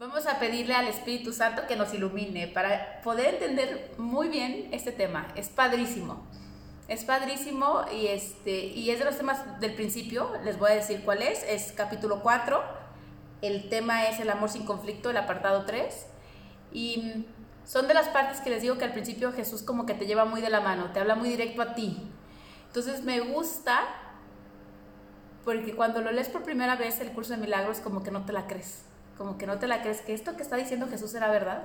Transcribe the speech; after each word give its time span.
Vamos 0.00 0.26
a 0.26 0.38
pedirle 0.38 0.74
al 0.74 0.88
Espíritu 0.88 1.30
Santo 1.30 1.66
que 1.68 1.76
nos 1.76 1.92
ilumine 1.92 2.48
para 2.48 3.02
poder 3.02 3.34
entender 3.34 3.92
muy 3.98 4.30
bien 4.30 4.70
este 4.72 4.92
tema. 4.92 5.28
Es 5.36 5.50
padrísimo. 5.50 6.24
Es 6.88 7.04
padrísimo 7.04 7.84
y, 7.92 8.06
este, 8.06 8.64
y 8.64 8.88
es 8.90 8.98
de 8.98 9.04
los 9.04 9.18
temas 9.18 9.60
del 9.60 9.74
principio. 9.74 10.32
Les 10.42 10.58
voy 10.58 10.70
a 10.70 10.74
decir 10.76 11.02
cuál 11.04 11.20
es. 11.20 11.42
Es 11.42 11.72
capítulo 11.72 12.22
4. 12.22 12.62
El 13.42 13.68
tema 13.68 14.06
es 14.06 14.20
el 14.20 14.30
amor 14.30 14.48
sin 14.48 14.64
conflicto, 14.64 15.10
el 15.10 15.18
apartado 15.18 15.66
3. 15.66 16.06
Y 16.72 17.26
son 17.66 17.86
de 17.86 17.92
las 17.92 18.08
partes 18.08 18.40
que 18.40 18.48
les 18.48 18.62
digo 18.62 18.78
que 18.78 18.86
al 18.86 18.94
principio 18.94 19.34
Jesús 19.34 19.62
como 19.62 19.84
que 19.84 19.92
te 19.92 20.06
lleva 20.06 20.24
muy 20.24 20.40
de 20.40 20.48
la 20.48 20.62
mano, 20.62 20.92
te 20.94 21.00
habla 21.00 21.14
muy 21.14 21.28
directo 21.28 21.60
a 21.60 21.74
ti. 21.74 22.10
Entonces 22.68 23.02
me 23.04 23.20
gusta 23.20 23.82
porque 25.44 25.74
cuando 25.74 26.00
lo 26.00 26.10
lees 26.10 26.30
por 26.30 26.42
primera 26.42 26.76
vez 26.76 27.02
el 27.02 27.12
curso 27.12 27.34
de 27.34 27.36
milagros 27.36 27.80
como 27.80 28.02
que 28.02 28.10
no 28.10 28.24
te 28.24 28.32
la 28.32 28.46
crees 28.46 28.84
como 29.20 29.36
que 29.36 29.46
no 29.46 29.58
te 29.58 29.68
la 29.68 29.82
crees 29.82 30.00
que 30.00 30.14
esto 30.14 30.34
que 30.34 30.42
está 30.42 30.56
diciendo 30.56 30.88
Jesús 30.88 31.14
era 31.14 31.30
verdad. 31.30 31.64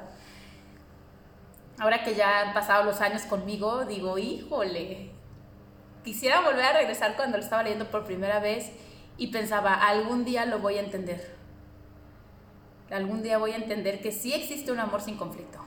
Ahora 1.79 2.03
que 2.03 2.13
ya 2.13 2.41
han 2.41 2.53
pasado 2.53 2.83
los 2.83 2.99
años 2.99 3.21
conmigo, 3.21 3.85
digo, 3.85 4.17
híjole, 4.17 5.11
quisiera 6.03 6.41
volver 6.41 6.65
a 6.65 6.73
regresar 6.73 7.15
cuando 7.15 7.37
lo 7.37 7.43
estaba 7.43 7.63
leyendo 7.63 7.89
por 7.89 8.03
primera 8.03 8.41
vez 8.41 8.73
y 9.15 9.27
pensaba, 9.27 9.73
algún 9.73 10.25
día 10.25 10.45
lo 10.45 10.59
voy 10.59 10.75
a 10.75 10.81
entender. 10.81 11.33
Algún 12.91 13.23
día 13.23 13.37
voy 13.37 13.51
a 13.51 13.55
entender 13.55 14.01
que 14.01 14.11
sí 14.11 14.33
existe 14.33 14.73
un 14.73 14.81
amor 14.81 14.99
sin 14.99 15.15
conflicto. 15.15 15.59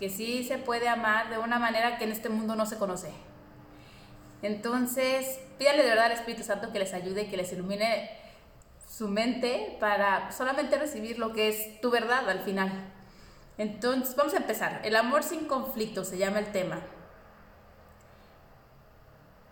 Que 0.00 0.10
sí 0.10 0.42
se 0.42 0.58
puede 0.58 0.88
amar 0.88 1.30
de 1.30 1.38
una 1.38 1.60
manera 1.60 1.96
que 1.96 2.06
en 2.06 2.10
este 2.10 2.28
mundo 2.28 2.56
no 2.56 2.66
se 2.66 2.76
conoce. 2.76 3.12
Entonces, 4.42 5.38
pídale 5.60 5.84
de 5.84 5.90
verdad 5.90 6.06
al 6.06 6.12
Espíritu 6.12 6.42
Santo 6.42 6.72
que 6.72 6.80
les 6.80 6.92
ayude, 6.92 7.28
que 7.28 7.36
les 7.36 7.52
ilumine 7.52 8.25
su 8.86 9.08
mente 9.08 9.76
para 9.80 10.30
solamente 10.32 10.78
recibir 10.78 11.18
lo 11.18 11.32
que 11.32 11.48
es 11.48 11.80
tu 11.80 11.90
verdad 11.90 12.28
al 12.28 12.40
final. 12.40 12.70
Entonces, 13.58 14.14
vamos 14.16 14.34
a 14.34 14.38
empezar. 14.38 14.80
El 14.84 14.96
amor 14.96 15.22
sin 15.22 15.46
conflicto 15.46 16.04
se 16.04 16.18
llama 16.18 16.38
el 16.38 16.52
tema. 16.52 16.80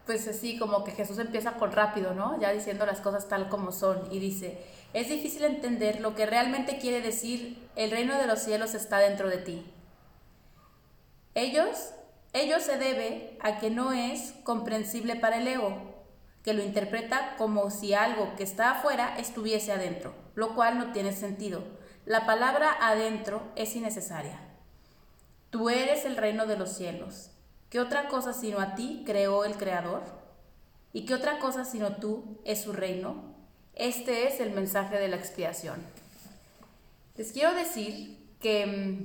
Pues 0.06 0.28
así 0.28 0.58
como 0.58 0.84
que 0.84 0.92
Jesús 0.92 1.18
empieza 1.18 1.52
con 1.52 1.72
rápido, 1.72 2.12
¿no? 2.12 2.38
Ya 2.38 2.52
diciendo 2.52 2.84
las 2.84 3.00
cosas 3.00 3.26
tal 3.26 3.48
como 3.48 3.72
son 3.72 4.06
y 4.10 4.18
dice, 4.18 4.62
es 4.92 5.08
difícil 5.08 5.44
entender 5.44 6.00
lo 6.00 6.14
que 6.14 6.26
realmente 6.26 6.78
quiere 6.78 7.00
decir 7.00 7.58
el 7.74 7.90
reino 7.90 8.18
de 8.18 8.26
los 8.26 8.40
cielos 8.40 8.74
está 8.74 8.98
dentro 8.98 9.30
de 9.30 9.38
ti. 9.38 9.64
Ellos, 11.34 11.94
ello 12.34 12.60
se 12.60 12.76
debe 12.76 13.38
a 13.40 13.58
que 13.58 13.70
no 13.70 13.92
es 13.92 14.34
comprensible 14.44 15.16
para 15.16 15.38
el 15.38 15.48
ego, 15.48 15.93
que 16.44 16.52
lo 16.52 16.62
interpreta 16.62 17.36
como 17.38 17.70
si 17.70 17.94
algo 17.94 18.36
que 18.36 18.42
está 18.42 18.72
afuera 18.72 19.16
estuviese 19.18 19.72
adentro, 19.72 20.14
lo 20.34 20.54
cual 20.54 20.76
no 20.76 20.92
tiene 20.92 21.12
sentido. 21.12 21.64
La 22.04 22.26
palabra 22.26 22.76
adentro 22.80 23.50
es 23.56 23.74
innecesaria. 23.74 24.38
Tú 25.48 25.70
eres 25.70 26.04
el 26.04 26.18
reino 26.18 26.44
de 26.44 26.58
los 26.58 26.70
cielos. 26.70 27.30
¿Qué 27.70 27.80
otra 27.80 28.08
cosa 28.08 28.34
sino 28.34 28.60
a 28.60 28.74
ti 28.74 29.04
creó 29.06 29.46
el 29.46 29.56
Creador? 29.56 30.02
¿Y 30.92 31.06
qué 31.06 31.14
otra 31.14 31.38
cosa 31.38 31.64
sino 31.64 31.96
tú 31.96 32.38
es 32.44 32.62
su 32.62 32.74
reino? 32.74 33.34
Este 33.74 34.28
es 34.28 34.38
el 34.38 34.50
mensaje 34.50 34.98
de 34.98 35.08
la 35.08 35.16
expiación. 35.16 35.82
Les 37.16 37.32
quiero 37.32 37.54
decir 37.54 38.18
que 38.40 38.66
mm, 38.66 39.02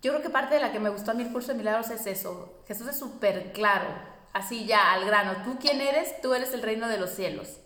yo 0.00 0.12
creo 0.12 0.22
que 0.22 0.30
parte 0.30 0.54
de 0.54 0.60
la 0.60 0.70
que 0.70 0.78
me 0.78 0.90
gustó 0.90 1.10
a 1.10 1.14
mí 1.14 1.24
curso 1.24 1.48
de 1.48 1.58
milagros 1.58 1.90
es 1.90 2.06
eso. 2.06 2.62
Jesús 2.68 2.86
es 2.86 2.98
súper 2.98 3.52
claro 3.52 4.15
así 4.36 4.66
ya 4.66 4.92
al 4.92 5.06
grano. 5.06 5.42
¿Tú 5.44 5.58
quién 5.58 5.80
eres? 5.80 6.20
Tú 6.20 6.34
eres 6.34 6.52
el 6.52 6.62
reino 6.62 6.88
de 6.88 6.98
los 6.98 7.10
cielos. 7.10 7.58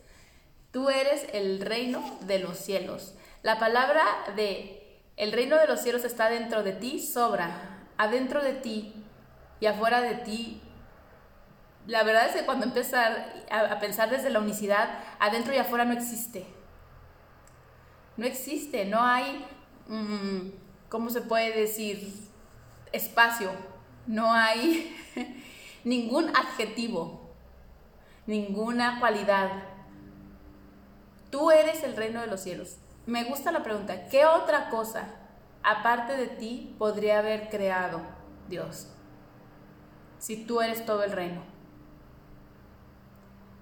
Tú 0.71 0.89
eres 0.89 1.27
el 1.33 1.61
reino 1.61 2.19
de 2.23 2.39
los 2.39 2.59
cielos. 2.59 3.15
La 3.43 3.59
palabra 3.59 4.05
de 4.37 4.77
el 5.17 5.33
reino 5.33 5.57
de 5.57 5.67
los 5.67 5.81
cielos 5.81 6.05
está 6.05 6.31
dentro 6.31 6.63
de 6.63 6.73
ti, 6.73 7.01
sobra. 7.01 7.89
Adentro 7.99 8.43
de 8.43 8.55
ti 8.55 8.95
y 9.59 9.67
afuera 9.67 10.01
de 10.01 10.15
ti. 10.15 10.63
La 11.87 12.05
verdad 12.05 12.27
es 12.29 12.37
que 12.37 12.47
cuando 12.47 12.67
empezar 12.67 13.45
a, 13.51 13.81
pensar 13.81 14.09
desde 14.09 14.31
la 14.31 14.39
unicidad, 14.39 14.91
adentro 15.19 15.53
y 15.53 15.59
afuera 15.59 15.85
no 15.85 15.93
existe. 15.93 16.47
No 18.17 18.27
existe, 18.27 18.85
no 18.85 19.03
hay, 19.03 19.45
mm, 19.89 20.51
¿cómo 20.89 21.11
se 21.11 21.23
puede 21.23 21.53
decir? 21.53 22.15
Espacio. 22.93 23.51
No 24.07 24.33
hay 24.33 24.97
ningún 25.85 26.29
adjetivo, 26.37 27.31
ninguna 28.27 29.01
cualidad. 29.01 29.51
Tú 31.31 31.51
eres 31.51 31.83
el 31.83 31.97
reino 31.97 32.21
de 32.21 32.27
los 32.27 32.41
cielos. 32.41 32.77
Me 33.07 33.25
gusta 33.25 33.53
la 33.53 33.63
pregunta, 33.63 34.09
¿qué 34.09 34.27
otra 34.27 34.69
cosa 34.71 35.09
aparte 35.63 36.17
de 36.17 36.27
ti 36.27 36.75
podría 36.79 37.19
haber 37.19 37.49
creado 37.49 38.01
Dios? 38.49 38.89
Si 40.19 40.45
tú 40.45 40.61
eres 40.61 40.85
todo 40.85 41.03
el 41.03 41.13
reino. 41.13 41.43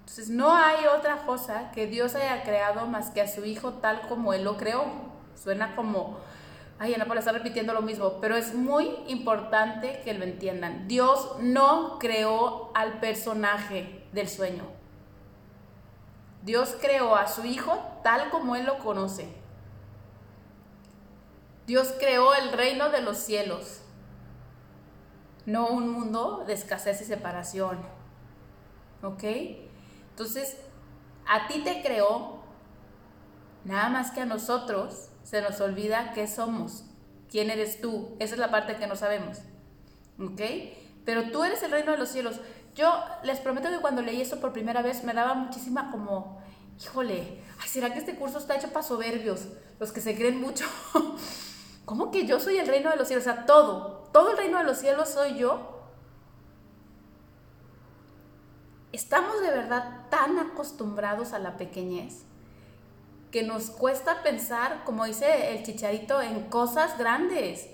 Entonces 0.01 0.29
no 0.29 0.55
hay 0.55 0.87
otra 0.87 1.25
cosa 1.25 1.71
que 1.71 1.85
Dios 1.85 2.15
haya 2.15 2.43
creado 2.43 2.87
más 2.87 3.11
que 3.11 3.21
a 3.21 3.27
su 3.27 3.45
Hijo 3.45 3.73
tal 3.73 4.07
como 4.07 4.33
Él 4.33 4.43
lo 4.43 4.57
creó. 4.57 4.83
Suena 5.35 5.75
como 5.75 6.17
Ay, 6.81 6.93
Ana 6.93 7.05
Paula 7.05 7.19
está 7.19 7.33
repitiendo 7.33 7.73
lo 7.73 7.81
mismo, 7.81 8.21
pero 8.21 8.37
es 8.37 8.55
muy 8.55 8.89
importante 9.07 10.01
que 10.05 10.13
lo 10.13 10.23
entiendan. 10.23 10.87
Dios 10.87 11.35
no 11.41 11.99
creó 11.99 12.71
al 12.73 13.01
personaje 13.01 14.07
del 14.13 14.29
sueño. 14.29 14.63
Dios 16.41 16.77
creó 16.79 17.17
a 17.17 17.27
su 17.27 17.43
hijo 17.43 17.77
tal 18.01 18.29
como 18.29 18.55
él 18.55 18.65
lo 18.65 18.79
conoce. 18.79 19.27
Dios 21.67 21.93
creó 21.99 22.33
el 22.33 22.53
reino 22.53 22.89
de 22.89 23.01
los 23.01 23.17
cielos, 23.17 23.81
no 25.45 25.67
un 25.67 25.89
mundo 25.89 26.45
de 26.47 26.53
escasez 26.53 27.01
y 27.01 27.05
separación. 27.05 27.77
¿Ok? 29.03 29.23
Entonces, 30.11 30.57
a 31.27 31.47
ti 31.47 31.61
te 31.63 31.81
creó, 31.81 32.39
nada 33.65 33.89
más 33.89 34.11
que 34.11 34.21
a 34.21 34.25
nosotros 34.25 35.08
se 35.29 35.43
nos 35.43 35.61
olvida 35.61 36.11
qué 36.13 36.27
somos, 36.27 36.85
quién 37.29 37.51
eres 37.51 37.81
tú. 37.81 38.15
Esa 38.17 38.33
es 38.33 38.39
la 38.39 38.49
parte 38.49 38.77
que 38.77 38.87
no 38.87 38.95
sabemos. 38.95 39.37
¿Ok? 40.19 40.41
Pero 41.05 41.29
tú 41.29 41.43
eres 41.43 41.61
el 41.61 41.69
reino 41.69 41.91
de 41.91 41.99
los 41.99 42.09
cielos. 42.09 42.39
Yo 42.73 42.91
les 43.21 43.39
prometo 43.39 43.69
que 43.69 43.77
cuando 43.77 44.01
leí 44.01 44.21
esto 44.21 44.39
por 44.39 44.53
primera 44.53 44.81
vez 44.81 45.03
me 45.03 45.13
daba 45.13 45.35
muchísima 45.35 45.91
como, 45.91 46.41
híjole, 46.81 47.43
¿será 47.67 47.93
que 47.93 47.99
este 47.99 48.15
curso 48.15 48.39
está 48.39 48.55
hecho 48.55 48.69
para 48.69 48.81
soberbios? 48.81 49.49
Los 49.79 49.91
que 49.91 50.01
se 50.01 50.15
creen 50.15 50.41
mucho. 50.41 50.65
¿Cómo 51.85 52.09
que 52.09 52.25
yo 52.25 52.39
soy 52.39 52.57
el 52.57 52.65
reino 52.65 52.89
de 52.89 52.95
los 52.95 53.07
cielos? 53.07 53.27
O 53.27 53.31
sea, 53.31 53.45
todo, 53.45 54.09
todo 54.11 54.31
el 54.31 54.37
reino 54.37 54.57
de 54.57 54.63
los 54.63 54.79
cielos 54.79 55.09
soy 55.09 55.37
yo. 55.37 55.83
Estamos 58.91 59.41
de 59.41 59.51
verdad 59.51 60.07
tan 60.09 60.39
acostumbrados 60.39 61.33
a 61.33 61.39
la 61.39 61.55
pequeñez 61.55 62.25
que 63.31 63.43
nos 63.43 63.69
cuesta 63.69 64.23
pensar, 64.23 64.83
como 64.85 65.05
dice 65.05 65.55
el 65.55 65.63
chicharito, 65.63 66.21
en 66.21 66.49
cosas 66.49 66.97
grandes. 66.97 67.67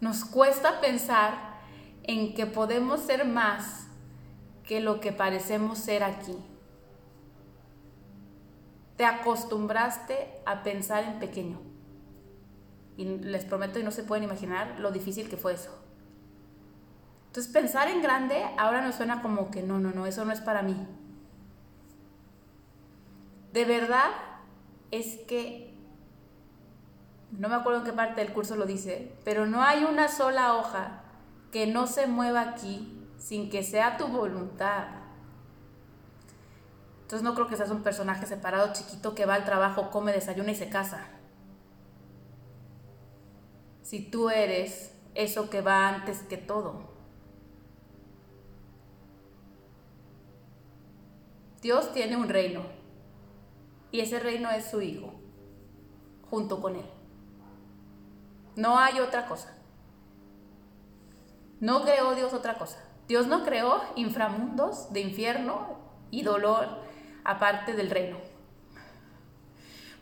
Nos 0.00 0.24
cuesta 0.24 0.80
pensar 0.80 1.56
en 2.02 2.34
que 2.34 2.46
podemos 2.46 3.00
ser 3.00 3.24
más 3.24 3.86
que 4.64 4.80
lo 4.80 5.00
que 5.00 5.12
parecemos 5.12 5.78
ser 5.78 6.04
aquí. 6.04 6.36
Te 8.96 9.04
acostumbraste 9.04 10.28
a 10.44 10.62
pensar 10.62 11.04
en 11.04 11.18
pequeño. 11.18 11.60
Y 12.96 13.04
les 13.04 13.44
prometo 13.44 13.78
y 13.78 13.82
no 13.82 13.90
se 13.90 14.02
pueden 14.02 14.24
imaginar 14.24 14.76
lo 14.78 14.90
difícil 14.90 15.28
que 15.28 15.36
fue 15.36 15.54
eso. 15.54 15.70
Entonces 17.26 17.52
pensar 17.52 17.88
en 17.88 18.02
grande 18.02 18.46
ahora 18.56 18.80
nos 18.80 18.94
suena 18.94 19.20
como 19.20 19.50
que 19.50 19.62
no, 19.62 19.78
no, 19.78 19.90
no, 19.90 20.06
eso 20.06 20.24
no 20.24 20.32
es 20.32 20.40
para 20.40 20.62
mí. 20.62 20.74
De 23.52 23.64
verdad, 23.66 24.10
es 24.90 25.16
que, 25.26 25.74
no 27.32 27.48
me 27.48 27.54
acuerdo 27.54 27.80
en 27.80 27.86
qué 27.86 27.92
parte 27.92 28.20
del 28.20 28.32
curso 28.32 28.56
lo 28.56 28.66
dice, 28.66 29.12
pero 29.24 29.46
no 29.46 29.62
hay 29.62 29.84
una 29.84 30.08
sola 30.08 30.54
hoja 30.54 31.02
que 31.50 31.66
no 31.66 31.86
se 31.86 32.06
mueva 32.06 32.42
aquí 32.42 32.92
sin 33.18 33.50
que 33.50 33.62
sea 33.62 33.96
tu 33.96 34.08
voluntad. 34.08 34.88
Entonces 37.02 37.22
no 37.22 37.34
creo 37.34 37.46
que 37.46 37.56
seas 37.56 37.70
un 37.70 37.82
personaje 37.82 38.26
separado 38.26 38.72
chiquito 38.72 39.14
que 39.14 39.26
va 39.26 39.34
al 39.34 39.44
trabajo, 39.44 39.90
come, 39.90 40.12
desayuna 40.12 40.52
y 40.52 40.56
se 40.56 40.68
casa. 40.68 41.06
Si 43.82 44.00
tú 44.00 44.28
eres 44.30 44.92
eso 45.14 45.48
que 45.48 45.60
va 45.60 45.88
antes 45.88 46.20
que 46.22 46.36
todo. 46.36 46.94
Dios 51.62 51.92
tiene 51.92 52.16
un 52.16 52.28
reino 52.28 52.75
y 53.96 54.00
ese 54.02 54.20
reino 54.20 54.50
es 54.50 54.66
su 54.66 54.82
Hijo, 54.82 55.14
junto 56.28 56.60
con 56.60 56.76
Él. 56.76 56.84
No 58.54 58.78
hay 58.78 59.00
otra 59.00 59.26
cosa. 59.26 59.56
No 61.60 61.82
creó 61.82 62.14
Dios 62.14 62.34
otra 62.34 62.58
cosa. 62.58 62.78
Dios 63.08 63.26
no 63.26 63.42
creó 63.42 63.80
inframundos 63.94 64.92
de 64.92 65.00
infierno 65.00 65.78
y 66.10 66.24
dolor 66.24 66.68
aparte 67.24 67.72
del 67.72 67.88
reino. 67.88 68.18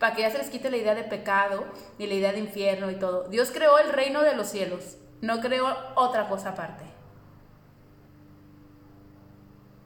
para 0.00 0.16
que 0.16 0.22
ya 0.22 0.30
se 0.30 0.38
les 0.38 0.50
quite 0.50 0.72
la 0.72 0.76
idea 0.76 0.96
de 0.96 1.04
pecado 1.04 1.64
y 1.96 2.08
la 2.08 2.14
idea 2.14 2.32
de 2.32 2.40
infierno 2.40 2.90
y 2.90 2.96
todo. 2.96 3.28
Dios 3.28 3.52
creó 3.52 3.78
el 3.78 3.92
reino 3.92 4.22
de 4.22 4.34
los 4.34 4.48
cielos, 4.48 4.96
no 5.20 5.40
creó 5.40 5.68
otra 5.94 6.28
cosa 6.28 6.50
aparte. 6.50 6.82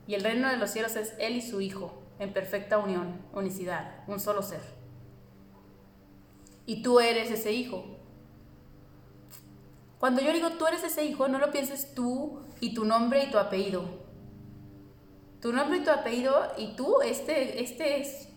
Y 0.06 0.14
el 0.14 0.24
reino 0.24 0.48
de 0.48 0.56
los 0.56 0.70
cielos 0.70 0.96
es 0.96 1.12
Él 1.18 1.36
y 1.36 1.42
su 1.42 1.60
Hijo, 1.60 2.07
en 2.18 2.32
perfecta 2.32 2.78
unión, 2.78 3.20
unicidad, 3.32 4.02
un 4.06 4.20
solo 4.20 4.42
ser. 4.42 4.60
Y 6.66 6.82
tú 6.82 7.00
eres 7.00 7.30
ese 7.30 7.52
hijo. 7.52 7.84
Cuando 9.98 10.20
yo 10.20 10.32
digo 10.32 10.50
tú 10.50 10.66
eres 10.66 10.84
ese 10.84 11.04
hijo, 11.04 11.28
no 11.28 11.38
lo 11.38 11.50
pienses 11.50 11.94
tú 11.94 12.40
y 12.60 12.74
tu 12.74 12.84
nombre 12.84 13.24
y 13.24 13.30
tu 13.30 13.38
apellido. 13.38 13.84
Tu 15.40 15.52
nombre 15.52 15.78
y 15.78 15.84
tu 15.84 15.90
apellido 15.90 16.52
y 16.56 16.74
tú, 16.74 17.00
este, 17.02 17.62
este 17.62 18.28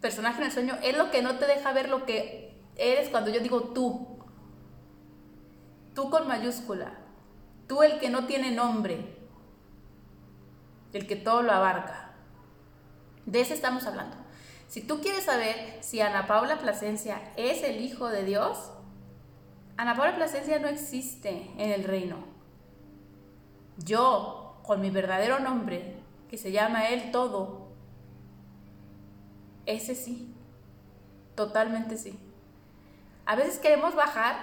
personaje 0.00 0.38
en 0.40 0.46
el 0.46 0.52
sueño, 0.52 0.78
es 0.82 0.96
lo 0.96 1.10
que 1.10 1.22
no 1.22 1.38
te 1.38 1.46
deja 1.46 1.72
ver 1.72 1.88
lo 1.88 2.06
que 2.06 2.58
eres 2.76 3.08
cuando 3.08 3.30
yo 3.30 3.40
digo 3.40 3.60
tú. 3.74 4.18
Tú 5.94 6.10
con 6.10 6.28
mayúscula. 6.28 6.98
Tú 7.66 7.82
el 7.82 7.98
que 7.98 8.10
no 8.10 8.26
tiene 8.26 8.50
nombre. 8.50 9.16
El 10.92 11.06
que 11.06 11.16
todo 11.16 11.42
lo 11.42 11.52
abarca. 11.52 12.05
De 13.26 13.40
ese 13.40 13.54
estamos 13.54 13.86
hablando. 13.86 14.16
Si 14.68 14.80
tú 14.80 15.00
quieres 15.00 15.24
saber 15.24 15.78
si 15.80 16.00
Ana 16.00 16.26
Paula 16.26 16.58
Plasencia 16.58 17.20
es 17.36 17.62
el 17.62 17.80
Hijo 17.80 18.08
de 18.08 18.24
Dios, 18.24 18.70
Ana 19.76 19.94
Paula 19.94 20.16
Plasencia 20.16 20.58
no 20.58 20.68
existe 20.68 21.50
en 21.58 21.70
el 21.70 21.84
reino. 21.84 22.16
Yo, 23.78 24.60
con 24.62 24.80
mi 24.80 24.90
verdadero 24.90 25.38
nombre, 25.38 25.96
que 26.30 26.38
se 26.38 26.50
llama 26.50 26.88
Él 26.88 27.10
Todo, 27.10 27.68
ese 29.66 29.94
sí, 29.94 30.34
totalmente 31.34 31.96
sí. 31.96 32.18
A 33.26 33.36
veces 33.36 33.58
queremos 33.58 33.94
bajar, 33.94 34.36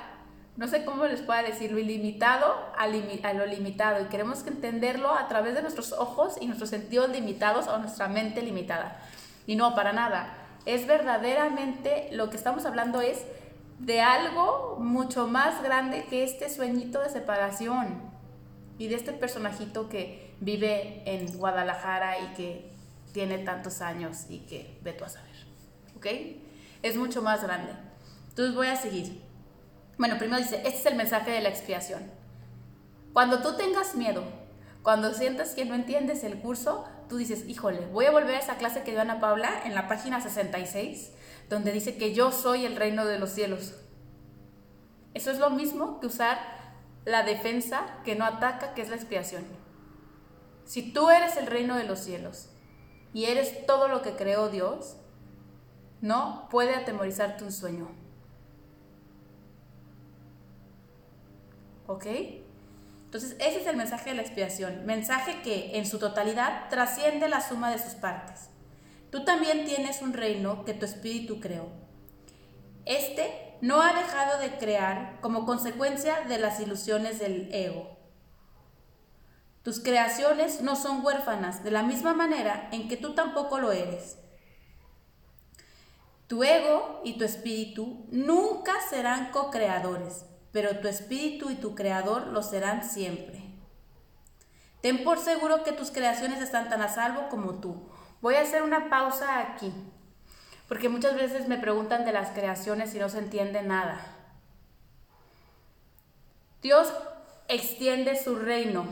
no 0.55 0.67
sé 0.67 0.85
cómo 0.85 1.05
les 1.05 1.21
pueda 1.21 1.41
decir, 1.41 1.71
lo 1.71 1.79
ilimitado 1.79 2.53
a, 2.77 2.87
lo 2.87 3.45
limitado 3.45 4.01
y 4.03 4.05
queremos 4.05 4.45
entenderlo 4.45 5.11
a 5.11 5.27
través 5.27 5.55
de 5.55 5.61
nuestros 5.63 5.93
ojos 5.93 6.35
y 6.39 6.45
nuestros 6.45 6.69
sentidos 6.69 7.09
limitados 7.09 7.67
o 7.67 7.77
nuestra 7.79 8.07
mente 8.07 8.41
limitada. 8.43 8.99
Y 9.47 9.55
no, 9.55 9.73
para 9.73 9.93
nada. 9.93 10.37
Es 10.65 10.85
verdaderamente 10.85 12.09
lo 12.11 12.29
que 12.29 12.37
estamos 12.37 12.65
hablando 12.65 13.01
es 13.01 13.23
de 13.79 14.01
algo 14.01 14.77
mucho 14.79 15.27
más 15.27 15.61
grande 15.63 16.05
que 16.05 16.23
este 16.23 16.49
sueñito 16.49 17.01
de 17.01 17.09
separación 17.09 18.01
y 18.77 18.87
de 18.87 18.95
este 18.95 19.11
personajito 19.11 19.89
que 19.89 20.35
vive 20.39 21.01
en 21.05 21.35
Guadalajara 21.37 22.19
y 22.19 22.33
que 22.35 22.71
tiene 23.11 23.39
tantos 23.39 23.81
años 23.81 24.25
y 24.29 24.39
que 24.39 24.77
ve 24.83 24.93
tú 24.93 25.03
a 25.03 25.09
saber. 25.09 25.33
¿Ok? 25.97 26.05
Es 26.83 26.95
mucho 26.95 27.23
más 27.23 27.43
grande. 27.43 27.73
Entonces 28.29 28.55
voy 28.55 28.67
a 28.67 28.75
seguir. 28.75 29.22
Bueno, 29.97 30.17
primero 30.17 30.41
dice, 30.41 30.57
este 30.57 30.79
es 30.79 30.85
el 30.87 30.95
mensaje 30.95 31.31
de 31.31 31.41
la 31.41 31.49
expiación. 31.49 32.03
Cuando 33.13 33.41
tú 33.41 33.55
tengas 33.55 33.95
miedo, 33.95 34.23
cuando 34.81 35.13
sientas 35.13 35.53
que 35.53 35.65
no 35.65 35.75
entiendes 35.75 36.23
el 36.23 36.39
curso, 36.39 36.85
tú 37.07 37.17
dices, 37.17 37.47
híjole, 37.47 37.85
voy 37.87 38.05
a 38.05 38.11
volver 38.11 38.35
a 38.35 38.39
esa 38.39 38.57
clase 38.57 38.83
que 38.83 38.91
dio 38.91 39.01
Ana 39.01 39.19
Paula 39.19 39.61
en 39.65 39.75
la 39.75 39.87
página 39.87 40.19
66, 40.19 41.11
donde 41.49 41.71
dice 41.71 41.97
que 41.97 42.13
yo 42.13 42.31
soy 42.31 42.65
el 42.65 42.75
reino 42.75 43.05
de 43.05 43.19
los 43.19 43.29
cielos. 43.29 43.75
Eso 45.13 45.29
es 45.29 45.37
lo 45.37 45.51
mismo 45.51 45.99
que 45.99 46.07
usar 46.07 46.39
la 47.05 47.23
defensa 47.23 47.99
que 48.03 48.15
no 48.15 48.25
ataca, 48.25 48.73
que 48.73 48.81
es 48.81 48.89
la 48.89 48.95
expiación. 48.95 49.45
Si 50.65 50.91
tú 50.91 51.09
eres 51.09 51.37
el 51.37 51.47
reino 51.47 51.77
de 51.77 51.83
los 51.83 51.99
cielos 51.99 52.49
y 53.13 53.25
eres 53.25 53.65
todo 53.67 53.87
lo 53.87 54.01
que 54.01 54.15
creó 54.15 54.49
Dios, 54.49 54.95
no 56.01 56.47
puede 56.49 56.75
atemorizarte 56.75 57.43
un 57.43 57.51
sueño. 57.51 58.02
¿Ok? 61.87 62.05
Entonces, 63.13 63.35
ese 63.39 63.61
es 63.61 63.67
el 63.67 63.75
mensaje 63.77 64.09
de 64.09 64.15
la 64.15 64.23
expiación, 64.23 64.87
mensaje 64.87 65.43
que 65.43 65.77
en 65.77 65.85
su 65.85 65.99
totalidad 65.99 66.67
trasciende 66.69 67.27
la 67.27 67.47
suma 67.47 67.69
de 67.69 67.77
sus 67.77 67.93
partes. 67.93 68.49
Tú 69.11 69.23
también 69.23 69.65
tienes 69.65 70.01
un 70.01 70.13
reino 70.13 70.65
que 70.65 70.73
tu 70.73 70.85
espíritu 70.85 71.39
creó. 71.39 71.67
Este 72.85 73.55
no 73.61 73.83
ha 73.83 73.93
dejado 73.93 74.39
de 74.39 74.57
crear 74.57 75.19
como 75.21 75.45
consecuencia 75.45 76.21
de 76.21 76.39
las 76.39 76.59
ilusiones 76.59 77.19
del 77.19 77.53
ego. 77.53 77.95
Tus 79.61 79.79
creaciones 79.79 80.61
no 80.61 80.75
son 80.75 81.05
huérfanas 81.05 81.63
de 81.63 81.69
la 81.69 81.83
misma 81.83 82.15
manera 82.15 82.67
en 82.71 82.87
que 82.87 82.97
tú 82.97 83.13
tampoco 83.13 83.59
lo 83.59 83.71
eres. 83.71 84.17
Tu 86.25 86.43
ego 86.43 87.01
y 87.05 87.19
tu 87.19 87.25
espíritu 87.25 88.07
nunca 88.09 88.73
serán 88.89 89.29
co-creadores 89.29 90.25
pero 90.53 90.77
tu 90.77 90.87
espíritu 90.87 91.49
y 91.49 91.55
tu 91.55 91.75
creador 91.75 92.27
lo 92.27 92.43
serán 92.43 92.87
siempre. 92.87 93.41
Ten 94.81 95.03
por 95.03 95.17
seguro 95.17 95.63
que 95.63 95.71
tus 95.71 95.91
creaciones 95.91 96.41
están 96.41 96.69
tan 96.69 96.81
a 96.81 96.89
salvo 96.89 97.27
como 97.29 97.55
tú. 97.55 97.89
Voy 98.21 98.35
a 98.35 98.41
hacer 98.41 98.61
una 98.61 98.89
pausa 98.89 99.39
aquí, 99.39 99.73
porque 100.69 100.89
muchas 100.89 101.15
veces 101.15 101.47
me 101.47 101.57
preguntan 101.57 102.05
de 102.05 102.13
las 102.13 102.29
creaciones 102.29 102.93
y 102.93 102.99
no 102.99 103.09
se 103.09 103.17
entiende 103.17 103.63
nada. 103.63 103.99
Dios 106.61 106.93
extiende 107.47 108.21
su 108.21 108.35
reino, 108.35 108.85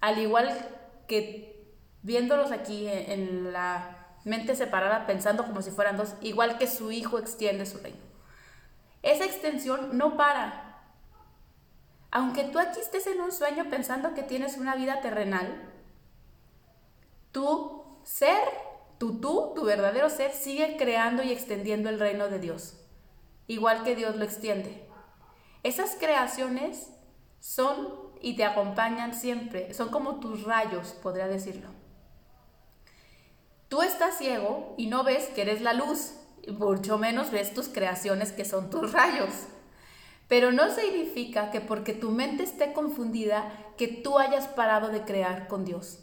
al 0.00 0.18
igual 0.18 0.68
que 1.06 1.70
viéndolos 2.02 2.50
aquí 2.50 2.88
en 2.88 3.52
la 3.52 3.98
mente 4.24 4.56
separada, 4.56 5.06
pensando 5.06 5.44
como 5.44 5.62
si 5.62 5.70
fueran 5.70 5.96
dos, 5.96 6.14
igual 6.22 6.58
que 6.58 6.66
su 6.66 6.90
Hijo 6.90 7.18
extiende 7.18 7.66
su 7.66 7.78
reino. 7.78 8.11
Esa 9.02 9.24
extensión 9.24 9.98
no 9.98 10.16
para. 10.16 10.80
Aunque 12.10 12.44
tú 12.44 12.58
aquí 12.58 12.80
estés 12.80 13.06
en 13.06 13.20
un 13.20 13.32
sueño 13.32 13.68
pensando 13.70 14.14
que 14.14 14.22
tienes 14.22 14.56
una 14.58 14.76
vida 14.76 15.00
terrenal, 15.00 15.70
tu 17.32 17.82
ser, 18.04 18.42
tu 18.98 19.18
tú, 19.18 19.52
tu 19.54 19.64
verdadero 19.64 20.10
ser, 20.10 20.32
sigue 20.32 20.76
creando 20.76 21.22
y 21.22 21.32
extendiendo 21.32 21.88
el 21.88 21.98
reino 21.98 22.28
de 22.28 22.38
Dios, 22.38 22.78
igual 23.46 23.82
que 23.82 23.96
Dios 23.96 24.16
lo 24.16 24.24
extiende. 24.24 24.86
Esas 25.62 25.96
creaciones 25.96 26.90
son 27.40 28.12
y 28.20 28.36
te 28.36 28.44
acompañan 28.44 29.14
siempre, 29.14 29.74
son 29.74 29.88
como 29.88 30.20
tus 30.20 30.44
rayos, 30.44 30.92
podría 31.02 31.26
decirlo. 31.26 31.70
Tú 33.68 33.82
estás 33.82 34.18
ciego 34.18 34.74
y 34.76 34.86
no 34.86 35.02
ves 35.02 35.26
que 35.28 35.42
eres 35.42 35.62
la 35.62 35.72
luz, 35.72 36.14
mucho 36.48 36.98
menos 36.98 37.30
ves 37.30 37.54
tus 37.54 37.68
creaciones 37.68 38.32
que 38.32 38.44
son 38.44 38.70
tus 38.70 38.92
rayos. 38.92 39.30
Pero 40.28 40.50
no 40.52 40.70
significa 40.74 41.50
que 41.50 41.60
porque 41.60 41.92
tu 41.92 42.10
mente 42.10 42.42
esté 42.42 42.72
confundida, 42.72 43.52
que 43.76 43.88
tú 43.88 44.18
hayas 44.18 44.48
parado 44.48 44.88
de 44.88 45.02
crear 45.02 45.46
con 45.46 45.64
Dios. 45.64 45.98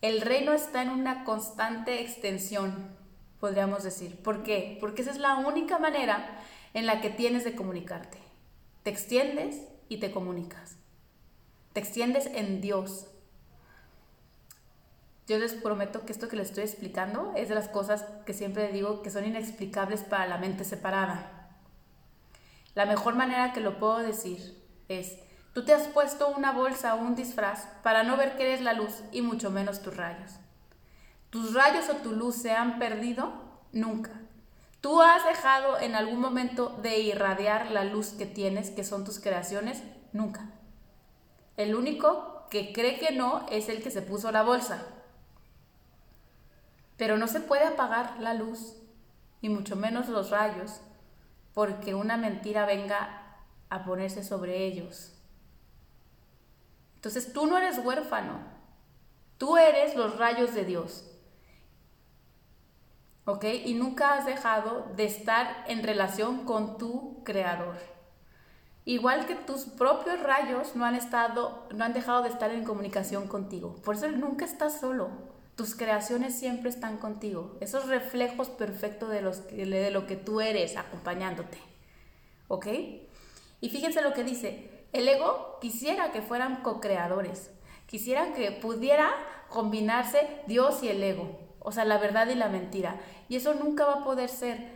El 0.00 0.20
reino 0.22 0.52
está 0.52 0.82
en 0.82 0.90
una 0.90 1.24
constante 1.24 2.00
extensión, 2.00 2.88
podríamos 3.38 3.82
decir. 3.82 4.16
¿Por 4.22 4.42
qué? 4.42 4.78
Porque 4.80 5.02
esa 5.02 5.10
es 5.10 5.18
la 5.18 5.36
única 5.36 5.78
manera 5.78 6.40
en 6.72 6.86
la 6.86 7.00
que 7.00 7.10
tienes 7.10 7.44
de 7.44 7.54
comunicarte. 7.54 8.18
Te 8.82 8.90
extiendes 8.90 9.66
y 9.88 9.98
te 9.98 10.10
comunicas. 10.10 10.76
Te 11.72 11.80
extiendes 11.80 12.26
en 12.26 12.60
Dios, 12.60 13.08
yo 15.30 15.38
les 15.38 15.54
prometo 15.54 16.04
que 16.04 16.10
esto 16.10 16.26
que 16.26 16.34
les 16.34 16.48
estoy 16.48 16.64
explicando 16.64 17.32
es 17.36 17.48
de 17.48 17.54
las 17.54 17.68
cosas 17.68 18.04
que 18.26 18.34
siempre 18.34 18.72
digo 18.72 19.00
que 19.00 19.10
son 19.10 19.24
inexplicables 19.24 20.02
para 20.02 20.26
la 20.26 20.38
mente 20.38 20.64
separada. 20.64 21.56
La 22.74 22.84
mejor 22.84 23.14
manera 23.14 23.52
que 23.52 23.60
lo 23.60 23.78
puedo 23.78 23.98
decir 23.98 24.60
es, 24.88 25.20
tú 25.52 25.64
te 25.64 25.72
has 25.72 25.86
puesto 25.86 26.26
una 26.26 26.50
bolsa 26.50 26.96
o 26.96 26.98
un 26.98 27.14
disfraz 27.14 27.68
para 27.84 28.02
no 28.02 28.16
ver 28.16 28.36
que 28.36 28.42
eres 28.42 28.60
la 28.60 28.72
luz 28.72 29.04
y 29.12 29.22
mucho 29.22 29.52
menos 29.52 29.82
tus 29.82 29.96
rayos. 29.96 30.32
¿Tus 31.30 31.54
rayos 31.54 31.88
o 31.90 31.98
tu 31.98 32.10
luz 32.10 32.34
se 32.34 32.50
han 32.50 32.80
perdido? 32.80 33.32
Nunca. 33.70 34.10
¿Tú 34.80 35.00
has 35.00 35.24
dejado 35.24 35.78
en 35.78 35.94
algún 35.94 36.18
momento 36.18 36.76
de 36.82 36.98
irradiar 36.98 37.70
la 37.70 37.84
luz 37.84 38.08
que 38.08 38.26
tienes, 38.26 38.70
que 38.70 38.82
son 38.82 39.04
tus 39.04 39.20
creaciones? 39.20 39.84
Nunca. 40.12 40.50
El 41.56 41.76
único 41.76 42.48
que 42.50 42.72
cree 42.72 42.98
que 42.98 43.12
no 43.12 43.46
es 43.48 43.68
el 43.68 43.80
que 43.80 43.92
se 43.92 44.02
puso 44.02 44.32
la 44.32 44.42
bolsa. 44.42 44.84
Pero 47.00 47.16
no 47.16 47.28
se 47.28 47.40
puede 47.40 47.64
apagar 47.64 48.20
la 48.20 48.34
luz, 48.34 48.76
y 49.40 49.48
mucho 49.48 49.74
menos 49.74 50.10
los 50.10 50.28
rayos, 50.28 50.82
porque 51.54 51.94
una 51.94 52.18
mentira 52.18 52.66
venga 52.66 53.38
a 53.70 53.86
ponerse 53.86 54.22
sobre 54.22 54.66
ellos. 54.66 55.14
Entonces 56.96 57.32
tú 57.32 57.46
no 57.46 57.56
eres 57.56 57.78
huérfano, 57.78 58.40
tú 59.38 59.56
eres 59.56 59.96
los 59.96 60.18
rayos 60.18 60.52
de 60.52 60.66
Dios. 60.66 61.10
¿Ok? 63.24 63.46
Y 63.64 63.72
nunca 63.72 64.12
has 64.12 64.26
dejado 64.26 64.92
de 64.94 65.06
estar 65.06 65.64
en 65.68 65.82
relación 65.82 66.44
con 66.44 66.76
tu 66.76 67.24
creador. 67.24 67.78
Igual 68.84 69.24
que 69.24 69.36
tus 69.36 69.62
propios 69.62 70.22
rayos 70.22 70.76
no 70.76 70.84
han 70.84 70.96
estado, 70.96 71.66
no 71.74 71.82
han 71.82 71.94
dejado 71.94 72.24
de 72.24 72.28
estar 72.28 72.50
en 72.50 72.64
comunicación 72.64 73.26
contigo. 73.26 73.76
Por 73.76 73.94
eso 73.94 74.06
nunca 74.10 74.44
estás 74.44 74.80
solo. 74.80 75.39
Tus 75.60 75.74
creaciones 75.74 76.34
siempre 76.38 76.70
están 76.70 76.96
contigo. 76.96 77.58
Esos 77.60 77.86
reflejos 77.86 78.48
perfectos 78.48 79.10
de, 79.10 79.90
lo 79.90 80.06
que 80.06 80.16
tú 80.16 80.40
eres 80.40 80.78
acompañándote. 80.78 81.58
¿Ok? 82.48 82.66
Y 83.60 83.68
fíjense 83.68 84.00
lo 84.00 84.14
que 84.14 84.24
dice. 84.24 84.86
El 84.94 85.06
ego 85.06 85.58
quisiera 85.60 86.12
que 86.12 86.22
fueran 86.22 86.62
co-creadores. 86.62 87.50
Quisiera 87.84 88.32
que 88.32 88.52
pudiera 88.52 89.10
combinarse 89.50 90.26
Dios 90.46 90.82
y 90.82 90.88
el 90.88 91.02
ego. 91.02 91.38
O 91.58 91.72
sea, 91.72 91.84
la 91.84 91.98
verdad 91.98 92.28
y 92.28 92.36
la 92.36 92.48
mentira. 92.48 92.98
Y 93.28 93.36
eso 93.36 93.52
nunca 93.52 93.84
va 93.84 93.96
a 93.96 94.04
poder 94.04 94.30
ser. 94.30 94.66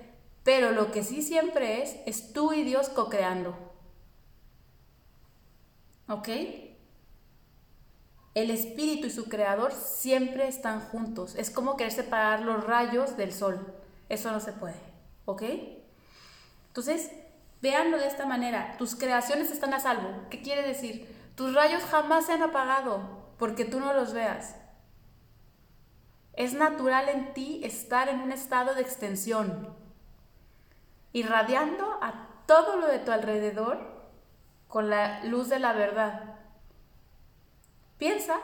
Pero 0.43 0.71
lo 0.73 0.93
que 0.93 1.03
sí 1.03 1.23
siempre 1.23 1.83
es, 1.83 1.97
es 2.05 2.35
tú 2.35 2.53
y 2.53 2.63
Dios 2.63 2.91
co-creando. 2.91 3.57
¿Ok? 6.11 6.29
El 8.35 8.51
espíritu 8.51 9.07
y 9.07 9.11
su 9.11 9.29
creador 9.29 9.73
siempre 9.73 10.49
están 10.49 10.81
juntos. 10.81 11.35
Es 11.37 11.51
como 11.51 11.77
querer 11.77 11.93
separar 11.93 12.43
los 12.43 12.65
rayos 12.65 13.17
del 13.17 13.33
sol. 13.33 13.75
Eso 14.09 14.33
no 14.33 14.41
se 14.41 14.53
puede. 14.53 14.81
¿Ok? 15.25 15.43
Entonces, 16.69 17.11
véanlo 17.63 17.99
de 17.99 18.09
esta 18.09 18.27
manera. 18.27 18.77
Tus 18.77 18.97
creaciones 18.97 19.51
están 19.51 19.73
a 19.73 19.81
salvo. 19.81 20.09
¿Qué 20.31 20.43
quiere 20.43 20.67
decir? 20.67 21.09
Tus 21.37 21.55
rayos 21.55 21.83
jamás 21.85 22.27
se 22.27 22.33
han 22.33 22.43
apagado 22.43 23.25
porque 23.39 23.65
tú 23.65 23.81
no 23.81 23.93
los 23.95 24.13
veas. 24.13 24.57
Es 26.35 26.55
natural 26.55 27.09
en 27.09 27.33
ti 27.33 27.61
estar 27.65 28.09
en 28.09 28.21
un 28.21 28.33
estado 28.33 28.75
de 28.75 28.83
extensión, 28.83 29.69
irradiando 31.13 31.99
a 32.03 32.29
todo 32.47 32.77
lo 32.77 32.89
de 32.89 32.99
tu 32.99 33.13
alrededor 33.13 33.79
con 34.67 34.91
la 34.91 35.25
luz 35.25 35.49
de 35.49 35.61
la 35.61 35.73
verdad. 35.73 36.34
Piensa 37.99 38.37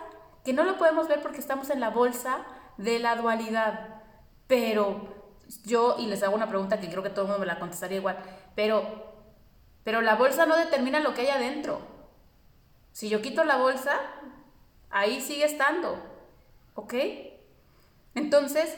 que 0.44 0.52
no 0.52 0.64
lo 0.64 0.78
podemos 0.78 1.08
ver 1.08 1.20
porque 1.22 1.40
estamos 1.40 1.70
en 1.70 1.80
la 1.80 1.90
bolsa 1.90 2.38
de 2.76 2.98
la 2.98 3.16
dualidad. 3.16 4.02
Pero 4.46 5.20
yo, 5.64 5.96
y 5.98 6.06
les 6.06 6.22
hago 6.22 6.34
una 6.34 6.48
pregunta 6.48 6.80
que 6.80 6.88
creo 6.88 7.02
que 7.02 7.10
todo 7.10 7.22
el 7.22 7.28
mundo 7.28 7.40
me 7.40 7.46
la 7.46 7.58
contestaría 7.58 7.98
igual, 7.98 8.18
pero, 8.54 8.82
pero 9.84 10.00
la 10.00 10.16
bolsa 10.16 10.46
no 10.46 10.56
determina 10.56 11.00
lo 11.00 11.14
que 11.14 11.22
hay 11.22 11.28
adentro. 11.28 11.80
Si 12.92 13.08
yo 13.08 13.22
quito 13.22 13.44
la 13.44 13.56
bolsa, 13.56 13.92
ahí 14.90 15.20
sigue 15.20 15.44
estando. 15.44 15.98
¿Ok? 16.74 16.94
Entonces, 18.14 18.76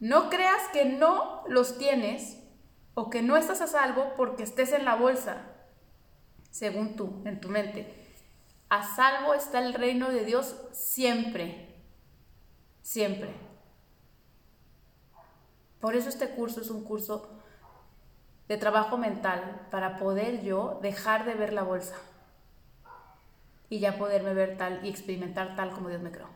no 0.00 0.28
creas 0.28 0.68
que 0.72 0.84
no 0.84 1.44
los 1.48 1.78
tienes 1.78 2.38
o 2.94 3.10
que 3.10 3.22
no 3.22 3.36
estás 3.36 3.60
a 3.60 3.66
salvo 3.66 4.12
porque 4.16 4.42
estés 4.42 4.72
en 4.72 4.84
la 4.84 4.94
bolsa, 4.96 5.38
según 6.50 6.96
tú, 6.96 7.22
en 7.24 7.40
tu 7.40 7.48
mente. 7.48 8.03
A 8.74 8.82
salvo 8.82 9.34
está 9.34 9.60
el 9.64 9.72
reino 9.72 10.10
de 10.10 10.24
Dios 10.24 10.56
siempre, 10.72 11.76
siempre. 12.82 13.32
Por 15.78 15.94
eso 15.94 16.08
este 16.08 16.30
curso 16.30 16.60
es 16.60 16.70
un 16.70 16.82
curso 16.82 17.38
de 18.48 18.56
trabajo 18.56 18.98
mental 18.98 19.68
para 19.70 19.96
poder 19.96 20.42
yo 20.42 20.80
dejar 20.82 21.24
de 21.24 21.34
ver 21.34 21.52
la 21.52 21.62
bolsa 21.62 21.94
y 23.70 23.78
ya 23.78 23.96
poderme 23.96 24.34
ver 24.34 24.58
tal 24.58 24.84
y 24.84 24.88
experimentar 24.88 25.54
tal 25.54 25.70
como 25.70 25.88
Dios 25.88 26.02
me 26.02 26.10
creó. 26.10 26.30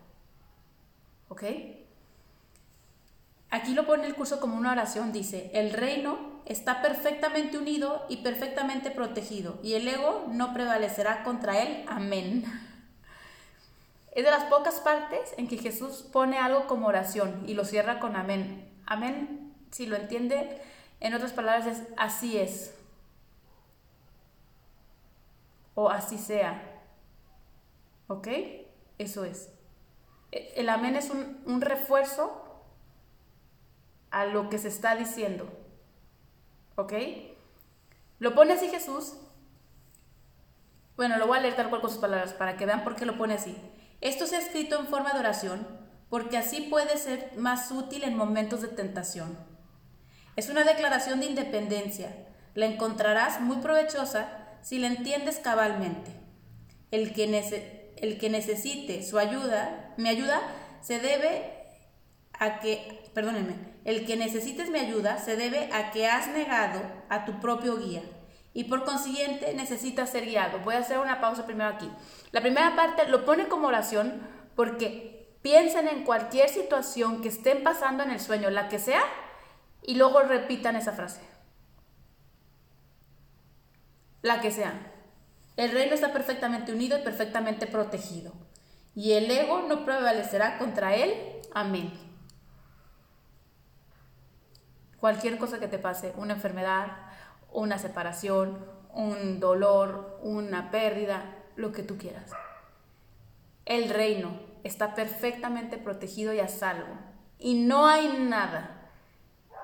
¿Ok? 1.30 1.42
Aquí 3.50 3.74
lo 3.74 3.84
pone 3.84 4.06
el 4.06 4.14
curso 4.14 4.38
como 4.38 4.56
una 4.56 4.70
oración, 4.70 5.10
dice, 5.10 5.50
el 5.54 5.72
reino 5.72 6.37
está 6.48 6.80
perfectamente 6.80 7.58
unido 7.58 8.04
y 8.08 8.18
perfectamente 8.18 8.90
protegido, 8.90 9.58
y 9.62 9.74
el 9.74 9.86
ego 9.86 10.24
no 10.28 10.54
prevalecerá 10.54 11.22
contra 11.22 11.62
él. 11.62 11.84
Amén. 11.88 12.44
Es 14.12 14.24
de 14.24 14.30
las 14.30 14.44
pocas 14.44 14.80
partes 14.80 15.34
en 15.36 15.46
que 15.46 15.58
Jesús 15.58 16.02
pone 16.10 16.38
algo 16.38 16.66
como 16.66 16.88
oración 16.88 17.44
y 17.46 17.54
lo 17.54 17.64
cierra 17.64 18.00
con 18.00 18.16
amén. 18.16 18.68
Amén, 18.86 19.54
si 19.70 19.86
lo 19.86 19.96
entiende, 19.96 20.60
en 21.00 21.14
otras 21.14 21.32
palabras 21.32 21.66
es 21.66 21.82
así 21.96 22.38
es. 22.38 22.74
O 25.74 25.90
así 25.90 26.18
sea. 26.18 26.82
¿Ok? 28.08 28.28
Eso 28.96 29.24
es. 29.24 29.50
El 30.32 30.68
amén 30.70 30.96
es 30.96 31.10
un, 31.10 31.40
un 31.46 31.60
refuerzo 31.60 32.44
a 34.10 34.24
lo 34.24 34.48
que 34.48 34.58
se 34.58 34.68
está 34.68 34.96
diciendo. 34.96 35.48
¿Ok? 36.78 36.92
Lo 38.20 38.36
pone 38.36 38.52
así 38.52 38.68
Jesús. 38.68 39.14
Bueno, 40.96 41.18
lo 41.18 41.26
voy 41.26 41.38
a 41.38 41.40
leer 41.40 41.56
tal 41.56 41.70
cual 41.70 41.80
con 41.80 41.90
sus 41.90 41.98
palabras 41.98 42.34
para 42.34 42.56
que 42.56 42.66
vean 42.66 42.84
por 42.84 42.94
qué 42.94 43.04
lo 43.04 43.18
pone 43.18 43.34
así. 43.34 43.56
Esto 44.00 44.26
se 44.26 44.36
ha 44.36 44.38
escrito 44.38 44.78
en 44.78 44.86
forma 44.86 45.12
de 45.12 45.18
oración 45.18 45.66
porque 46.08 46.38
así 46.38 46.60
puede 46.70 46.96
ser 46.96 47.32
más 47.36 47.72
útil 47.72 48.04
en 48.04 48.16
momentos 48.16 48.62
de 48.62 48.68
tentación. 48.68 49.36
Es 50.36 50.50
una 50.50 50.62
declaración 50.62 51.18
de 51.18 51.26
independencia. 51.26 52.14
La 52.54 52.66
encontrarás 52.66 53.40
muy 53.40 53.56
provechosa 53.56 54.28
si 54.62 54.78
la 54.78 54.86
entiendes 54.86 55.40
cabalmente. 55.40 56.12
El 56.92 57.12
que, 57.12 57.92
el 57.96 58.18
que 58.18 58.30
necesite 58.30 59.02
su 59.02 59.18
ayuda, 59.18 59.94
mi 59.96 60.08
ayuda, 60.08 60.40
se 60.80 61.00
debe 61.00 61.52
a 62.34 62.60
que, 62.60 63.10
perdónenme, 63.14 63.67
el 63.88 64.04
que 64.04 64.18
necesites 64.18 64.68
mi 64.68 64.78
ayuda 64.78 65.16
se 65.16 65.34
debe 65.36 65.70
a 65.72 65.92
que 65.92 66.06
has 66.06 66.28
negado 66.28 66.82
a 67.08 67.24
tu 67.24 67.40
propio 67.40 67.78
guía 67.78 68.02
y 68.52 68.64
por 68.64 68.84
consiguiente 68.84 69.54
necesitas 69.54 70.10
ser 70.10 70.26
guiado. 70.26 70.58
Voy 70.58 70.74
a 70.74 70.80
hacer 70.80 70.98
una 70.98 71.22
pausa 71.22 71.46
primero 71.46 71.70
aquí. 71.70 71.90
La 72.30 72.42
primera 72.42 72.76
parte 72.76 73.08
lo 73.08 73.24
pone 73.24 73.48
como 73.48 73.68
oración 73.68 74.20
porque 74.54 75.34
piensen 75.40 75.88
en 75.88 76.04
cualquier 76.04 76.50
situación 76.50 77.22
que 77.22 77.28
estén 77.28 77.62
pasando 77.62 78.02
en 78.02 78.10
el 78.10 78.20
sueño, 78.20 78.50
la 78.50 78.68
que 78.68 78.78
sea, 78.78 79.00
y 79.82 79.94
luego 79.94 80.20
repitan 80.20 80.76
esa 80.76 80.92
frase. 80.92 81.22
La 84.20 84.42
que 84.42 84.50
sea. 84.50 84.74
El 85.56 85.72
reino 85.72 85.94
está 85.94 86.12
perfectamente 86.12 86.72
unido 86.72 86.98
y 86.98 87.02
perfectamente 87.02 87.66
protegido. 87.66 88.34
Y 88.94 89.12
el 89.12 89.30
ego 89.30 89.62
no 89.66 89.86
prevalecerá 89.86 90.58
contra 90.58 90.94
él. 90.94 91.14
Amén. 91.54 92.07
Cualquier 95.00 95.38
cosa 95.38 95.60
que 95.60 95.68
te 95.68 95.78
pase, 95.78 96.12
una 96.16 96.34
enfermedad, 96.34 96.88
una 97.52 97.78
separación, 97.78 98.58
un 98.92 99.40
dolor, 99.40 100.18
una 100.22 100.70
pérdida, 100.70 101.36
lo 101.56 101.72
que 101.72 101.82
tú 101.82 101.98
quieras. 101.98 102.32
El 103.64 103.90
reino 103.90 104.40
está 104.64 104.94
perfectamente 104.94 105.78
protegido 105.78 106.32
y 106.32 106.40
a 106.40 106.48
salvo. 106.48 106.94
Y 107.38 107.54
no 107.54 107.86
hay 107.86 108.08
nada 108.28 108.90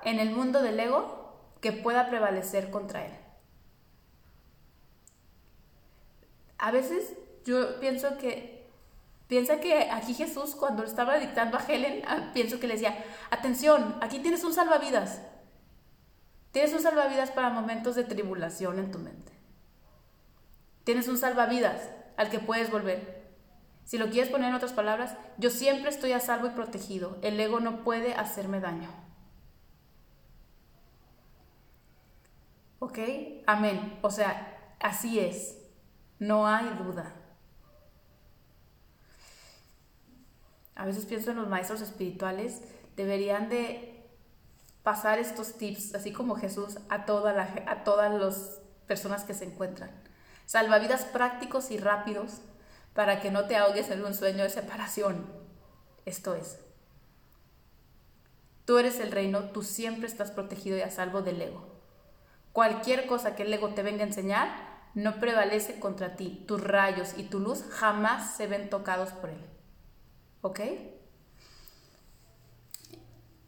en 0.05 0.21
el 0.21 0.31
mundo 0.31 0.63
del 0.63 0.79
ego 0.79 1.25
que 1.61 1.73
pueda 1.73 2.09
prevalecer 2.09 2.71
contra 2.71 3.07
él. 3.07 3.13
A 6.59 6.71
veces 6.71 7.15
yo 7.45 7.81
pienso 7.81 8.19
que, 8.19 8.54
piensa 9.29 9.61
que 9.61 9.91
aquí 9.91 10.15
Jesús 10.15 10.55
cuando 10.55 10.85
estaba 10.85 11.19
dictando 11.19 11.57
a 11.57 11.65
Helen, 11.65 12.03
ah, 12.07 12.31
pienso 12.33 12.61
que 12.61 12.67
le 12.67 12.75
decía, 12.75 13.05
atención, 13.31 13.97
aquí 14.01 14.19
tienes 14.21 14.45
un 14.45 14.53
salvavidas. 14.53 15.21
Tienes 16.53 16.73
un 16.73 16.81
salvavidas 16.81 17.31
para 17.31 17.51
momentos 17.51 17.97
de 17.97 18.05
tribulación 18.05 18.79
en 18.79 18.91
tu 18.91 18.99
mente. 18.99 19.33
Tienes 20.85 21.09
un 21.09 21.19
salvavidas 21.19 21.91
al 22.17 22.31
que 22.31 22.39
puedes 22.39 22.71
volver. 22.71 23.25
Si 23.85 23.99
lo 23.99 24.09
quieres 24.09 24.31
poner 24.31 24.51
en 24.51 24.55
otras 24.55 24.73
palabras, 24.73 25.17
yo 25.37 25.51
siempre 25.51 25.91
estoy 25.91 26.13
a 26.13 26.21
salvo 26.21 26.47
y 26.47 26.51
protegido. 26.51 27.19
El 27.23 27.39
ego 27.41 27.61
no 27.61 27.83
puede 27.85 28.15
hacerme 28.15 28.61
daño. 28.61 28.89
¿Ok? 32.79 32.99
Amén. 33.47 33.99
O 34.03 34.11
sea, 34.11 34.75
así 34.81 35.19
es. 35.19 35.59
No 36.19 36.47
hay 36.47 36.69
duda. 36.79 37.15
A 40.75 40.87
veces 40.87 41.07
pienso 41.07 41.31
en 41.31 41.37
los 41.37 41.49
maestros 41.49 41.81
espirituales, 41.81 42.63
deberían 42.97 43.49
de 43.49 43.95
pasar 44.83 45.19
estos 45.19 45.57
tips, 45.57 45.95
así 45.95 46.13
como 46.13 46.37
Jesús, 46.37 46.79
a, 46.89 47.07
toda 47.07 47.63
a 47.67 47.85
todas 47.85 48.13
las 48.13 48.61
personas 48.87 49.25
que 49.25 49.35
se 49.35 49.45
encuentran. 49.45 49.91
Salvavidas 50.47 51.05
prácticos 51.07 51.71
y 51.71 51.79
rápidos 51.79 52.43
para 52.93 53.21
que 53.21 53.31
no 53.31 53.47
te 53.47 53.57
ahogues 53.57 53.91
en 53.91 54.05
un 54.05 54.15
sueño 54.15 54.43
de 54.43 54.51
separación. 54.51 55.27
Esto 56.05 56.35
es, 56.35 56.59
tú 58.67 58.79
eres 58.79 59.01
el 59.01 59.11
reino, 59.11 59.51
tú 59.51 59.63
siempre 59.63 60.07
estás 60.07 60.31
protegido 60.31 60.77
y 60.77 60.83
a 60.83 60.91
salvo 60.91 61.23
del 61.23 61.41
ego. 61.41 61.75
Cualquier 62.53 63.07
cosa 63.07 63.35
que 63.35 63.43
el 63.45 63.53
ego 63.53 63.71
te 63.71 63.83
venga 63.83 64.05
a 64.05 64.07
enseñar 64.07 64.75
no 64.95 65.19
prevalece 65.19 65.81
contra 65.81 66.15
ti. 66.15 66.45
Tus 66.47 66.63
rayos 66.63 67.15
y 67.17 67.25
tu 67.25 67.41
luz 67.41 67.65
jamás 67.71 68.37
se 68.37 68.47
ven 68.47 68.71
tocados 68.71 69.11
por 69.11 69.31
él. 69.31 69.54
¿Ok? 70.45 70.61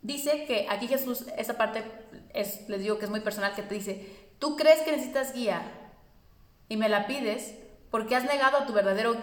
Dice 0.00 0.46
que 0.46 0.66
aquí 0.70 0.88
Jesús, 0.88 1.26
esa 1.36 1.58
parte 1.58 1.84
es, 2.32 2.66
les 2.70 2.80
digo 2.80 2.98
que 2.98 3.04
es 3.04 3.10
muy 3.10 3.20
personal, 3.20 3.54
que 3.54 3.60
te 3.60 3.74
dice, 3.74 4.30
tú 4.38 4.56
crees 4.56 4.80
que 4.80 4.92
necesitas 4.92 5.34
guía 5.34 5.60
y 6.70 6.78
me 6.78 6.88
la 6.88 7.06
pides 7.06 7.52
porque 7.90 8.16
has 8.16 8.24
negado 8.24 8.56
a 8.56 8.66
tu 8.66 8.72
verdadero 8.72 9.14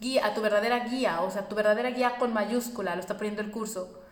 guía, 0.00 0.26
a 0.26 0.34
tu 0.34 0.40
verdadera 0.40 0.88
guía, 0.88 1.20
o 1.20 1.30
sea, 1.30 1.46
tu 1.46 1.54
verdadera 1.54 1.90
guía 1.90 2.16
con 2.18 2.32
mayúscula, 2.32 2.96
lo 2.96 3.00
está 3.00 3.16
poniendo 3.16 3.42
el 3.42 3.52
curso. 3.52 4.02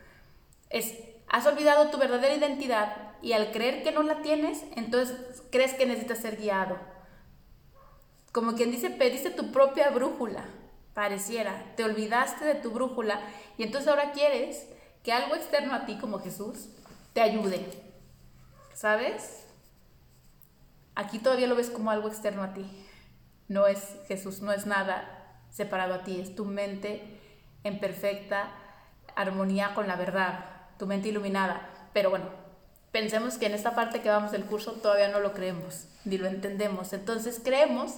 Es, 0.71 0.95
has 1.27 1.45
olvidado 1.45 1.91
tu 1.91 1.99
verdadera 1.99 2.37
identidad 2.37 3.17
y 3.21 3.33
al 3.33 3.51
creer 3.51 3.83
que 3.83 3.91
no 3.91 4.05
la 4.05 4.23
tienes, 4.23 4.63
entonces 4.77 5.43
crees 5.51 5.75
que 5.75 5.87
necesitas 5.87 6.19
ser 6.19 6.37
guiado. 6.37 6.79
Como 8.31 8.55
quien 8.55 8.71
dice, 8.71 8.91
pediste 8.91 9.31
tu 9.31 9.51
propia 9.51 9.91
brújula, 9.91 10.45
pareciera, 10.99 11.63
te 11.77 11.85
olvidaste 11.85 12.45
de 12.45 12.57
tu 12.57 12.73
brújula 12.73 13.21
y 13.57 13.63
entonces 13.63 13.89
ahora 13.89 14.11
quieres 14.11 14.67
que 15.05 15.13
algo 15.13 15.37
externo 15.37 15.73
a 15.73 15.87
ti, 15.87 15.97
como 15.97 16.19
Jesús, 16.19 16.71
te 17.13 17.21
ayude. 17.21 17.65
¿Sabes? 18.75 19.47
Aquí 20.97 21.21
todavía 21.21 21.47
lo 21.47 21.55
ves 21.55 21.71
como 21.71 21.93
algo 21.93 22.09
externo 22.09 22.43
a 22.43 22.53
ti. 22.53 22.69
No 23.47 23.69
es 23.69 23.95
Jesús, 24.09 24.41
no 24.41 24.51
es 24.51 24.67
nada 24.67 25.41
separado 25.51 25.95
a 25.95 26.03
ti, 26.03 26.21
es 26.21 26.35
tu 26.35 26.45
mente 26.45 27.21
en 27.63 27.79
perfecta 27.79 28.51
armonía 29.15 29.77
con 29.77 29.87
la 29.87 29.95
verdad, 29.95 30.47
tu 30.81 30.89
mente 30.89 31.11
iluminada. 31.11 31.71
Pero 31.93 32.11
bueno, 32.11 32.27
pensemos 32.91 33.39
que 33.39 33.47
en 33.47 33.55
esta 33.55 33.77
parte 33.77 34.01
que 34.01 34.11
vamos 34.11 34.33
del 34.33 34.47
curso 34.47 34.73
todavía 34.73 35.11
no 35.11 35.21
lo 35.21 35.33
creemos, 35.33 35.87
ni 36.05 36.19
lo 36.19 36.27
entendemos. 36.27 36.93
Entonces 36.93 37.41
creemos 37.41 37.95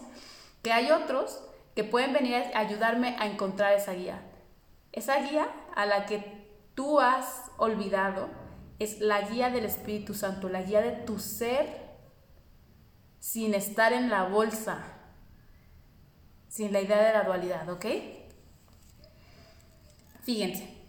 que 0.63 0.71
hay 0.71 0.91
otros 0.91 1.45
que 1.75 1.85
pueden 1.85 2.13
venir 2.13 2.35
a 2.35 2.59
ayudarme 2.59 3.17
a 3.19 3.27
encontrar 3.27 3.73
esa 3.73 3.93
guía. 3.93 4.23
Esa 4.93 5.21
guía 5.21 5.49
a 5.75 5.87
la 5.87 6.07
que 6.07 6.49
tú 6.75 7.01
has 7.01 7.51
olvidado 7.57 8.29
es 8.79 9.01
la 9.01 9.21
guía 9.23 9.51
del 9.51 9.65
Espíritu 9.65 10.15
Santo, 10.15 10.49
la 10.49 10.63
guía 10.63 10.81
de 10.81 10.93
tu 10.93 11.19
ser 11.19 11.91
sin 13.19 13.55
estar 13.55 13.93
en 13.93 14.09
la 14.09 14.25
bolsa, 14.25 14.83
sin 16.49 16.73
la 16.73 16.81
idea 16.81 17.03
de 17.03 17.13
la 17.13 17.25
dualidad, 17.25 17.69
¿ok? 17.69 17.87
Fíjense. 20.23 20.81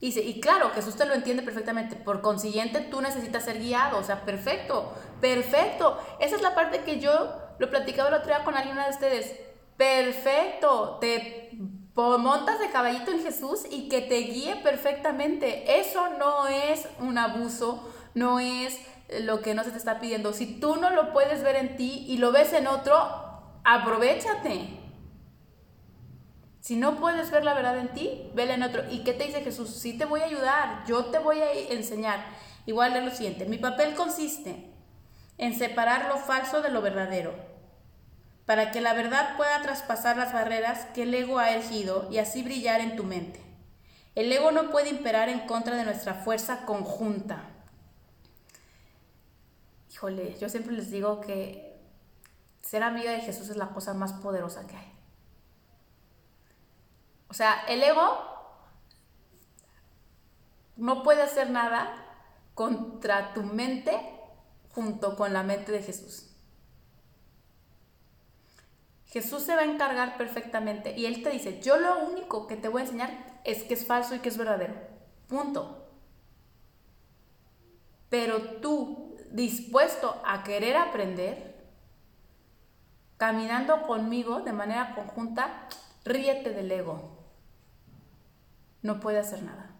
Dice, 0.00 0.22
y 0.22 0.40
claro, 0.40 0.70
Jesús 0.70 0.96
te 0.96 1.06
lo 1.06 1.14
entiende 1.14 1.42
perfectamente, 1.42 1.96
por 1.96 2.20
consiguiente 2.20 2.80
tú 2.80 3.00
necesitas 3.00 3.44
ser 3.44 3.58
guiado, 3.58 3.98
o 3.98 4.02
sea, 4.02 4.26
perfecto, 4.26 4.92
perfecto. 5.20 5.98
Esa 6.20 6.36
es 6.36 6.42
la 6.42 6.54
parte 6.54 6.82
que 6.82 7.00
yo 7.00 7.43
lo 7.58 7.70
platicaba 7.70 8.08
el 8.08 8.14
otro 8.14 8.28
día 8.28 8.44
con 8.44 8.56
alguna 8.56 8.84
de 8.84 8.90
ustedes. 8.90 9.40
Perfecto, 9.76 10.98
te 11.00 11.50
montas 11.94 12.58
de 12.58 12.70
caballito 12.70 13.12
en 13.12 13.22
Jesús 13.22 13.64
y 13.70 13.88
que 13.88 14.00
te 14.00 14.18
guíe 14.18 14.56
perfectamente. 14.56 15.80
Eso 15.80 16.08
no 16.18 16.46
es 16.48 16.88
un 17.00 17.18
abuso, 17.18 17.88
no 18.14 18.40
es 18.40 18.78
lo 19.20 19.42
que 19.42 19.54
no 19.54 19.64
se 19.64 19.70
te 19.70 19.78
está 19.78 20.00
pidiendo. 20.00 20.32
Si 20.32 20.58
tú 20.58 20.76
no 20.76 20.90
lo 20.90 21.12
puedes 21.12 21.42
ver 21.42 21.56
en 21.56 21.76
ti 21.76 22.04
y 22.08 22.18
lo 22.18 22.32
ves 22.32 22.52
en 22.52 22.66
otro, 22.66 22.96
aprovechate. 23.64 24.80
Si 26.60 26.76
no 26.76 26.96
puedes 26.96 27.30
ver 27.30 27.44
la 27.44 27.54
verdad 27.54 27.78
en 27.78 27.92
ti, 27.92 28.30
vela 28.34 28.54
en 28.54 28.62
otro. 28.62 28.82
¿Y 28.90 29.04
qué 29.04 29.12
te 29.12 29.24
dice 29.24 29.42
Jesús? 29.42 29.70
Sí 29.70 29.98
te 29.98 30.06
voy 30.06 30.20
a 30.20 30.24
ayudar, 30.24 30.84
yo 30.86 31.06
te 31.06 31.18
voy 31.18 31.40
a 31.40 31.52
enseñar. 31.52 32.24
Igual 32.66 32.94
de 32.94 33.02
lo 33.02 33.10
siguiente, 33.10 33.44
mi 33.44 33.58
papel 33.58 33.94
consiste 33.94 34.73
en 35.38 35.58
separar 35.58 36.08
lo 36.08 36.18
falso 36.18 36.62
de 36.62 36.70
lo 36.70 36.82
verdadero, 36.82 37.34
para 38.46 38.70
que 38.70 38.80
la 38.80 38.94
verdad 38.94 39.36
pueda 39.36 39.62
traspasar 39.62 40.16
las 40.16 40.32
barreras 40.32 40.86
que 40.94 41.02
el 41.02 41.14
ego 41.14 41.38
ha 41.38 41.50
erigido 41.50 42.08
y 42.10 42.18
así 42.18 42.42
brillar 42.42 42.80
en 42.80 42.96
tu 42.96 43.04
mente. 43.04 43.40
El 44.14 44.30
ego 44.32 44.52
no 44.52 44.70
puede 44.70 44.90
imperar 44.90 45.28
en 45.28 45.40
contra 45.40 45.76
de 45.76 45.84
nuestra 45.84 46.14
fuerza 46.14 46.64
conjunta 46.66 47.50
híjole, 49.94 50.36
yo 50.40 50.48
siempre 50.48 50.72
les 50.74 50.90
digo 50.90 51.20
que 51.20 51.80
ser 52.62 52.82
amiga 52.82 53.12
de 53.12 53.20
Jesús 53.20 53.48
es 53.48 53.56
la 53.56 53.68
cosa 53.68 53.94
más 53.94 54.12
poderosa 54.14 54.66
que 54.66 54.76
hay. 54.76 54.92
O 57.28 57.34
sea, 57.34 57.64
el 57.68 57.80
ego 57.82 58.18
no 60.76 61.04
puede 61.04 61.22
hacer 61.22 61.50
nada 61.50 61.94
contra 62.54 63.32
tu 63.34 63.44
mente 63.44 64.13
junto 64.74 65.16
con 65.16 65.32
la 65.32 65.42
mente 65.42 65.72
de 65.72 65.82
Jesús. 65.82 66.30
Jesús 69.06 69.44
se 69.44 69.54
va 69.54 69.62
a 69.62 69.66
encargar 69.66 70.16
perfectamente 70.16 70.98
y 70.98 71.06
Él 71.06 71.22
te 71.22 71.30
dice, 71.30 71.60
yo 71.62 71.76
lo 71.78 72.00
único 72.00 72.48
que 72.48 72.56
te 72.56 72.68
voy 72.68 72.82
a 72.82 72.84
enseñar 72.84 73.40
es 73.44 73.62
que 73.62 73.74
es 73.74 73.86
falso 73.86 74.16
y 74.16 74.18
que 74.18 74.28
es 74.28 74.36
verdadero. 74.36 74.74
Punto. 75.28 75.86
Pero 78.08 78.60
tú 78.60 79.16
dispuesto 79.30 80.20
a 80.24 80.42
querer 80.42 80.76
aprender, 80.76 81.64
caminando 83.16 83.82
conmigo 83.82 84.40
de 84.40 84.52
manera 84.52 84.96
conjunta, 84.96 85.68
ríete 86.04 86.50
del 86.50 86.72
ego. 86.72 87.16
No 88.82 88.98
puede 88.98 89.20
hacer 89.20 89.44
nada. 89.44 89.70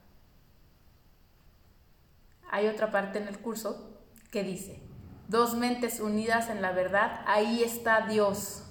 Hay 2.50 2.68
otra 2.68 2.92
parte 2.92 3.18
en 3.18 3.26
el 3.26 3.40
curso 3.40 3.98
que 4.30 4.44
dice, 4.44 4.83
dos 5.28 5.54
mentes 5.54 6.00
unidas 6.00 6.50
en 6.50 6.62
la 6.62 6.72
verdad, 6.72 7.22
ahí 7.26 7.62
está 7.62 8.02
Dios. 8.02 8.62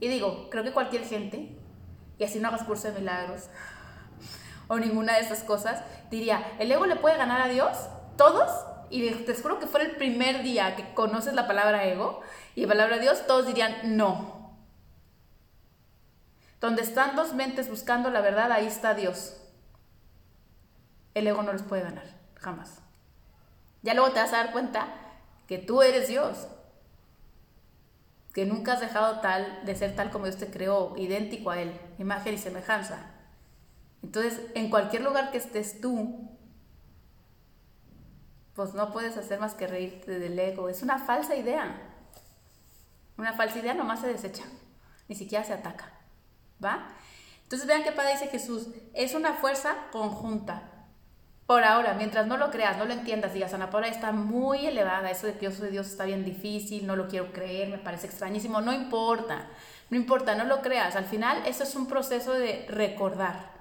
Y 0.00 0.08
digo, 0.08 0.48
creo 0.50 0.64
que 0.64 0.72
cualquier 0.72 1.04
gente, 1.04 1.56
y 2.18 2.24
así 2.24 2.38
no 2.38 2.48
hagas 2.48 2.64
curso 2.64 2.88
de 2.88 2.98
milagros, 2.98 3.48
o 4.68 4.78
ninguna 4.78 5.14
de 5.14 5.20
esas 5.20 5.42
cosas, 5.44 5.82
diría, 6.10 6.42
¿el 6.58 6.70
ego 6.70 6.86
le 6.86 6.96
puede 6.96 7.16
ganar 7.16 7.40
a 7.40 7.48
Dios? 7.48 7.76
¿Todos? 8.16 8.50
y 8.94 9.10
te 9.10 9.34
juro 9.34 9.58
que 9.58 9.66
fuera 9.66 9.86
el 9.86 9.96
primer 9.96 10.44
día 10.44 10.76
que 10.76 10.94
conoces 10.94 11.34
la 11.34 11.48
palabra 11.48 11.84
ego 11.84 12.20
y 12.54 12.62
la 12.62 12.68
palabra 12.68 12.98
Dios, 12.98 13.26
todos 13.26 13.44
dirían 13.44 13.96
no. 13.96 14.56
Donde 16.60 16.82
están 16.82 17.16
dos 17.16 17.34
mentes 17.34 17.68
buscando 17.68 18.08
la 18.10 18.20
verdad, 18.20 18.52
ahí 18.52 18.66
está 18.66 18.94
Dios. 18.94 19.36
El 21.14 21.26
ego 21.26 21.42
no 21.42 21.52
los 21.52 21.62
puede 21.62 21.82
ganar, 21.82 22.04
jamás. 22.36 22.83
Ya 23.84 23.92
luego 23.92 24.12
te 24.12 24.20
vas 24.20 24.32
a 24.32 24.38
dar 24.38 24.52
cuenta 24.52 24.88
que 25.46 25.58
tú 25.58 25.82
eres 25.82 26.08
Dios. 26.08 26.48
Que 28.32 28.46
nunca 28.46 28.72
has 28.72 28.80
dejado 28.80 29.20
tal 29.20 29.64
de 29.64 29.76
ser 29.76 29.94
tal 29.94 30.10
como 30.10 30.24
Dios 30.24 30.38
te 30.38 30.50
creó, 30.50 30.96
idéntico 30.96 31.50
a 31.50 31.60
Él, 31.60 31.78
imagen 31.98 32.34
y 32.34 32.38
semejanza. 32.38 33.10
Entonces, 34.02 34.40
en 34.54 34.70
cualquier 34.70 35.02
lugar 35.02 35.30
que 35.30 35.38
estés 35.38 35.82
tú, 35.82 36.30
pues 38.54 38.72
no 38.72 38.90
puedes 38.90 39.18
hacer 39.18 39.38
más 39.38 39.54
que 39.54 39.66
reírte 39.66 40.18
del 40.18 40.38
ego. 40.38 40.70
Es 40.70 40.82
una 40.82 40.98
falsa 40.98 41.36
idea. 41.36 41.78
Una 43.18 43.34
falsa 43.34 43.58
idea 43.58 43.74
nomás 43.74 44.00
se 44.00 44.08
desecha, 44.08 44.44
ni 45.08 45.14
siquiera 45.14 45.44
se 45.44 45.52
ataca. 45.52 45.92
¿Va? 46.64 46.88
Entonces 47.42 47.68
vean 47.68 47.84
qué 47.84 47.92
padre 47.92 48.12
dice 48.12 48.28
Jesús. 48.28 48.68
Es 48.94 49.14
una 49.14 49.34
fuerza 49.34 49.76
conjunta. 49.92 50.73
Por 51.46 51.62
ahora, 51.62 51.92
mientras 51.92 52.26
no 52.26 52.38
lo 52.38 52.50
creas, 52.50 52.78
no 52.78 52.86
lo 52.86 52.94
entiendas, 52.94 53.34
digas, 53.34 53.52
Ana 53.52 53.68
Paula 53.68 53.88
está 53.88 54.12
muy 54.12 54.66
elevada, 54.66 55.10
eso 55.10 55.26
de 55.26 55.34
que 55.34 55.44
yo 55.44 55.50
soy 55.50 55.70
Dios 55.70 55.86
está 55.86 56.04
bien 56.04 56.24
difícil, 56.24 56.86
no 56.86 56.96
lo 56.96 57.06
quiero 57.06 57.32
creer, 57.32 57.68
me 57.68 57.76
parece 57.76 58.06
extrañísimo, 58.06 58.62
no 58.62 58.72
importa, 58.72 59.48
no 59.90 59.98
importa, 59.98 60.34
no 60.34 60.44
lo 60.44 60.62
creas, 60.62 60.96
al 60.96 61.04
final 61.04 61.42
eso 61.46 61.64
es 61.64 61.74
un 61.76 61.86
proceso 61.86 62.32
de 62.32 62.64
recordar. 62.68 63.52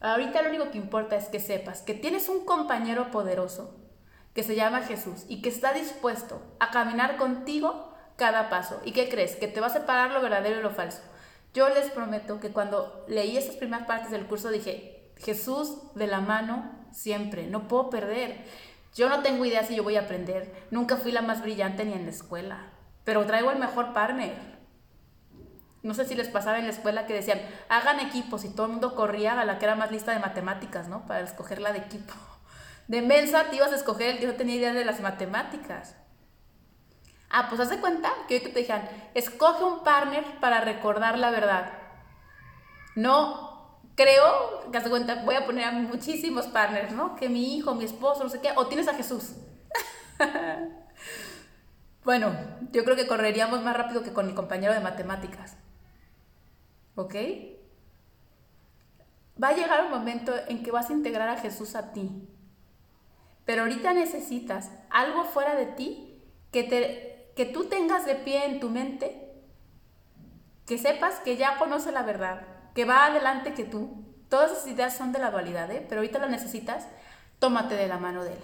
Ahorita 0.00 0.40
lo 0.40 0.48
único 0.48 0.70
que 0.70 0.78
importa 0.78 1.16
es 1.16 1.26
que 1.26 1.40
sepas 1.40 1.82
que 1.82 1.92
tienes 1.92 2.30
un 2.30 2.46
compañero 2.46 3.10
poderoso 3.10 3.76
que 4.32 4.42
se 4.42 4.56
llama 4.56 4.80
Jesús 4.82 5.26
y 5.28 5.42
que 5.42 5.50
está 5.50 5.74
dispuesto 5.74 6.40
a 6.58 6.70
caminar 6.70 7.18
contigo 7.18 7.92
cada 8.16 8.48
paso. 8.48 8.80
¿Y 8.84 8.92
qué 8.92 9.10
crees? 9.10 9.36
Que 9.36 9.48
te 9.48 9.60
va 9.60 9.66
a 9.66 9.70
separar 9.70 10.12
lo 10.12 10.22
verdadero 10.22 10.60
y 10.60 10.62
lo 10.62 10.70
falso. 10.70 11.02
Yo 11.52 11.68
les 11.68 11.90
prometo 11.90 12.40
que 12.40 12.50
cuando 12.50 13.04
leí 13.08 13.36
esas 13.36 13.56
primeras 13.56 13.86
partes 13.86 14.10
del 14.10 14.26
curso 14.26 14.50
dije, 14.50 15.12
Jesús 15.18 15.76
de 15.94 16.06
la 16.06 16.20
mano 16.20 16.79
siempre, 16.92 17.46
no 17.46 17.68
puedo 17.68 17.90
perder. 17.90 18.44
Yo 18.94 19.08
no 19.08 19.22
tengo 19.22 19.44
idea 19.44 19.64
si 19.64 19.76
yo 19.76 19.82
voy 19.82 19.96
a 19.96 20.02
aprender, 20.02 20.66
nunca 20.70 20.96
fui 20.96 21.12
la 21.12 21.22
más 21.22 21.42
brillante 21.42 21.84
ni 21.84 21.92
en 21.92 22.04
la 22.04 22.10
escuela, 22.10 22.70
pero 23.04 23.24
traigo 23.24 23.50
el 23.50 23.58
mejor 23.58 23.92
partner. 23.92 24.34
No 25.82 25.94
sé 25.94 26.04
si 26.04 26.14
les 26.14 26.28
pasaba 26.28 26.58
en 26.58 26.66
la 26.66 26.72
escuela 26.72 27.06
que 27.06 27.14
decían, 27.14 27.40
hagan 27.68 28.00
equipos 28.00 28.44
y 28.44 28.50
todo 28.50 28.66
el 28.66 28.72
mundo 28.72 28.94
corría 28.94 29.40
a 29.40 29.44
la 29.44 29.58
que 29.58 29.64
era 29.64 29.76
más 29.76 29.90
lista 29.90 30.12
de 30.12 30.18
matemáticas, 30.18 30.88
¿no? 30.88 31.06
Para 31.06 31.20
escogerla 31.20 31.72
de 31.72 31.78
equipo. 31.78 32.12
De 32.86 33.00
mensa 33.00 33.48
te 33.48 33.56
ibas 33.56 33.72
a 33.72 33.76
escoger 33.76 34.10
el 34.10 34.18
que 34.18 34.26
no 34.26 34.34
tenía 34.34 34.56
idea 34.56 34.72
de 34.74 34.84
las 34.84 35.00
matemáticas. 35.00 35.96
Ah, 37.30 37.46
pues 37.48 37.60
haz 37.60 37.70
de 37.70 37.80
cuenta 37.80 38.12
que 38.26 38.34
hoy 38.34 38.40
te 38.40 38.58
dijeron, 38.58 38.82
escoge 39.14 39.62
un 39.62 39.84
partner 39.84 40.24
para 40.40 40.60
recordar 40.60 41.16
la 41.16 41.30
verdad. 41.30 41.72
No 42.96 43.49
creo, 43.94 44.70
que 44.70 44.78
haz 44.78 44.84
de 44.84 44.90
cuenta, 44.90 45.22
voy 45.24 45.34
a 45.34 45.46
poner 45.46 45.64
a 45.64 45.72
muchísimos 45.72 46.46
partners, 46.46 46.92
¿no? 46.92 47.16
Que 47.16 47.28
mi 47.28 47.56
hijo, 47.56 47.74
mi 47.74 47.84
esposo, 47.84 48.24
no 48.24 48.30
sé 48.30 48.40
qué, 48.40 48.50
o 48.56 48.66
tienes 48.66 48.88
a 48.88 48.94
Jesús. 48.94 49.34
bueno, 52.04 52.32
yo 52.72 52.84
creo 52.84 52.96
que 52.96 53.06
correríamos 53.06 53.62
más 53.62 53.76
rápido 53.76 54.02
que 54.02 54.12
con 54.12 54.26
mi 54.26 54.34
compañero 54.34 54.72
de 54.72 54.80
matemáticas. 54.80 55.56
¿Ok? 56.94 57.14
Va 59.42 59.48
a 59.48 59.56
llegar 59.56 59.84
un 59.84 59.90
momento 59.90 60.32
en 60.48 60.62
que 60.62 60.70
vas 60.70 60.90
a 60.90 60.92
integrar 60.92 61.28
a 61.28 61.38
Jesús 61.38 61.74
a 61.74 61.92
ti. 61.92 62.28
Pero 63.44 63.62
ahorita 63.62 63.94
necesitas 63.94 64.70
algo 64.90 65.24
fuera 65.24 65.54
de 65.54 65.66
ti 65.66 66.22
que, 66.52 66.62
te, 66.62 67.32
que 67.36 67.46
tú 67.46 67.64
tengas 67.64 68.04
de 68.06 68.16
pie 68.16 68.44
en 68.44 68.60
tu 68.60 68.68
mente 68.68 69.30
que 70.70 70.78
sepas 70.78 71.18
que 71.18 71.36
ya 71.36 71.58
conoce 71.58 71.90
la 71.90 72.04
verdad, 72.04 72.46
que 72.74 72.84
va 72.84 73.06
adelante 73.06 73.54
que 73.54 73.64
tú. 73.64 74.04
Todas 74.28 74.52
esas 74.52 74.66
ideas 74.68 74.96
son 74.96 75.12
de 75.12 75.18
la 75.18 75.30
dualidad, 75.30 75.70
¿eh? 75.70 75.84
pero 75.88 76.00
ahorita 76.00 76.18
las 76.18 76.30
necesitas, 76.30 76.86
tómate 77.38 77.74
de 77.74 77.88
la 77.88 77.98
mano 77.98 78.22
de 78.22 78.32
él. 78.32 78.38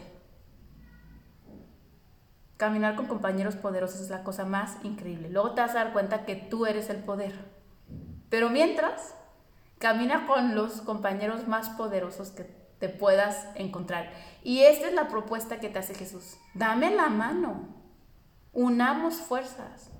Caminar 2.56 2.96
con 2.96 3.06
compañeros 3.06 3.54
poderosos 3.54 4.00
es 4.00 4.10
la 4.10 4.24
cosa 4.24 4.44
más 4.44 4.78
increíble. 4.82 5.28
Luego 5.28 5.52
te 5.52 5.60
vas 5.60 5.72
a 5.72 5.84
dar 5.84 5.92
cuenta 5.92 6.24
que 6.24 6.36
tú 6.36 6.66
eres 6.66 6.88
el 6.88 7.04
poder. 7.04 7.34
Pero 8.30 8.48
mientras, 8.48 9.14
camina 9.78 10.26
con 10.26 10.54
los 10.54 10.80
compañeros 10.80 11.46
más 11.46 11.68
poderosos 11.68 12.30
que 12.30 12.44
te 12.78 12.88
puedas 12.88 13.46
encontrar. 13.54 14.10
Y 14.42 14.60
esta 14.62 14.88
es 14.88 14.94
la 14.94 15.08
propuesta 15.08 15.60
que 15.60 15.68
te 15.68 15.78
hace 15.78 15.94
Jesús. 15.94 16.36
Dame 16.54 16.94
la 16.94 17.08
mano. 17.08 17.68
Unamos 18.52 19.16
fuerzas. 19.16 19.90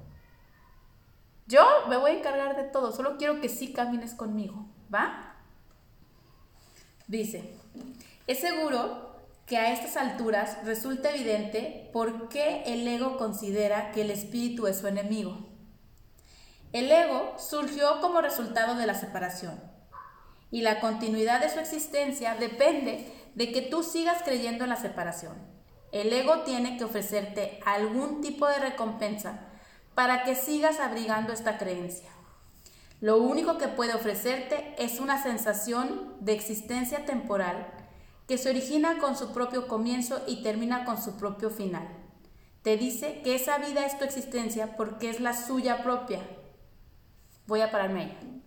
Yo 1.46 1.64
me 1.88 1.96
voy 1.96 2.11
a 2.11 2.18
encargar 2.18 2.56
de 2.56 2.64
todo, 2.64 2.90
solo 2.92 3.16
quiero 3.18 3.40
que 3.40 3.48
sí 3.48 3.72
camines 3.72 4.14
conmigo, 4.14 4.66
¿va? 4.92 5.37
Dice, 7.06 7.54
es 8.26 8.40
seguro 8.40 9.14
que 9.46 9.56
a 9.56 9.72
estas 9.72 9.96
alturas 9.96 10.59
resulta 10.64 11.11
evidente 11.11 11.88
por 11.92 12.28
qué 12.28 12.64
el 12.66 12.87
ego 12.88 13.16
considera 13.16 13.92
que 13.92 14.02
el 14.02 14.11
espíritu 14.11 14.66
es 14.66 14.78
su 14.78 14.88
enemigo. 14.88 15.38
El 16.72 16.90
ego 16.90 17.37
surgió 17.38 18.00
como 18.00 18.20
resultado 18.20 18.74
de 18.74 18.87
la 18.87 18.94
separación 18.94 19.62
y 20.50 20.62
la 20.62 20.80
continuidad 20.80 21.40
de 21.40 21.48
su 21.48 21.61
existencia 21.61 22.35
depende 22.35 23.06
de 23.37 23.52
que 23.52 23.62
tú 23.62 23.85
sigas 23.85 24.22
creyendo 24.24 24.64
en 24.64 24.70
la 24.70 24.76
separación. 24.76 25.35
El 25.92 26.12
ego 26.12 26.40
tiene 26.40 26.76
que 26.76 26.85
ofrecerte 26.85 27.61
algún 27.64 28.20
tipo 28.20 28.48
de 28.48 28.59
recompensa 28.59 29.45
para 29.96 30.24
que 30.24 30.35
sigas 30.35 30.78
abrigando 30.78 31.32
esta 31.32 31.56
creencia. 31.56 32.11
Lo 33.00 33.16
único 33.16 33.56
que 33.56 33.66
puede 33.66 33.94
ofrecerte 33.94 34.74
es 34.78 35.00
una 35.00 35.22
sensación 35.22 36.14
de 36.20 36.35
existencia 36.35 37.06
temporal 37.06 37.66
que 38.28 38.37
se 38.37 38.50
origina 38.50 38.98
con 38.98 39.16
su 39.16 39.32
propio 39.32 39.66
comienzo 39.66 40.20
y 40.26 40.42
termina 40.42 40.85
con 40.85 41.02
su 41.02 41.16
propio 41.16 41.48
final. 41.48 41.88
Te 42.61 42.76
dice 42.76 43.22
que 43.22 43.35
esa 43.35 43.56
vida 43.56 43.87
es 43.87 43.98
tu 43.98 44.04
existencia 44.04 44.76
porque 44.76 45.09
es 45.09 45.18
la 45.18 45.32
suya 45.32 45.82
propia. 45.82 46.20
Voy 47.46 47.62
a 47.62 47.70
pararme 47.70 48.02
ahí. 48.02 48.42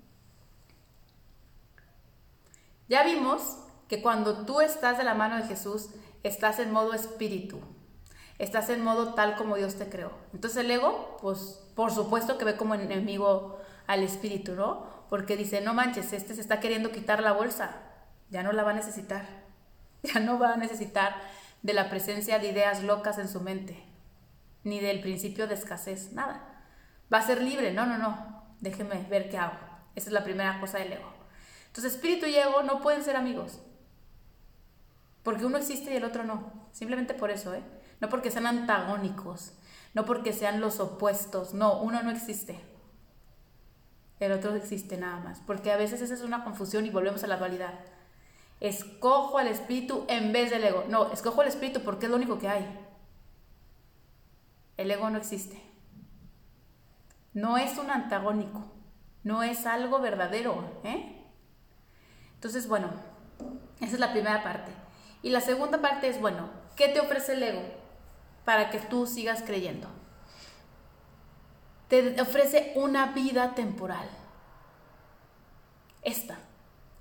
Ya 2.89 3.03
vimos 3.03 3.57
que 3.87 4.03
cuando 4.03 4.45
tú 4.45 4.61
estás 4.61 4.99
de 4.99 5.03
la 5.03 5.15
mano 5.15 5.37
de 5.37 5.47
Jesús, 5.47 5.89
estás 6.21 6.59
en 6.59 6.71
modo 6.71 6.93
espíritu, 6.93 7.59
estás 8.39 8.69
en 8.69 8.81
modo 8.81 9.13
tal 9.13 9.35
como 9.35 9.57
Dios 9.57 9.75
te 9.75 9.89
creó. 9.89 10.11
Entonces 10.33 10.63
el 10.63 10.71
ego, 10.71 11.17
pues 11.21 11.61
por 11.75 11.91
supuesto 11.91 12.37
que 12.37 12.45
ve 12.45 12.55
como 12.57 12.73
enemigo 12.73 13.59
al 13.85 14.01
espíritu, 14.01 14.55
¿no? 14.55 14.87
Porque 15.09 15.37
dice, 15.37 15.61
no 15.61 15.73
manches, 15.73 16.13
este 16.13 16.33
se 16.33 16.41
está 16.41 16.59
queriendo 16.59 16.91
quitar 16.91 17.21
la 17.21 17.33
bolsa, 17.33 17.75
ya 18.29 18.41
no 18.41 18.53
la 18.53 18.63
va 18.63 18.71
a 18.71 18.75
necesitar, 18.75 19.25
ya 20.03 20.19
no 20.21 20.39
va 20.39 20.53
a 20.53 20.57
necesitar 20.57 21.15
de 21.61 21.73
la 21.73 21.89
presencia 21.89 22.39
de 22.39 22.49
ideas 22.49 22.83
locas 22.83 23.17
en 23.17 23.27
su 23.27 23.41
mente, 23.41 23.83
ni 24.63 24.79
del 24.79 25.01
principio 25.01 25.47
de 25.47 25.55
escasez, 25.55 26.13
nada. 26.13 26.63
Va 27.13 27.17
a 27.17 27.25
ser 27.25 27.41
libre, 27.41 27.73
no, 27.73 27.85
no, 27.85 27.97
no, 27.97 28.43
déjeme 28.61 29.05
ver 29.09 29.29
qué 29.29 29.37
hago. 29.37 29.57
Esa 29.95 30.09
es 30.09 30.13
la 30.13 30.23
primera 30.23 30.59
cosa 30.61 30.77
del 30.77 30.93
ego. 30.93 31.11
Entonces 31.67 31.95
espíritu 31.95 32.25
y 32.25 32.35
ego 32.35 32.63
no 32.63 32.81
pueden 32.81 33.03
ser 33.03 33.17
amigos, 33.17 33.59
porque 35.23 35.45
uno 35.45 35.57
existe 35.57 35.91
y 35.91 35.97
el 35.97 36.05
otro 36.05 36.23
no, 36.23 36.53
simplemente 36.71 37.13
por 37.13 37.31
eso, 37.31 37.53
¿eh? 37.53 37.63
No 38.01 38.09
porque 38.09 38.31
sean 38.31 38.47
antagónicos, 38.47 39.53
no 39.93 40.05
porque 40.05 40.33
sean 40.33 40.61
los 40.61 40.79
opuestos, 40.79 41.53
no, 41.53 41.81
uno 41.81 42.01
no 42.03 42.11
existe. 42.11 42.59
El 44.19 44.33
otro 44.33 44.55
existe 44.55 44.97
nada 44.97 45.19
más, 45.19 45.41
porque 45.45 45.71
a 45.71 45.77
veces 45.77 46.01
esa 46.01 46.13
es 46.13 46.21
una 46.21 46.43
confusión 46.43 46.85
y 46.85 46.89
volvemos 46.89 47.23
a 47.23 47.27
la 47.27 47.37
dualidad. 47.37 47.73
Escojo 48.59 49.37
al 49.37 49.47
espíritu 49.47 50.05
en 50.09 50.33
vez 50.33 50.49
del 50.49 50.65
ego. 50.65 50.83
No, 50.89 51.11
escojo 51.11 51.41
al 51.41 51.47
espíritu 51.47 51.81
porque 51.81 52.07
es 52.07 52.09
lo 52.09 52.17
único 52.17 52.39
que 52.39 52.49
hay. 52.49 52.67
El 54.75 54.91
ego 54.91 55.09
no 55.09 55.17
existe. 55.17 55.61
No 57.33 57.57
es 57.57 57.77
un 57.77 57.89
antagónico, 57.91 58.65
no 59.23 59.43
es 59.43 59.65
algo 59.65 59.99
verdadero. 59.99 60.81
¿eh? 60.83 61.25
Entonces, 62.35 62.67
bueno, 62.67 62.89
esa 63.79 63.93
es 63.93 63.99
la 63.99 64.11
primera 64.11 64.43
parte. 64.43 64.71
Y 65.21 65.29
la 65.29 65.41
segunda 65.41 65.79
parte 65.79 66.09
es, 66.09 66.19
bueno, 66.19 66.49
¿qué 66.75 66.89
te 66.89 66.99
ofrece 66.99 67.33
el 67.33 67.43
ego? 67.43 67.61
Para 68.49 68.71
que 68.71 68.79
tú 68.79 69.05
sigas 69.05 69.43
creyendo. 69.43 69.87
Te 71.87 72.19
ofrece 72.19 72.73
una 72.73 73.11
vida 73.11 73.53
temporal. 73.53 74.09
Esta, 76.01 76.39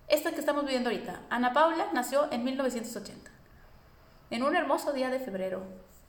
esta 0.08 0.32
que 0.32 0.40
estamos 0.40 0.66
viviendo 0.66 0.90
ahorita. 0.90 1.22
Ana 1.30 1.54
Paula 1.54 1.86
nació 1.94 2.30
en 2.30 2.44
1980. 2.44 3.30
En 4.28 4.42
un 4.42 4.56
hermoso 4.56 4.92
día 4.92 5.08
de 5.08 5.20
febrero, 5.20 5.62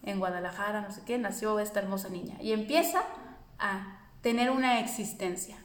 en 0.03 0.19
Guadalajara, 0.19 0.81
no 0.81 0.91
sé 0.91 1.03
qué, 1.05 1.17
nació 1.17 1.57
esta 1.61 1.79
hermosa 1.79 2.09
niña. 2.09 2.35
Y 2.41 2.51
empieza 2.51 3.01
a 3.59 4.09
tener 4.21 4.51
una 4.51 4.81
existencia. 4.81 5.55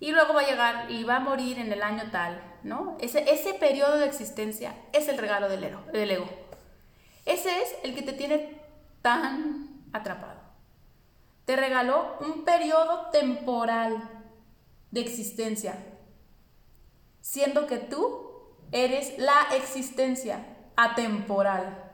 Y 0.00 0.12
luego 0.12 0.32
va 0.32 0.40
a 0.40 0.46
llegar 0.48 0.90
y 0.90 1.04
va 1.04 1.16
a 1.16 1.20
morir 1.20 1.58
en 1.58 1.70
el 1.70 1.82
año 1.82 2.04
tal, 2.10 2.40
¿no? 2.62 2.96
Ese, 3.00 3.30
ese 3.30 3.52
periodo 3.52 3.98
de 3.98 4.06
existencia 4.06 4.74
es 4.94 5.08
el 5.08 5.18
regalo 5.18 5.50
del 5.50 5.60
Del 5.92 6.10
ego. 6.10 6.45
Ese 7.26 7.62
es 7.62 7.76
el 7.82 7.94
que 7.94 8.02
te 8.02 8.12
tiene 8.12 8.62
tan 9.02 9.84
atrapado. 9.92 10.40
Te 11.44 11.56
regaló 11.56 12.16
un 12.20 12.44
periodo 12.44 13.10
temporal 13.10 14.02
de 14.90 15.00
existencia, 15.00 15.76
siendo 17.20 17.66
que 17.66 17.78
tú 17.78 18.30
eres 18.72 19.18
la 19.18 19.48
existencia 19.54 20.46
atemporal. 20.76 21.92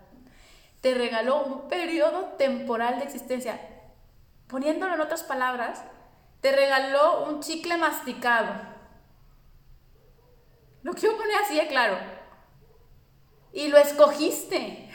Te 0.80 0.94
regaló 0.94 1.44
un 1.44 1.68
periodo 1.68 2.34
temporal 2.38 2.98
de 2.98 3.04
existencia. 3.04 3.58
Poniéndolo 4.48 4.94
en 4.94 5.00
otras 5.00 5.22
palabras, 5.22 5.82
te 6.40 6.52
regaló 6.52 7.24
un 7.24 7.40
chicle 7.40 7.76
masticado. 7.76 8.52
Lo 10.82 10.92
quiero 10.92 11.16
poner 11.16 11.36
así 11.36 11.56
de 11.56 11.68
claro. 11.68 11.96
Y 13.52 13.68
lo 13.68 13.78
escogiste. 13.78 14.90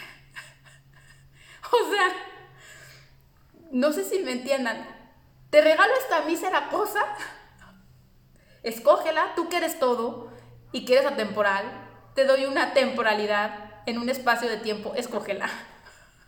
O 1.71 1.89
sea, 1.89 2.13
no 3.71 3.91
sé 3.91 4.03
si 4.03 4.19
me 4.19 4.31
entiendan. 4.31 4.87
Te 5.49 5.61
regalo 5.61 5.93
esta 6.01 6.21
mísera 6.21 6.69
cosa, 6.69 7.03
escógela, 8.63 9.33
tú 9.35 9.49
que 9.49 9.57
eres 9.57 9.79
todo 9.79 10.29
y 10.71 10.85
que 10.85 10.93
eres 10.93 11.05
atemporal, 11.05 11.65
te 12.15 12.25
doy 12.25 12.45
una 12.45 12.73
temporalidad 12.73 13.81
en 13.85 13.97
un 13.97 14.09
espacio 14.09 14.49
de 14.49 14.57
tiempo, 14.57 14.93
escógela. 14.95 15.49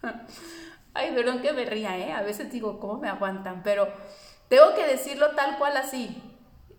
Ay, 0.93 1.11
perdón 1.13 1.41
que 1.41 1.51
me 1.51 1.65
ría, 1.65 1.97
¿eh? 1.97 2.13
A 2.13 2.21
veces 2.21 2.51
digo, 2.51 2.79
¿cómo 2.79 2.97
me 2.97 3.09
aguantan? 3.09 3.61
Pero 3.63 3.91
tengo 4.47 4.73
que 4.73 4.87
decirlo 4.87 5.31
tal 5.31 5.57
cual 5.57 5.75
así. 5.77 6.23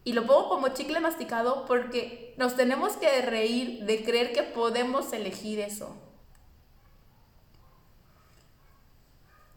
Y 0.03 0.15
lo 0.15 0.27
pongo 0.27 0.49
como 0.49 0.69
chicle 0.69 1.01
masticado 1.01 1.67
porque 1.67 2.35
nos 2.39 2.57
tenemos 2.57 2.97
que 2.97 3.21
reír 3.21 3.85
de 3.85 4.03
creer 4.03 4.33
que 4.33 4.43
podemos 4.43 5.13
elegir 5.13 5.61
eso. 5.61 6.10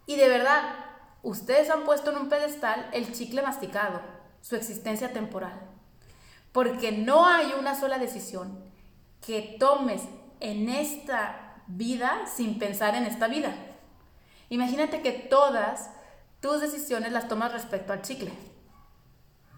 Y 0.06 0.16
de 0.16 0.28
verdad, 0.28 0.62
ustedes 1.22 1.70
han 1.70 1.84
puesto 1.84 2.12
en 2.12 2.18
un 2.18 2.30
pedestal 2.30 2.90
el 2.94 3.14
chicle 3.14 3.42
masticado, 3.42 4.02
su 4.42 4.56
existencia 4.56 5.14
temporal. 5.14 5.60
Porque 6.52 6.92
no 6.92 7.26
hay 7.26 7.54
una 7.58 7.80
sola 7.80 7.98
decisión 7.98 8.64
que 9.26 9.56
tomes 9.60 10.04
en 10.40 10.70
esta 10.70 11.64
vida 11.68 12.26
sin 12.28 12.60
pensar 12.60 12.96
en 12.96 13.06
esta 13.06 13.28
vida. 13.28 13.56
Imagínate 14.50 15.02
que 15.02 15.14
todas 15.14 15.90
tus 16.42 16.60
decisiones 16.60 17.14
las 17.14 17.30
tomas 17.30 17.54
respecto 17.54 17.94
al 17.94 18.02
chicle. 18.02 18.32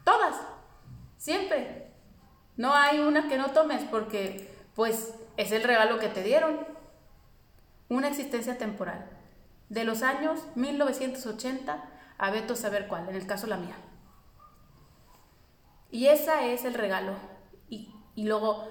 Todas. 0.03 0.35
Siempre. 1.17 1.91
No 2.55 2.73
hay 2.73 2.99
una 2.99 3.27
que 3.27 3.37
no 3.37 3.51
tomes 3.51 3.83
porque 3.85 4.55
pues 4.75 5.13
es 5.35 5.51
el 5.51 5.63
regalo 5.63 5.99
que 5.99 6.09
te 6.09 6.21
dieron. 6.23 6.59
Una 7.89 8.07
existencia 8.07 8.57
temporal 8.57 9.14
de 9.69 9.83
los 9.83 10.03
años 10.03 10.39
1980 10.55 11.83
a 12.17 12.31
Beto 12.31 12.55
saber 12.55 12.87
cuál, 12.87 13.09
en 13.09 13.15
el 13.15 13.27
caso 13.27 13.47
la 13.47 13.57
mía. 13.57 13.75
Y 15.91 16.07
ese 16.07 16.53
es 16.53 16.65
el 16.65 16.73
regalo. 16.73 17.13
Y, 17.69 18.23
luego, 18.25 18.67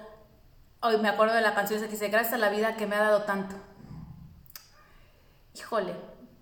hoy 0.81 0.97
me 0.97 1.09
acuerdo 1.09 1.35
de 1.35 1.41
la 1.41 1.53
canción 1.53 1.81
que 1.81 1.87
dice, 1.87 2.09
gracias 2.09 2.33
a 2.33 2.37
la 2.37 2.49
vida 2.49 2.75
que 2.75 2.87
me 2.87 2.95
ha 2.95 3.01
dado 3.01 3.23
tanto. 3.23 3.55
Híjole, 5.53 5.95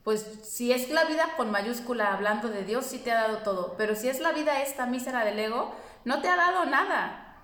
pues 0.04 0.40
si 0.44 0.72
es 0.72 0.90
la 0.90 1.06
vida 1.06 1.36
con 1.38 1.52
mayúscula 1.52 2.14
hablando 2.14 2.50
de 2.50 2.64
Dios, 2.64 2.86
sí 2.86 3.00
te 3.00 3.12
ha 3.12 3.24
dado 3.24 3.38
todo. 3.40 3.76
Pero 3.78 3.96
si 3.96 4.08
es 4.10 4.20
la 4.20 4.32
vida 4.32 4.62
esta 4.62 4.86
mísera 4.86 5.24
del 5.26 5.40
ego, 5.40 5.74
no 6.06 6.22
te 6.22 6.30
ha 6.30 6.36
dado 6.36 6.66
nada. 6.66 7.38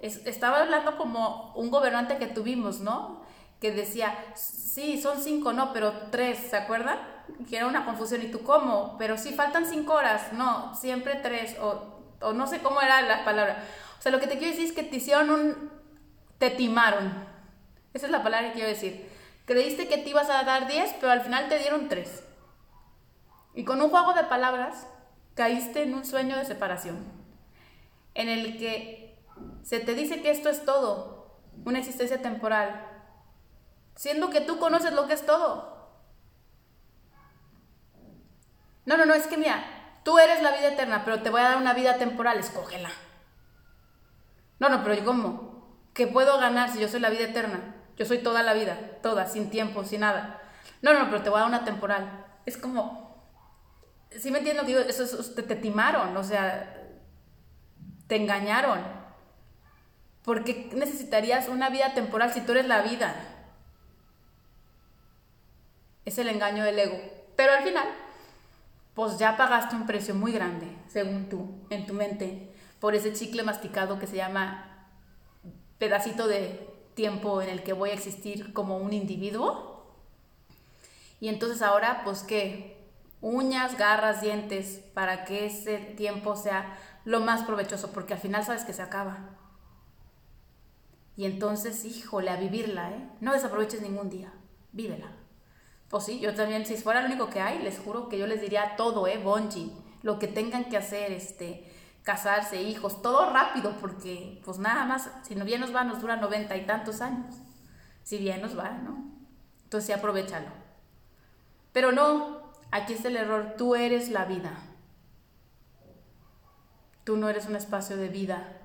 estaba 0.00 0.60
hablando 0.60 0.96
como 0.96 1.52
un 1.54 1.70
gobernante 1.70 2.18
que 2.18 2.26
tuvimos, 2.26 2.80
¿no? 2.80 3.25
Que 3.60 3.72
decía, 3.72 4.14
sí, 4.34 5.00
son 5.00 5.20
cinco, 5.22 5.52
no, 5.52 5.72
pero 5.72 5.92
tres, 6.10 6.38
¿se 6.50 6.56
acuerdan? 6.56 6.98
Que 7.48 7.56
era 7.56 7.66
una 7.66 7.84
confusión, 7.84 8.22
¿y 8.22 8.30
tú 8.30 8.42
cómo? 8.42 8.96
Pero 8.98 9.16
sí, 9.16 9.32
faltan 9.32 9.66
cinco 9.66 9.94
horas, 9.94 10.32
no, 10.32 10.74
siempre 10.74 11.16
tres, 11.22 11.56
o, 11.60 12.00
o 12.20 12.32
no 12.32 12.46
sé 12.46 12.60
cómo 12.60 12.80
era 12.82 13.02
la 13.02 13.24
palabra. 13.24 13.64
O 13.98 14.02
sea, 14.02 14.12
lo 14.12 14.20
que 14.20 14.26
te 14.26 14.38
quiero 14.38 14.52
decir 14.52 14.66
es 14.66 14.72
que 14.72 14.82
te 14.82 14.96
hicieron 14.96 15.30
un... 15.30 15.70
te 16.38 16.50
timaron. 16.50 17.12
Esa 17.94 18.06
es 18.06 18.12
la 18.12 18.22
palabra 18.22 18.48
que 18.48 18.54
quiero 18.54 18.68
decir. 18.68 19.10
Creíste 19.46 19.88
que 19.88 19.98
te 19.98 20.10
ibas 20.10 20.28
a 20.28 20.42
dar 20.42 20.66
diez, 20.66 20.94
pero 21.00 21.12
al 21.12 21.22
final 21.22 21.48
te 21.48 21.58
dieron 21.58 21.88
tres. 21.88 22.22
Y 23.54 23.64
con 23.64 23.80
un 23.80 23.88
juego 23.88 24.12
de 24.12 24.24
palabras 24.24 24.86
caíste 25.34 25.82
en 25.82 25.94
un 25.94 26.04
sueño 26.04 26.36
de 26.36 26.44
separación, 26.44 26.98
en 28.14 28.28
el 28.28 28.58
que 28.58 29.18
se 29.62 29.80
te 29.80 29.94
dice 29.94 30.20
que 30.20 30.30
esto 30.30 30.48
es 30.50 30.64
todo, 30.64 31.40
una 31.64 31.78
existencia 31.78 32.20
temporal, 32.20 32.95
siendo 33.96 34.30
que 34.30 34.40
tú 34.40 34.58
conoces 34.58 34.92
lo 34.92 35.08
que 35.08 35.14
es 35.14 35.26
todo. 35.26 35.74
No, 38.84 38.96
no, 38.96 39.04
no, 39.04 39.14
es 39.14 39.26
que 39.26 39.36
mira, 39.36 39.64
tú 40.04 40.18
eres 40.18 40.40
la 40.42 40.52
vida 40.52 40.68
eterna, 40.68 41.02
pero 41.04 41.22
te 41.22 41.30
voy 41.30 41.40
a 41.40 41.48
dar 41.48 41.56
una 41.56 41.74
vida 41.74 41.96
temporal, 41.96 42.38
escógela. 42.38 42.90
No, 44.60 44.68
no, 44.68 44.82
pero 44.82 44.94
¿y 44.94 45.00
cómo? 45.00 45.66
¿Qué 45.92 46.06
puedo 46.06 46.38
ganar 46.38 46.70
si 46.70 46.78
yo 46.78 46.88
soy 46.88 47.00
la 47.00 47.10
vida 47.10 47.24
eterna? 47.24 47.74
Yo 47.96 48.04
soy 48.04 48.18
toda 48.18 48.42
la 48.42 48.52
vida, 48.52 48.78
toda, 49.02 49.26
sin 49.26 49.50
tiempo, 49.50 49.82
sin 49.82 50.00
nada. 50.00 50.40
No, 50.82 50.92
no, 50.92 51.06
pero 51.10 51.22
te 51.22 51.30
voy 51.30 51.38
a 51.38 51.40
dar 51.40 51.48
una 51.48 51.64
temporal. 51.64 52.26
Es 52.44 52.56
como, 52.56 53.26
¿sí 54.10 54.30
me 54.30 54.38
entiendo? 54.38 54.62
Digo, 54.62 54.80
eso, 54.80 55.02
eso 55.02 55.34
te, 55.34 55.42
te 55.42 55.56
timaron, 55.56 56.16
o 56.16 56.22
sea, 56.22 56.86
te 58.06 58.16
engañaron. 58.16 58.80
¿Por 60.22 60.44
qué 60.44 60.70
necesitarías 60.74 61.48
una 61.48 61.70
vida 61.70 61.94
temporal 61.94 62.32
si 62.32 62.42
tú 62.42 62.52
eres 62.52 62.66
la 62.66 62.82
vida? 62.82 63.14
Es 66.06 66.16
el 66.16 66.28
engaño 66.28 66.64
del 66.64 66.78
ego. 66.78 66.98
Pero 67.36 67.52
al 67.52 67.62
final, 67.62 67.86
pues 68.94 69.18
ya 69.18 69.36
pagaste 69.36 69.76
un 69.76 69.84
precio 69.84 70.14
muy 70.14 70.32
grande, 70.32 70.66
según 70.88 71.28
tú, 71.28 71.66
en 71.68 71.84
tu 71.84 71.92
mente, 71.92 72.50
por 72.80 72.94
ese 72.94 73.12
chicle 73.12 73.42
masticado 73.42 73.98
que 73.98 74.06
se 74.06 74.16
llama 74.16 74.88
pedacito 75.78 76.26
de 76.26 76.74
tiempo 76.94 77.42
en 77.42 77.50
el 77.50 77.62
que 77.62 77.74
voy 77.74 77.90
a 77.90 77.94
existir 77.94 78.54
como 78.54 78.78
un 78.78 78.94
individuo. 78.94 79.84
Y 81.20 81.28
entonces 81.28 81.60
ahora, 81.60 82.00
pues 82.04 82.22
qué, 82.22 82.88
uñas, 83.20 83.76
garras, 83.76 84.22
dientes, 84.22 84.80
para 84.94 85.24
que 85.24 85.46
ese 85.46 85.76
tiempo 85.76 86.36
sea 86.36 86.78
lo 87.04 87.20
más 87.20 87.42
provechoso, 87.42 87.92
porque 87.92 88.14
al 88.14 88.20
final 88.20 88.44
sabes 88.44 88.64
que 88.64 88.72
se 88.72 88.82
acaba. 88.82 89.18
Y 91.16 91.24
entonces, 91.24 91.84
híjole, 91.84 92.30
a 92.30 92.36
vivirla, 92.36 92.90
¿eh? 92.90 93.08
No 93.20 93.32
desaproveches 93.32 93.82
ningún 93.82 94.10
día, 94.10 94.32
vívela. 94.72 95.10
Pues 95.88 96.04
sí, 96.04 96.18
yo 96.18 96.34
también, 96.34 96.66
si 96.66 96.76
fuera 96.76 97.00
lo 97.00 97.06
único 97.06 97.30
que 97.30 97.40
hay, 97.40 97.60
les 97.62 97.78
juro 97.78 98.08
que 98.08 98.18
yo 98.18 98.26
les 98.26 98.40
diría 98.40 98.76
todo, 98.76 99.06
¿eh? 99.06 99.18
Bonji, 99.18 99.72
lo 100.02 100.18
que 100.18 100.26
tengan 100.26 100.64
que 100.64 100.76
hacer, 100.76 101.12
este, 101.12 101.72
casarse, 102.02 102.62
hijos, 102.62 103.02
todo 103.02 103.32
rápido, 103.32 103.76
porque 103.80 104.40
pues 104.44 104.58
nada 104.58 104.84
más, 104.84 105.10
si 105.22 105.34
bien 105.34 105.60
nos 105.60 105.74
va, 105.74 105.84
nos 105.84 106.00
dura 106.00 106.16
noventa 106.16 106.56
y 106.56 106.66
tantos 106.66 107.00
años. 107.00 107.36
Si 108.02 108.18
bien 108.18 108.40
nos 108.40 108.56
va, 108.56 108.70
¿no? 108.70 109.10
Entonces 109.64 109.86
sí, 109.86 109.92
aprovechalo. 109.92 110.48
Pero 111.72 111.92
no, 111.92 112.52
aquí 112.70 112.92
es 112.94 113.04
el 113.04 113.16
error, 113.16 113.54
tú 113.58 113.74
eres 113.74 114.08
la 114.10 114.24
vida. 114.24 114.56
Tú 117.04 117.16
no 117.16 117.28
eres 117.28 117.46
un 117.46 117.56
espacio 117.56 117.96
de 117.96 118.08
vida 118.08 118.56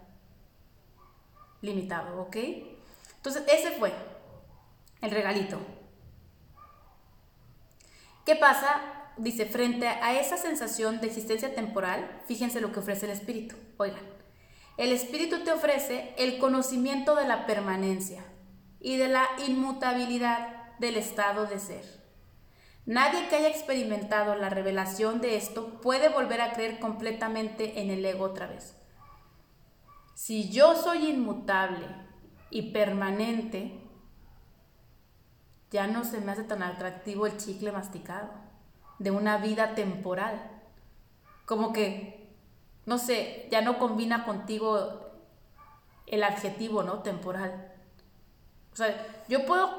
limitado, 1.61 2.21
¿ok? 2.21 2.35
Entonces 3.15 3.43
ese 3.47 3.71
fue 3.71 3.91
el 5.01 5.11
regalito. 5.11 5.59
¿Qué 8.25 8.35
pasa? 8.35 8.81
Dice, 9.17 9.45
frente 9.45 9.87
a 9.87 10.19
esa 10.19 10.37
sensación 10.37 11.01
de 11.01 11.07
existencia 11.07 11.53
temporal, 11.53 12.21
fíjense 12.27 12.61
lo 12.61 12.71
que 12.71 12.79
ofrece 12.79 13.05
el 13.05 13.11
espíritu. 13.11 13.55
Oigan, 13.77 14.03
el 14.77 14.91
espíritu 14.91 15.43
te 15.43 15.51
ofrece 15.51 16.13
el 16.17 16.37
conocimiento 16.37 17.15
de 17.15 17.27
la 17.27 17.45
permanencia 17.45 18.23
y 18.79 18.97
de 18.97 19.09
la 19.09 19.27
inmutabilidad 19.47 20.77
del 20.79 20.97
estado 20.97 21.45
de 21.45 21.59
ser. 21.59 22.01
Nadie 22.85 23.27
que 23.27 23.35
haya 23.35 23.49
experimentado 23.49 24.35
la 24.35 24.49
revelación 24.49 25.21
de 25.21 25.35
esto 25.35 25.81
puede 25.81 26.09
volver 26.09 26.41
a 26.41 26.53
creer 26.53 26.79
completamente 26.79 27.81
en 27.81 27.91
el 27.91 28.03
ego 28.03 28.25
otra 28.25 28.47
vez. 28.47 28.75
Si 30.15 30.49
yo 30.49 30.75
soy 30.75 31.09
inmutable 31.09 31.85
y 32.49 32.71
permanente, 32.71 33.80
ya 35.71 35.87
no 35.87 36.03
se 36.03 36.19
me 36.19 36.33
hace 36.33 36.43
tan 36.43 36.61
atractivo 36.61 37.25
el 37.25 37.37
chicle 37.37 37.71
masticado, 37.71 38.29
de 38.99 39.09
una 39.09 39.37
vida 39.37 39.73
temporal. 39.73 40.39
Como 41.45 41.73
que, 41.73 42.29
no 42.85 42.97
sé, 42.97 43.47
ya 43.49 43.61
no 43.61 43.79
combina 43.79 44.25
contigo 44.25 45.11
el 46.05 46.23
adjetivo, 46.23 46.83
¿no? 46.83 46.99
Temporal. 46.99 47.73
O 48.73 48.75
sea, 48.75 49.23
yo 49.27 49.45
puedo, 49.45 49.69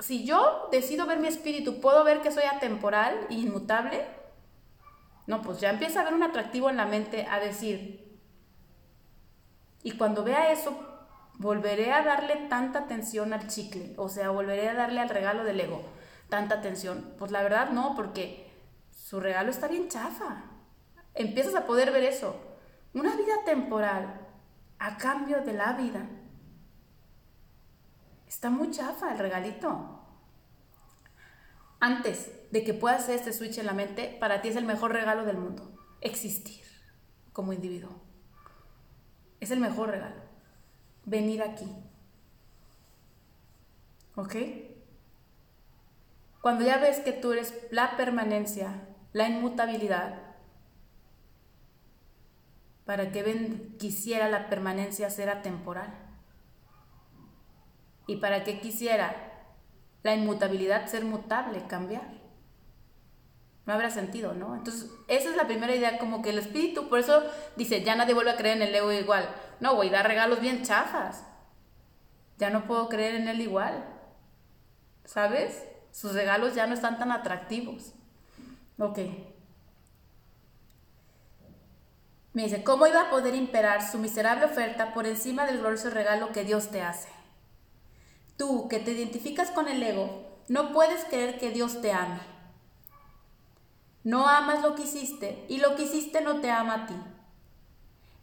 si 0.00 0.24
yo 0.24 0.68
decido 0.72 1.06
ver 1.06 1.18
mi 1.18 1.28
espíritu, 1.28 1.80
puedo 1.80 2.04
ver 2.04 2.22
que 2.22 2.32
soy 2.32 2.44
atemporal 2.44 3.26
e 3.30 3.34
inmutable. 3.34 4.06
No, 5.26 5.42
pues 5.42 5.60
ya 5.60 5.70
empieza 5.70 5.98
a 5.98 6.02
haber 6.02 6.14
un 6.14 6.22
atractivo 6.22 6.68
en 6.70 6.78
la 6.78 6.86
mente 6.86 7.26
a 7.30 7.38
decir, 7.38 8.18
y 9.82 9.92
cuando 9.92 10.24
vea 10.24 10.52
eso, 10.52 10.91
volveré 11.38 11.92
a 11.92 12.02
darle 12.02 12.36
tanta 12.48 12.80
atención 12.80 13.32
al 13.32 13.48
chicle, 13.48 13.94
o 13.96 14.08
sea, 14.08 14.30
volveré 14.30 14.68
a 14.68 14.74
darle 14.74 15.00
al 15.00 15.08
regalo 15.08 15.44
del 15.44 15.60
ego 15.60 15.82
tanta 16.32 16.54
atención. 16.54 17.12
Pues 17.18 17.30
la 17.30 17.42
verdad 17.42 17.72
no, 17.72 17.94
porque 17.94 18.50
su 18.90 19.20
regalo 19.20 19.50
está 19.50 19.68
bien 19.68 19.88
chafa. 19.90 20.44
Empiezas 21.12 21.54
a 21.54 21.66
poder 21.66 21.92
ver 21.92 22.04
eso. 22.04 22.34
Una 22.94 23.14
vida 23.16 23.44
temporal 23.44 24.28
a 24.78 24.96
cambio 24.96 25.42
de 25.42 25.52
la 25.52 25.74
vida. 25.74 26.08
Está 28.26 28.48
muy 28.48 28.70
chafa 28.70 29.12
el 29.12 29.18
regalito. 29.18 30.00
Antes 31.80 32.30
de 32.50 32.64
que 32.64 32.72
puedas 32.72 33.02
hacer 33.02 33.16
este 33.16 33.34
switch 33.34 33.58
en 33.58 33.66
la 33.66 33.74
mente, 33.74 34.16
para 34.18 34.40
ti 34.40 34.48
es 34.48 34.56
el 34.56 34.64
mejor 34.64 34.92
regalo 34.92 35.26
del 35.26 35.36
mundo. 35.36 35.70
Existir 36.00 36.64
como 37.34 37.52
individuo. 37.52 38.00
Es 39.38 39.50
el 39.50 39.60
mejor 39.60 39.90
regalo 39.90 40.21
venir 41.04 41.42
aquí. 41.42 41.66
¿Ok? 44.14 44.36
Cuando 46.40 46.64
ya 46.64 46.78
ves 46.78 47.00
que 47.00 47.12
tú 47.12 47.32
eres 47.32 47.54
la 47.70 47.96
permanencia, 47.96 48.88
la 49.12 49.28
inmutabilidad, 49.28 50.18
¿para 52.84 53.12
qué 53.12 53.22
ven, 53.22 53.76
quisiera 53.78 54.28
la 54.28 54.48
permanencia 54.48 55.08
ser 55.08 55.30
atemporal? 55.30 55.94
¿Y 58.06 58.16
para 58.16 58.42
qué 58.42 58.60
quisiera 58.60 59.14
la 60.02 60.14
inmutabilidad 60.14 60.86
ser 60.86 61.04
mutable, 61.04 61.66
cambiar? 61.68 62.21
No 63.64 63.72
habrá 63.72 63.90
sentido, 63.90 64.34
¿no? 64.34 64.56
Entonces, 64.56 64.90
esa 65.06 65.30
es 65.30 65.36
la 65.36 65.46
primera 65.46 65.74
idea, 65.74 65.98
como 65.98 66.20
que 66.20 66.30
el 66.30 66.38
espíritu, 66.38 66.88
por 66.88 66.98
eso 66.98 67.22
dice, 67.56 67.84
ya 67.84 67.94
nadie 67.94 68.14
vuelve 68.14 68.32
a 68.32 68.36
creer 68.36 68.56
en 68.56 68.62
el 68.62 68.74
ego 68.74 68.90
igual. 68.90 69.28
No, 69.60 69.76
voy 69.76 69.88
a 69.88 69.92
dar 69.92 70.08
regalos 70.08 70.40
bien 70.40 70.64
chafas. 70.64 71.24
Ya 72.38 72.50
no 72.50 72.66
puedo 72.66 72.88
creer 72.88 73.14
en 73.14 73.28
él 73.28 73.40
igual. 73.40 73.84
¿Sabes? 75.04 75.62
Sus 75.92 76.14
regalos 76.14 76.54
ya 76.54 76.66
no 76.66 76.74
están 76.74 76.98
tan 76.98 77.12
atractivos. 77.12 77.92
Ok. 78.78 78.98
Me 82.32 82.44
dice, 82.44 82.64
¿cómo 82.64 82.86
iba 82.86 83.02
a 83.02 83.10
poder 83.10 83.34
imperar 83.34 83.86
su 83.86 83.98
miserable 83.98 84.46
oferta 84.46 84.94
por 84.94 85.06
encima 85.06 85.46
del 85.46 85.58
glorioso 85.58 85.90
regalo 85.90 86.32
que 86.32 86.44
Dios 86.44 86.70
te 86.70 86.80
hace? 86.80 87.10
Tú, 88.36 88.68
que 88.68 88.78
te 88.78 88.92
identificas 88.92 89.50
con 89.50 89.68
el 89.68 89.82
ego, 89.82 90.40
no 90.48 90.72
puedes 90.72 91.04
creer 91.04 91.38
que 91.38 91.50
Dios 91.50 91.80
te 91.82 91.92
ame. 91.92 92.31
No 94.04 94.26
amas 94.26 94.62
lo 94.62 94.74
que 94.74 94.82
hiciste 94.82 95.44
y 95.48 95.58
lo 95.58 95.76
que 95.76 95.84
hiciste 95.84 96.20
no 96.20 96.40
te 96.40 96.50
ama 96.50 96.74
a 96.74 96.86
ti. 96.86 96.96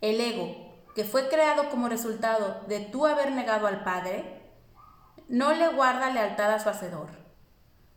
El 0.02 0.20
ego, 0.20 0.56
que 0.96 1.06
fue 1.06 1.30
creado 1.30 1.70
como 1.70 1.88
resultado 1.88 2.62
de 2.68 2.80
tú 2.80 3.06
haber 3.06 3.32
negado 3.32 3.68
al 3.68 3.84
Padre, 3.84 4.42
no 5.30 5.54
le 5.54 5.70
guarda 5.70 6.12
lealtad 6.12 6.52
a 6.52 6.60
su 6.60 6.70
Hacedor. 6.70 7.10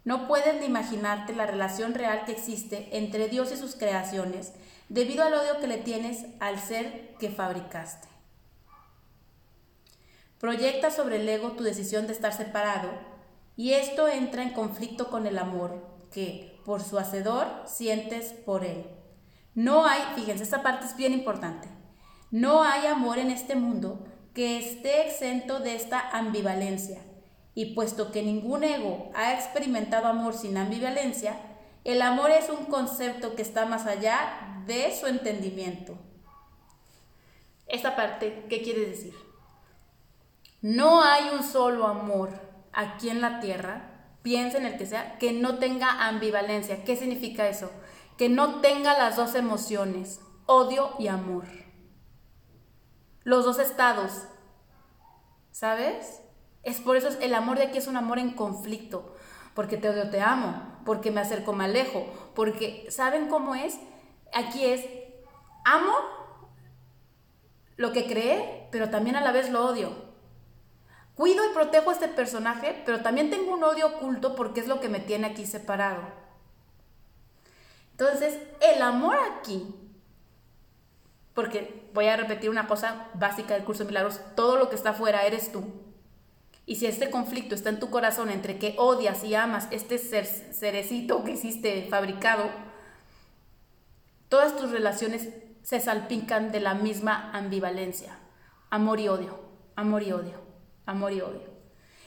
No 0.05 0.27
puedes 0.27 0.61
ni 0.61 0.67
imaginarte 0.67 1.35
la 1.35 1.47
relación 1.47 1.95
real 1.95 2.25
que 2.25 2.33
existe 2.33 2.89
entre 2.93 3.29
Dios 3.29 3.53
y 3.53 3.57
sus 3.57 3.77
creaciones 3.77 4.53
debido 4.89 5.25
al 5.25 5.35
odio 5.35 5.61
que 5.61 5.67
le 5.67 5.79
tienes 5.79 6.27
al 6.41 6.59
ser 6.59 7.15
que 7.19 7.31
fabricaste. 7.31 8.09
Proyecta 10.39 10.91
sobre 10.91 11.17
el 11.17 11.29
ego 11.29 11.53
tu 11.53 11.63
decisión 11.63 12.07
de 12.07 12.13
estar 12.13 12.33
separado 12.33 12.91
y 13.57 13.75
esto 13.75 14.09
entra 14.09 14.43
en 14.43 14.51
conflicto 14.51 15.09
con 15.09 15.27
el 15.27 15.39
amor 15.39 15.87
que, 16.13 16.52
por 16.65 16.83
su 16.83 16.99
Hacedor, 16.99 17.47
sientes 17.67 18.33
por 18.33 18.65
él. 18.65 18.87
No 19.55 19.87
hay, 19.87 20.01
fíjense, 20.15 20.43
esta 20.43 20.63
parte 20.63 20.87
es 20.87 20.97
bien 20.97 21.13
importante. 21.13 21.69
No 22.31 22.63
hay 22.63 22.87
amor 22.87 23.19
en 23.19 23.31
este 23.31 23.55
mundo 23.55 24.07
que 24.35 24.59
esté 24.59 25.07
exento 25.07 25.61
de 25.61 25.75
esta 25.75 26.01
ambivalencia. 26.11 27.03
Y 27.55 27.75
puesto 27.75 28.11
que 28.11 28.23
ningún 28.23 28.65
ego 28.65 29.11
ha 29.15 29.35
experimentado 29.35 30.07
amor 30.07 30.33
sin 30.33 30.57
ambivalencia, 30.57 31.37
el 31.85 32.01
amor 32.01 32.31
es 32.31 32.49
un 32.49 32.65
concepto 32.67 33.35
que 33.35 33.43
está 33.43 33.67
más 33.67 33.87
allá 33.87 34.63
de 34.67 34.95
su 34.99 35.07
entendimiento. 35.07 35.99
Esta 37.67 37.97
parte, 37.97 38.47
¿qué 38.49 38.63
quiere 38.63 38.87
decir? 38.87 39.15
No 40.63 41.03
hay 41.03 41.31
un 41.31 41.43
solo 41.43 41.87
amor 41.87 42.31
aquí 42.73 43.09
en 43.11 43.21
la 43.21 43.41
tierra, 43.41 43.92
piensa 44.23 44.59
en 44.59 44.67
el 44.67 44.77
que 44.77 44.87
sea, 44.87 45.19
que 45.19 45.33
no 45.33 45.59
tenga 45.59 46.09
ambivalencia. 46.09 46.85
¿Qué 46.85 46.97
significa 46.97 47.49
eso? 47.49 47.71
Que 48.17 48.29
no 48.29 48.61
tenga 48.61 48.97
las 48.97 49.17
dos 49.17 49.35
emociones, 49.35 50.21
odio 50.47 50.95
y 50.99 51.09
amor. 51.09 51.45
Los 53.25 53.45
dos 53.45 53.59
estados. 53.59 54.27
¿Sabes? 55.51 56.23
Es 56.63 56.81
por 56.81 56.97
eso 56.97 57.09
el 57.21 57.35
amor 57.35 57.59
de 57.59 57.65
aquí 57.65 57.79
es 57.79 57.87
un 57.87 57.97
amor 57.97 58.19
en 58.19 58.31
conflicto. 58.31 59.15
Porque 59.55 59.77
te 59.77 59.89
odio, 59.89 60.11
te 60.11 60.21
amo. 60.21 60.81
Porque 60.85 61.11
me 61.11 61.21
acerco, 61.21 61.53
me 61.53 61.65
alejo. 61.65 62.07
Porque, 62.35 62.87
¿saben 62.91 63.29
cómo 63.29 63.55
es? 63.55 63.79
Aquí 64.33 64.65
es, 64.65 64.85
amo 65.65 65.93
lo 67.77 67.93
que 67.93 68.07
cree, 68.07 68.69
pero 68.71 68.91
también 68.91 69.17
a 69.17 69.21
la 69.21 69.33
vez 69.33 69.51
lo 69.51 69.67
odio. 69.67 70.12
Cuido 71.23 71.49
y 71.49 71.55
protejo 71.55 71.91
a 71.91 71.93
este 71.93 72.09
personaje, 72.09 72.83
pero 72.85 73.01
también 73.01 73.31
tengo 73.31 73.55
un 73.55 73.63
odio 73.63 73.87
oculto 73.87 74.35
porque 74.35 74.59
es 74.59 74.67
lo 74.67 74.81
que 74.81 74.89
me 74.89 74.99
tiene 74.99 75.29
aquí 75.29 75.47
separado. 75.47 76.03
Entonces, 77.93 78.41
el 78.61 78.83
amor 78.83 79.17
aquí, 79.39 79.73
porque 81.33 81.89
voy 81.95 82.09
a 82.09 82.17
repetir 82.17 82.51
una 82.51 82.67
cosa 82.67 83.07
básica 83.15 83.55
del 83.55 83.63
curso 83.63 83.85
de 83.85 83.91
milagros, 83.91 84.19
todo 84.35 84.57
lo 84.57 84.69
que 84.69 84.75
está 84.75 84.91
afuera 84.91 85.25
eres 85.25 85.53
tú. 85.53 85.63
Y 86.67 86.75
si 86.75 86.87
este 86.87 87.09
conflicto 87.09 87.55
está 87.55 87.69
en 87.69 87.79
tu 87.79 87.89
corazón 87.89 88.29
entre 88.29 88.59
que 88.59 88.75
odias 88.77 89.23
y 89.23 89.37
amas 89.37 89.69
este 89.71 89.99
cerecito 89.99 91.23
que 91.23 91.35
hiciste 91.35 91.87
fabricado, 91.89 92.51
todas 94.29 94.57
tus 94.57 94.73
relaciones 94.73 95.29
se 95.63 95.79
salpican 95.79 96.51
de 96.51 96.59
la 96.59 96.75
misma 96.75 97.31
ambivalencia. 97.33 98.19
Amor 98.71 98.99
y 98.99 99.07
odio, 99.07 99.39
amor 99.77 100.03
y 100.03 100.11
odio, 100.11 100.42
amor 100.87 101.13
y 101.13 101.21
odio. 101.21 101.51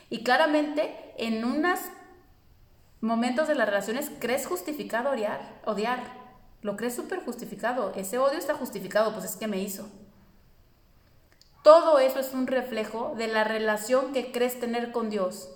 Y 0.10 0.24
claramente 0.24 1.14
en 1.18 1.44
unos 1.44 1.80
momentos 3.02 3.48
de 3.48 3.56
las 3.56 3.68
relaciones 3.68 4.12
crees 4.20 4.48
justificado 4.48 5.12
odiar, 5.12 5.62
odiar. 5.66 6.26
Lo 6.62 6.76
crees 6.76 6.96
súper 6.96 7.24
justificado. 7.24 7.94
Ese 7.96 8.18
odio 8.18 8.38
está 8.38 8.56
justificado, 8.56 9.14
pues 9.14 9.26
es 9.26 9.36
que 9.36 9.48
me 9.48 9.60
hizo. 9.60 9.88
Todo 11.64 12.00
eso 12.00 12.20
es 12.20 12.34
un 12.34 12.48
reflejo 12.48 13.14
de 13.18 13.28
la 13.28 13.44
relación 13.44 14.14
que 14.14 14.32
crees 14.32 14.60
tener 14.60 14.92
con 14.92 15.10
Dios. 15.10 15.52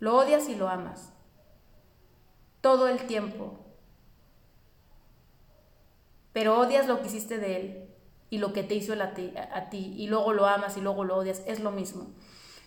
Lo 0.00 0.16
odias 0.16 0.48
y 0.48 0.56
lo 0.56 0.68
amas. 0.68 1.12
Todo 2.60 2.88
el 2.88 3.06
tiempo. 3.06 3.60
Pero 6.32 6.58
odias 6.58 6.86
lo 6.86 7.00
que 7.00 7.08
hiciste 7.08 7.38
de 7.38 7.56
Él 7.56 7.91
y 8.32 8.38
lo 8.38 8.54
que 8.54 8.62
te 8.62 8.74
hizo 8.74 8.94
a 8.94 9.12
ti, 9.12 9.30
a 9.36 9.68
ti 9.68 9.94
y 9.94 10.06
luego 10.06 10.32
lo 10.32 10.46
amas 10.46 10.78
y 10.78 10.80
luego 10.80 11.04
lo 11.04 11.16
odias. 11.18 11.42
Es 11.46 11.60
lo 11.60 11.70
mismo. 11.70 12.06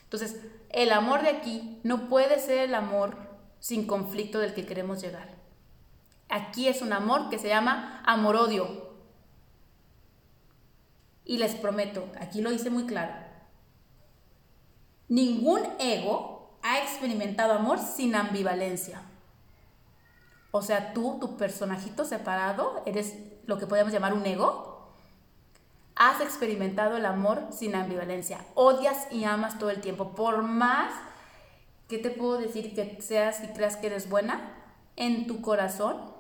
Entonces, 0.03 0.39
el 0.69 0.91
amor 0.91 1.23
de 1.23 1.29
aquí 1.29 1.79
no 1.81 2.07
puede 2.07 2.39
ser 2.39 2.59
el 2.59 2.75
amor 2.75 3.17
sin 3.59 3.87
conflicto 3.87 4.37
del 4.37 4.53
que 4.53 4.67
queremos 4.67 5.01
llegar. 5.01 5.27
Aquí 6.29 6.67
es 6.67 6.83
un 6.83 6.93
amor 6.93 7.31
que 7.31 7.39
se 7.39 7.47
llama 7.47 8.03
amor-odio. 8.05 8.93
Y 11.25 11.39
les 11.39 11.55
prometo, 11.55 12.11
aquí 12.21 12.41
lo 12.43 12.51
hice 12.51 12.69
muy 12.69 12.85
claro, 12.85 13.15
ningún 15.07 15.61
ego 15.79 16.59
ha 16.61 16.77
experimentado 16.77 17.53
amor 17.53 17.79
sin 17.79 18.13
ambivalencia. 18.13 19.01
O 20.51 20.61
sea, 20.61 20.93
tú, 20.93 21.17
tu 21.19 21.37
personajito 21.37 22.05
separado, 22.05 22.83
eres 22.85 23.15
lo 23.47 23.57
que 23.57 23.65
podemos 23.65 23.91
llamar 23.91 24.13
un 24.13 24.27
ego. 24.27 24.74
Has 25.95 26.19
experimentado 26.21 26.97
el 26.97 27.05
amor 27.05 27.47
sin 27.51 27.75
ambivalencia. 27.75 28.39
Odias 28.53 29.07
y 29.11 29.23
amas 29.23 29.57
todo 29.57 29.69
el 29.69 29.81
tiempo. 29.81 30.15
Por 30.15 30.41
más 30.43 30.91
que 31.87 31.97
te 31.97 32.09
puedo 32.09 32.37
decir 32.37 32.75
que 32.75 33.01
seas 33.01 33.43
y 33.43 33.47
creas 33.47 33.77
que 33.77 33.87
eres 33.87 34.09
buena, 34.09 34.51
en 34.95 35.27
tu 35.27 35.41
corazón 35.41 36.13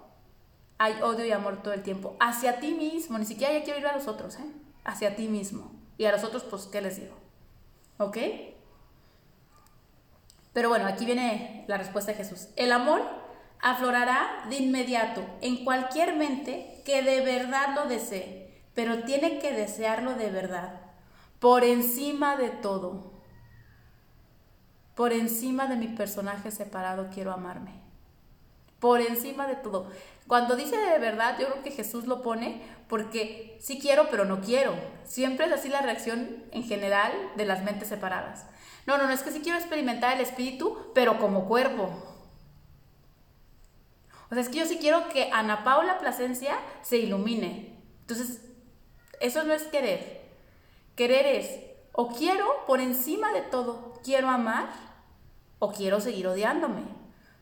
hay 0.77 1.01
odio 1.01 1.25
y 1.25 1.31
amor 1.31 1.61
todo 1.61 1.73
el 1.73 1.83
tiempo. 1.83 2.15
Hacia 2.19 2.59
ti 2.59 2.73
mismo, 2.73 3.17
ni 3.17 3.25
siquiera 3.25 3.53
ya 3.53 3.63
quiero 3.63 3.79
ir 3.79 3.87
a 3.87 3.95
los 3.95 4.07
otros, 4.07 4.35
¿eh? 4.35 4.45
hacia 4.83 5.15
ti 5.15 5.27
mismo. 5.27 5.71
Y 5.97 6.05
a 6.05 6.11
los 6.11 6.23
otros, 6.23 6.43
pues, 6.43 6.65
¿qué 6.65 6.81
les 6.81 6.97
digo? 6.97 7.15
¿Ok? 7.97 8.17
Pero 10.53 10.69
bueno, 10.69 10.85
aquí 10.85 11.05
viene 11.05 11.65
la 11.67 11.77
respuesta 11.77 12.11
de 12.11 12.17
Jesús. 12.17 12.47
El 12.55 12.71
amor 12.71 13.01
aflorará 13.61 14.45
de 14.49 14.57
inmediato 14.57 15.25
en 15.41 15.63
cualquier 15.63 16.15
mente 16.15 16.81
que 16.85 17.01
de 17.01 17.21
verdad 17.21 17.75
lo 17.75 17.87
desee, 17.87 18.44
pero 18.75 19.03
tiene 19.03 19.39
que 19.39 19.51
desearlo 19.51 20.13
de 20.13 20.29
verdad, 20.29 20.81
por 21.39 21.63
encima 21.63 22.35
de 22.35 22.49
todo. 22.49 23.15
Por 24.93 25.11
encima 25.11 25.67
de 25.67 25.75
mi 25.75 25.87
personaje 25.87 26.51
separado 26.51 27.09
quiero 27.13 27.31
amarme. 27.31 27.71
Por 28.79 29.01
encima 29.01 29.47
de 29.47 29.55
todo. 29.55 29.89
Cuando 30.27 30.55
dice 30.55 30.77
de 30.77 30.99
verdad, 30.99 31.37
yo 31.39 31.47
creo 31.47 31.63
que 31.63 31.71
Jesús 31.71 32.05
lo 32.05 32.21
pone 32.21 32.61
porque 32.87 33.57
sí 33.59 33.79
quiero, 33.79 34.09
pero 34.09 34.25
no 34.25 34.41
quiero. 34.41 34.73
Siempre 35.03 35.47
es 35.47 35.51
así 35.51 35.69
la 35.69 35.81
reacción 35.81 36.43
en 36.51 36.63
general 36.63 37.11
de 37.35 37.45
las 37.45 37.63
mentes 37.63 37.89
separadas. 37.89 38.45
No, 38.85 38.97
no, 38.97 39.05
no 39.05 39.11
es 39.11 39.21
que 39.21 39.31
sí 39.31 39.41
quiero 39.41 39.57
experimentar 39.57 40.15
el 40.15 40.21
espíritu, 40.21 40.91
pero 40.93 41.19
como 41.19 41.47
cuerpo. 41.47 41.91
O 44.29 44.33
sea, 44.33 44.41
es 44.41 44.49
que 44.49 44.59
yo 44.59 44.65
sí 44.65 44.77
quiero 44.77 45.09
que 45.09 45.29
Ana 45.31 45.63
Paula 45.63 45.97
Plasencia 45.99 46.57
se 46.81 46.97
ilumine. 46.97 47.77
Entonces, 48.01 48.44
eso 49.19 49.43
no 49.43 49.53
es 49.53 49.63
querer. 49.63 50.21
Querer 50.95 51.25
es, 51.25 51.59
o 51.91 52.09
quiero 52.09 52.65
por 52.67 52.79
encima 52.79 53.31
de 53.33 53.41
todo, 53.41 53.93
quiero 54.03 54.29
amar, 54.29 54.69
o 55.59 55.71
quiero 55.71 55.99
seguir 55.99 56.27
odiándome. 56.27 56.83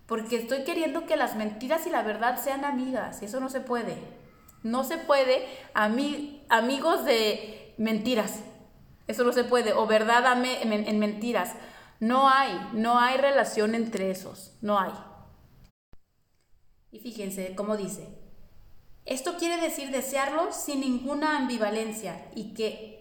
Porque 0.06 0.38
estoy 0.38 0.64
queriendo 0.64 1.06
que 1.06 1.16
las 1.16 1.36
mentiras 1.36 1.88
y 1.88 1.90
la 1.90 2.04
verdad 2.04 2.42
sean 2.42 2.66
amigas, 2.66 3.22
y 3.22 3.26
eso 3.26 3.40
no 3.40 3.50
se 3.50 3.62
puede. 3.62 3.98
No 4.64 4.84
se 4.84 4.98
puede, 4.98 5.46
amigos 5.74 7.06
de 7.06 7.74
mentiras. 7.78 8.40
Eso 9.08 9.24
no 9.24 9.34
se 9.34 9.44
puede. 9.44 9.74
O 9.74 9.88
verdad 9.88 10.42
en 10.46 11.00
mentiras. 11.00 11.54
No 12.00 12.30
hay, 12.30 12.70
no 12.74 12.98
hay 13.00 13.18
relación 13.18 13.76
entre 13.76 14.10
esos. 14.10 14.58
No 14.62 14.80
hay. 14.80 14.94
Y 16.92 17.00
fíjense 17.00 17.56
cómo 17.56 17.76
dice. 17.76 18.23
Esto 19.06 19.38
quiere 19.38 19.62
decir 19.62 19.92
desearlo 19.92 20.52
sin 20.52 20.80
ninguna 20.80 21.38
ambivalencia 21.38 22.26
y 22.36 22.54
que 22.54 22.94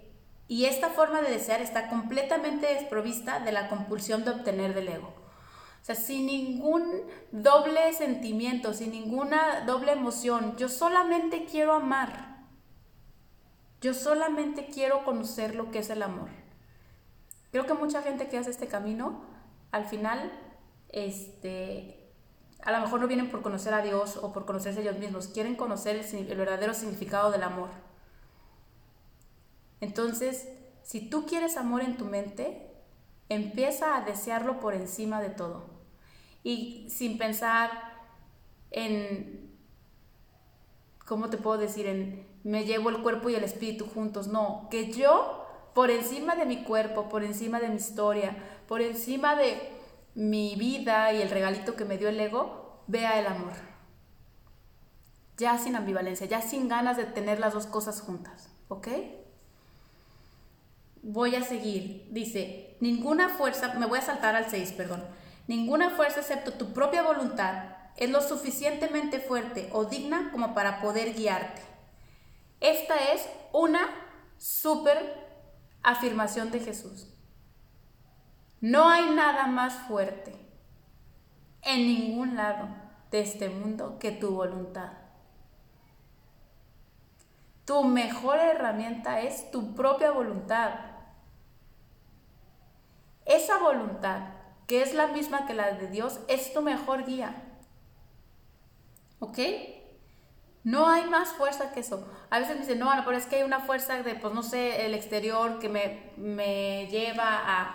y 0.49 0.67
esta 0.67 0.91
forma 0.91 1.23
de 1.23 1.31
desear 1.31 1.63
está 1.63 1.89
completamente 1.89 2.67
desprovista 2.67 3.41
de 3.41 3.53
la 3.53 3.69
compulsión 3.69 4.23
de 4.25 4.33
obtener 4.33 4.75
del 4.75 4.89
ego. 4.89 5.09
O 5.09 5.85
sea, 5.85 5.95
sin 5.95 6.27
ningún 6.27 6.85
doble 7.31 7.93
sentimiento, 7.95 8.75
sin 8.75 8.93
ninguna 8.93 9.65
doble 9.65 9.93
emoción. 9.93 10.55
Yo 10.59 10.69
solamente 10.69 11.47
quiero 11.47 11.73
amar. 11.73 12.45
Yo 13.81 13.95
solamente 13.95 14.67
quiero 14.67 15.05
conocer 15.05 15.55
lo 15.55 15.71
que 15.71 15.79
es 15.79 15.89
el 15.89 16.03
amor. 16.03 16.29
Creo 17.51 17.67
que 17.67 17.73
mucha 17.73 18.03
gente 18.03 18.29
que 18.29 18.37
hace 18.37 18.51
este 18.51 18.69
camino, 18.69 19.25
al 19.71 19.87
final, 19.87 20.31
este, 20.91 22.02
a 22.63 22.73
lo 22.73 22.81
mejor 22.81 23.01
no 23.01 23.09
vienen 23.09 23.31
por 23.31 23.43
conocer 23.43 23.75
a 23.75 23.83
Dios 23.83 24.17
o 24.17 24.33
por 24.33 24.45
conocerse 24.47 24.81
ellos 24.81 24.99
mismos, 24.99 25.29
quieren 25.29 25.57
conocer 25.57 25.97
el, 25.97 26.37
verdadero 26.37 26.75
significado 26.75 27.31
del 27.31 27.43
amor. 27.43 27.69
Entonces, 29.81 30.49
si 30.83 31.09
tú 31.09 31.27
quieres 31.27 31.57
amor 31.57 31.83
en 31.83 31.97
tu 31.97 32.05
mente, 32.05 32.71
empieza 33.29 33.97
a 33.97 34.05
desearlo 34.05 34.61
por 34.61 34.75
encima 34.75 35.21
de 35.21 35.31
todo 35.31 35.65
y 36.45 36.87
sin 36.89 37.19
pensar 37.19 37.71
en, 38.71 39.57
¿cómo 41.05 41.31
te 41.31 41.37
puedo 41.39 41.59
decir? 41.59 41.87
En 41.87 42.33
me 42.45 42.65
llevo 42.65 42.91
el 42.91 43.03
cuerpo 43.03 43.31
y 43.31 43.35
el 43.35 43.45
espíritu 43.45 43.87
juntos. 43.87 44.29
No, 44.29 44.69
que 44.71 44.93
yo, 44.93 45.47
por 45.75 45.91
encima 45.91 46.35
de 46.37 46.47
mi 46.47 46.65
cuerpo, 46.65 47.09
por 47.09 47.23
encima 47.23 47.61
de 47.61 47.69
mi 47.69 47.77
historia, 47.77 48.37
por 48.67 48.83
encima 48.83 49.37
de 49.37 49.82
mi 50.15 50.55
vida 50.57 51.13
y 51.13 51.23
el 51.23 51.31
regalito 51.31 51.75
que 51.77 51.85
me 51.85 51.99
dio 51.99 52.09
el 52.09 52.21
ego, 52.21 52.83
vea 52.87 53.19
el 53.19 53.27
amor. 53.27 53.53
Ya 55.37 55.59
sin 55.59 55.77
ambivalencia, 55.77 56.27
ya 56.27 56.43
sin 56.43 56.69
ganas 56.69 56.97
de 56.97 57.05
tener 57.05 57.41
las 57.41 57.55
dos 57.55 57.67
cosas 57.67 58.01
juntas, 58.01 58.51
¿ok? 58.69 58.89
Voy 61.03 61.35
a 61.35 61.43
seguir. 61.43 62.07
Dice, 62.11 62.77
ninguna 62.81 63.29
fuerza, 63.29 63.75
me 63.75 63.87
voy 63.87 63.99
a 63.99 64.03
saltar 64.03 64.37
al 64.37 64.49
6, 64.51 64.73
perdón. 64.73 65.05
Ninguna 65.49 65.91
fuerza 65.91 66.21
excepto 66.21 66.53
tu 66.53 66.73
propia 66.73 67.03
voluntad 67.03 67.77
es 67.97 68.11
lo 68.11 68.21
suficientemente 68.21 69.19
fuerte 69.19 69.69
o 69.73 69.85
digna 69.85 70.31
como 70.31 70.55
para 70.55 70.81
poder 70.81 71.15
guiarte. 71.15 71.63
Esta 72.61 72.97
es 73.13 73.29
una 73.53 73.91
súper 74.39 75.15
afirmación 75.83 76.51
de 76.51 76.61
Jesús. 76.61 77.12
No 78.63 78.89
hay 78.89 79.11
nada 79.11 79.49
más 79.49 79.75
fuerte 79.75 80.33
en 81.63 81.85
ningún 81.85 82.37
lado 82.37 82.69
de 83.11 83.21
este 83.21 83.49
mundo 83.49 83.99
que 83.99 84.13
tu 84.13 84.37
voluntad. 84.37 84.93
Tu 87.65 87.83
mejor 87.83 88.39
herramienta 88.39 89.21
es 89.21 89.51
tu 89.51 89.75
propia 89.75 90.13
voluntad. 90.13 90.75
Esa 93.25 93.59
voluntad, 93.59 94.29
que 94.69 94.83
es 94.83 94.95
la 94.95 95.09
misma 95.09 95.45
que 95.45 95.55
la 95.55 95.73
de 95.73 95.89
Dios, 95.89 96.21
es 96.29 96.55
tu 96.55 96.63
mejor 96.63 97.05
guía. 97.05 97.35
¿Ok? 99.19 99.39
No 100.63 100.89
hay 100.89 101.11
más 101.11 101.31
fuerza 101.31 101.73
que 101.73 101.81
eso. 101.81 102.07
A 102.31 102.39
veces 102.39 102.55
me 102.55 102.61
dicen, 102.61 102.79
no, 102.79 102.93
pero 103.05 103.17
es 103.17 103.27
que 103.27 103.37
hay 103.37 103.43
una 103.43 103.59
fuerza 103.59 104.01
de, 104.05 104.15
pues 104.15 104.33
no 104.33 104.45
sé, 104.45 104.87
el 104.87 104.95
exterior 104.95 105.59
que 105.59 105.69
me, 105.69 106.13
me 106.17 106.87
lleva 106.87 107.41
a, 107.45 107.75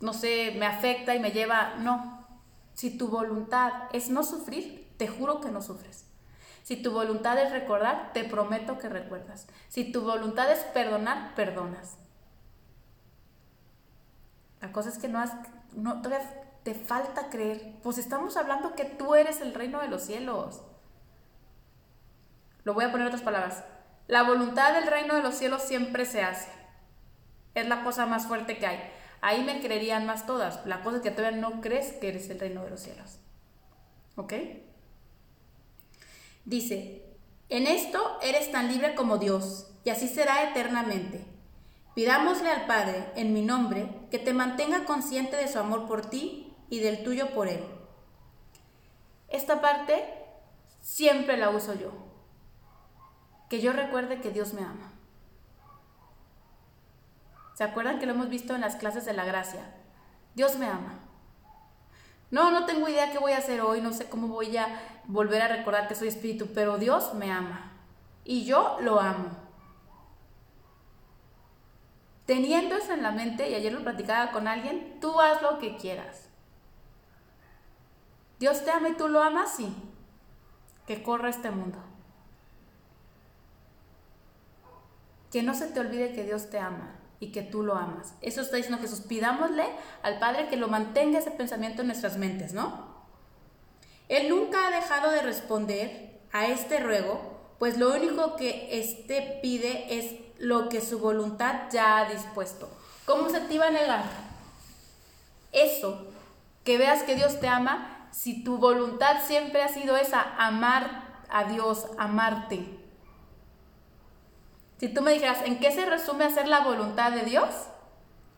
no 0.00 0.14
sé, 0.14 0.54
me 0.58 0.66
afecta 0.66 1.14
y 1.14 1.20
me 1.20 1.30
lleva. 1.30 1.76
No. 1.76 2.26
Si 2.74 2.96
tu 2.96 3.08
voluntad 3.08 3.72
es 3.92 4.08
no 4.08 4.22
sufrir, 4.22 4.94
te 4.96 5.08
juro 5.08 5.40
que 5.40 5.50
no 5.50 5.62
sufres. 5.62 6.06
Si 6.62 6.76
tu 6.76 6.92
voluntad 6.92 7.38
es 7.38 7.52
recordar, 7.52 8.12
te 8.12 8.24
prometo 8.24 8.78
que 8.78 8.88
recuerdas. 8.88 9.46
Si 9.68 9.92
tu 9.92 10.02
voluntad 10.02 10.50
es 10.50 10.60
perdonar, 10.60 11.34
perdonas. 11.34 11.96
La 14.60 14.72
cosa 14.72 14.90
es 14.90 14.98
que 14.98 15.08
no 15.08 15.18
has, 15.18 15.32
todavía 15.74 16.20
te 16.62 16.74
falta 16.74 17.30
creer. 17.30 17.76
Pues 17.82 17.98
estamos 17.98 18.36
hablando 18.36 18.74
que 18.74 18.84
tú 18.84 19.14
eres 19.14 19.40
el 19.40 19.54
reino 19.54 19.80
de 19.80 19.88
los 19.88 20.02
cielos. 20.02 20.62
Lo 22.64 22.74
voy 22.74 22.84
a 22.84 22.90
poner 22.90 23.06
en 23.06 23.08
otras 23.08 23.22
palabras. 23.22 23.64
La 24.06 24.22
voluntad 24.22 24.74
del 24.74 24.86
reino 24.86 25.14
de 25.14 25.22
los 25.22 25.34
cielos 25.34 25.62
siempre 25.62 26.04
se 26.04 26.22
hace. 26.22 26.50
Es 27.54 27.66
la 27.68 27.82
cosa 27.84 28.06
más 28.06 28.26
fuerte 28.26 28.58
que 28.58 28.66
hay. 28.66 28.99
Ahí 29.20 29.42
me 29.44 29.60
creerían 29.60 30.06
más 30.06 30.26
todas. 30.26 30.64
La 30.66 30.82
cosa 30.82 30.98
es 30.98 31.02
que 31.02 31.10
todavía 31.10 31.38
no 31.38 31.60
crees 31.60 31.92
que 31.92 32.08
eres 32.08 32.30
el 32.30 32.40
reino 32.40 32.64
de 32.64 32.70
los 32.70 32.80
cielos. 32.80 33.18
¿Ok? 34.16 34.32
Dice, 36.44 37.04
en 37.48 37.66
esto 37.66 38.18
eres 38.22 38.50
tan 38.50 38.68
libre 38.68 38.94
como 38.94 39.18
Dios, 39.18 39.70
y 39.84 39.90
así 39.90 40.08
será 40.08 40.50
eternamente. 40.50 41.24
Pidámosle 41.94 42.48
al 42.48 42.66
Padre, 42.66 43.10
en 43.16 43.32
mi 43.32 43.42
nombre, 43.42 43.88
que 44.10 44.18
te 44.18 44.32
mantenga 44.32 44.84
consciente 44.84 45.36
de 45.36 45.48
su 45.48 45.58
amor 45.58 45.86
por 45.86 46.06
ti 46.06 46.54
y 46.70 46.78
del 46.80 47.02
tuyo 47.02 47.30
por 47.34 47.48
Él. 47.48 47.64
Esta 49.28 49.60
parte 49.60 50.04
siempre 50.80 51.36
la 51.36 51.50
uso 51.50 51.74
yo. 51.74 51.92
Que 53.48 53.60
yo 53.60 53.72
recuerde 53.72 54.20
que 54.20 54.30
Dios 54.30 54.54
me 54.54 54.62
ama. 54.62 54.89
¿Se 57.60 57.64
acuerdan 57.64 57.98
que 57.98 58.06
lo 58.06 58.12
hemos 58.12 58.30
visto 58.30 58.54
en 58.54 58.62
las 58.62 58.76
clases 58.76 59.04
de 59.04 59.12
la 59.12 59.26
gracia? 59.26 59.60
Dios 60.34 60.56
me 60.56 60.66
ama. 60.66 60.98
No, 62.30 62.50
no 62.50 62.64
tengo 62.64 62.88
idea 62.88 63.12
qué 63.12 63.18
voy 63.18 63.32
a 63.32 63.36
hacer 63.36 63.60
hoy, 63.60 63.82
no 63.82 63.92
sé 63.92 64.08
cómo 64.08 64.28
voy 64.28 64.56
a 64.56 64.66
volver 65.04 65.42
a 65.42 65.48
recordar 65.48 65.86
que 65.86 65.94
soy 65.94 66.08
espíritu, 66.08 66.48
pero 66.54 66.78
Dios 66.78 67.12
me 67.12 67.30
ama 67.30 67.72
y 68.24 68.46
yo 68.46 68.78
lo 68.80 68.98
amo. 68.98 69.28
Teniendo 72.24 72.76
eso 72.76 72.94
en 72.94 73.02
la 73.02 73.10
mente, 73.10 73.50
y 73.50 73.54
ayer 73.54 73.74
lo 73.74 73.82
platicaba 73.82 74.32
con 74.32 74.48
alguien, 74.48 74.98
tú 74.98 75.20
haz 75.20 75.42
lo 75.42 75.58
que 75.58 75.76
quieras. 75.76 76.30
Dios 78.38 78.64
te 78.64 78.70
ama 78.70 78.88
y 78.88 78.94
tú 78.94 79.06
lo 79.06 79.22
amas, 79.22 79.54
sí. 79.54 79.70
Que 80.86 81.02
corra 81.02 81.28
este 81.28 81.50
mundo. 81.50 81.76
Que 85.30 85.42
no 85.42 85.52
se 85.52 85.66
te 85.66 85.80
olvide 85.80 86.14
que 86.14 86.24
Dios 86.24 86.48
te 86.48 86.58
ama 86.58 86.99
y 87.20 87.32
que 87.32 87.42
tú 87.42 87.62
lo 87.62 87.74
amas. 87.76 88.14
Eso 88.22 88.40
está 88.40 88.56
diciendo 88.56 88.80
Jesús. 88.80 89.02
Pidámosle 89.02 89.66
al 90.02 90.18
Padre 90.18 90.48
que 90.48 90.56
lo 90.56 90.68
mantenga 90.68 91.18
ese 91.18 91.30
pensamiento 91.30 91.82
en 91.82 91.88
nuestras 91.88 92.16
mentes, 92.16 92.54
¿no? 92.54 92.88
Él 94.08 94.28
nunca 94.28 94.66
ha 94.66 94.70
dejado 94.70 95.10
de 95.10 95.22
responder 95.22 96.20
a 96.32 96.46
este 96.46 96.80
ruego, 96.80 97.38
pues 97.58 97.76
lo 97.76 97.94
único 97.94 98.36
que 98.36 98.80
éste 98.80 99.38
pide 99.42 99.98
es 99.98 100.14
lo 100.38 100.68
que 100.68 100.80
su 100.80 100.98
voluntad 100.98 101.70
ya 101.70 101.98
ha 101.98 102.10
dispuesto. 102.10 102.68
¿Cómo 103.04 103.28
se 103.28 103.40
te 103.40 103.54
iba 103.54 103.66
a 103.66 103.70
negar? 103.70 104.04
Eso, 105.52 106.06
que 106.64 106.78
veas 106.78 107.02
que 107.02 107.14
Dios 107.14 107.38
te 107.38 107.48
ama, 107.48 108.08
si 108.10 108.42
tu 108.42 108.58
voluntad 108.58 109.22
siempre 109.26 109.62
ha 109.62 109.68
sido 109.68 109.96
esa, 109.96 110.22
amar 110.38 111.24
a 111.28 111.44
Dios, 111.44 111.86
amarte, 111.98 112.79
si 114.80 114.88
tú 114.88 115.02
me 115.02 115.12
dijeras, 115.12 115.42
¿en 115.44 115.60
qué 115.60 115.70
se 115.72 115.84
resume 115.84 116.24
hacer 116.24 116.48
la 116.48 116.60
voluntad 116.60 117.12
de 117.12 117.20
Dios? 117.20 117.50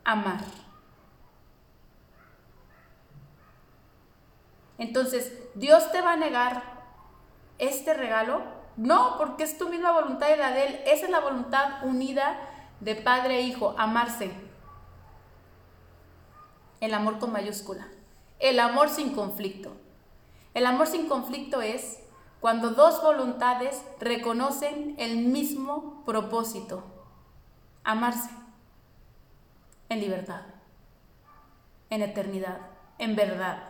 Amar. 0.03 0.41
Entonces, 4.77 5.31
¿Dios 5.55 5.89
te 5.93 6.01
va 6.01 6.11
a 6.11 6.17
negar 6.17 6.61
este 7.59 7.93
regalo? 7.93 8.43
No, 8.75 9.17
porque 9.17 9.43
es 9.43 9.57
tu 9.57 9.69
misma 9.69 9.93
voluntad 9.93 10.27
y 10.33 10.37
la 10.37 10.51
de 10.51 10.67
Él. 10.67 10.79
Esa 10.85 11.05
es 11.05 11.11
la 11.11 11.21
voluntad 11.21 11.85
unida 11.85 12.37
de 12.81 12.95
padre 12.95 13.37
e 13.37 13.41
hijo, 13.43 13.73
amarse. 13.77 14.29
El 16.81 16.93
amor 16.93 17.19
con 17.19 17.31
mayúscula. 17.31 17.87
El 18.39 18.59
amor 18.59 18.89
sin 18.89 19.15
conflicto. 19.15 19.71
El 20.53 20.65
amor 20.65 20.87
sin 20.87 21.07
conflicto 21.07 21.61
es 21.61 22.02
cuando 22.43 22.71
dos 22.71 23.01
voluntades 23.01 23.81
reconocen 24.01 24.95
el 24.97 25.15
mismo 25.15 26.03
propósito, 26.05 26.83
amarse 27.85 28.31
en 29.87 30.01
libertad, 30.01 30.41
en 31.89 32.01
eternidad, 32.01 32.57
en 32.97 33.15
verdad. 33.15 33.63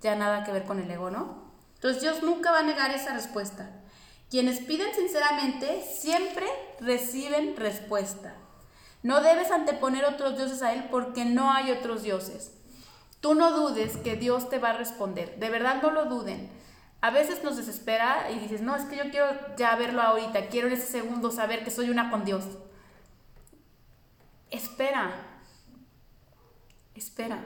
Ya 0.00 0.14
nada 0.14 0.44
que 0.44 0.52
ver 0.52 0.62
con 0.62 0.78
el 0.78 0.88
ego, 0.88 1.10
¿no? 1.10 1.42
Entonces 1.74 2.02
Dios 2.02 2.22
nunca 2.22 2.52
va 2.52 2.60
a 2.60 2.62
negar 2.62 2.92
esa 2.92 3.14
respuesta. 3.14 3.82
Quienes 4.30 4.60
piden 4.60 4.94
sinceramente 4.94 5.82
siempre 5.82 6.46
reciben 6.78 7.56
respuesta. 7.56 8.36
No 9.02 9.22
debes 9.22 9.50
anteponer 9.50 10.04
otros 10.04 10.36
dioses 10.36 10.62
a 10.62 10.72
Él 10.72 10.86
porque 10.88 11.24
no 11.24 11.50
hay 11.50 11.72
otros 11.72 12.04
dioses. 12.04 12.52
Tú 13.18 13.34
no 13.34 13.50
dudes 13.50 13.96
que 13.96 14.14
Dios 14.14 14.48
te 14.50 14.60
va 14.60 14.70
a 14.70 14.78
responder. 14.78 15.36
De 15.40 15.50
verdad 15.50 15.82
no 15.82 15.90
lo 15.90 16.04
duden 16.04 16.62
a 17.04 17.10
veces 17.10 17.44
nos 17.44 17.58
desespera 17.58 18.30
y 18.30 18.38
dices, 18.38 18.62
no, 18.62 18.74
es 18.74 18.84
que 18.84 18.96
yo 18.96 19.10
quiero 19.10 19.26
ya 19.58 19.76
verlo 19.76 20.00
ahorita, 20.00 20.46
quiero 20.46 20.68
en 20.68 20.72
ese 20.72 20.86
segundo 20.86 21.30
saber 21.30 21.62
que 21.62 21.70
soy 21.70 21.90
una 21.90 22.10
con 22.10 22.24
Dios. 22.24 22.46
Espera, 24.50 25.12
espera. 26.94 27.44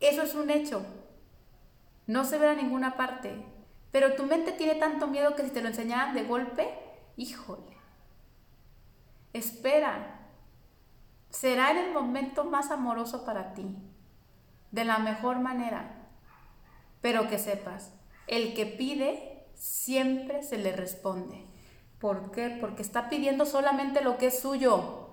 Eso 0.00 0.22
es 0.22 0.34
un 0.34 0.50
hecho. 0.50 0.84
No 2.08 2.24
se 2.24 2.36
ve 2.36 2.48
a 2.48 2.54
ninguna 2.56 2.96
parte. 2.96 3.40
Pero 3.92 4.16
tu 4.16 4.24
mente 4.24 4.50
tiene 4.50 4.74
tanto 4.74 5.06
miedo 5.06 5.36
que 5.36 5.44
si 5.44 5.50
te 5.50 5.62
lo 5.62 5.68
enseñaran 5.68 6.16
de 6.16 6.24
golpe, 6.24 6.76
híjole. 7.16 7.76
Espera. 9.32 10.18
Será 11.30 11.70
en 11.70 11.76
el 11.76 11.92
momento 11.92 12.42
más 12.42 12.72
amoroso 12.72 13.24
para 13.24 13.54
ti. 13.54 13.76
De 14.72 14.84
la 14.84 14.98
mejor 14.98 15.38
manera. 15.38 16.05
Pero 17.06 17.28
que 17.28 17.38
sepas, 17.38 17.92
el 18.26 18.52
que 18.54 18.66
pide 18.66 19.46
siempre 19.54 20.42
se 20.42 20.58
le 20.58 20.72
responde. 20.72 21.46
¿Por 22.00 22.32
qué? 22.32 22.58
Porque 22.60 22.82
está 22.82 23.08
pidiendo 23.08 23.46
solamente 23.46 24.00
lo 24.00 24.18
que 24.18 24.26
es 24.26 24.40
suyo. 24.40 25.08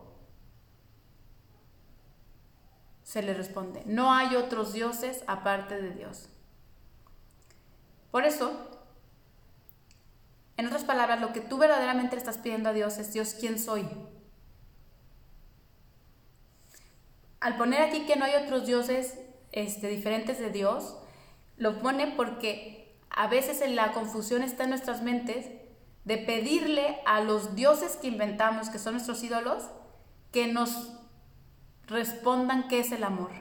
Se 3.03 3.21
le 3.21 3.35
responde. 3.35 3.83
No 3.85 4.11
hay 4.11 4.35
otros 4.35 4.73
dioses 4.73 5.23
aparte 5.27 5.79
de 5.79 5.91
Dios. 5.91 6.29
Por 8.09 8.25
eso, 8.25 8.51
en 10.57 10.65
otras 10.65 10.85
palabras, 10.85 11.21
lo 11.21 11.31
que 11.31 11.41
tú 11.41 11.59
verdaderamente 11.59 12.15
le 12.15 12.21
estás 12.21 12.39
pidiendo 12.39 12.69
a 12.69 12.73
Dios 12.73 12.97
es 12.97 13.13
Dios, 13.13 13.35
¿quién 13.39 13.59
soy? 13.59 13.87
Al 17.39 17.55
poner 17.55 17.83
aquí 17.83 18.07
que 18.07 18.15
no 18.15 18.25
hay 18.25 18.43
otros 18.43 18.65
dioses 18.65 19.19
este, 19.51 19.89
diferentes 19.89 20.39
de 20.39 20.49
Dios, 20.49 20.97
lo 21.63 21.79
pone 21.79 22.07
porque 22.07 22.93
a 23.09 23.27
veces 23.27 23.61
en 23.61 23.77
la 23.77 23.93
confusión 23.93 24.43
está 24.43 24.65
en 24.65 24.71
nuestras 24.71 25.01
mentes 25.01 25.47
de 26.03 26.17
pedirle 26.17 26.99
a 27.05 27.21
los 27.21 27.55
dioses 27.55 27.95
que 27.95 28.09
inventamos, 28.09 28.67
que 28.67 28.79
son 28.79 28.95
nuestros 28.95 29.23
ídolos, 29.23 29.69
que 30.33 30.51
nos 30.51 30.91
respondan 31.87 32.67
qué 32.67 32.79
es 32.79 32.91
el 32.91 33.05
amor. 33.05 33.31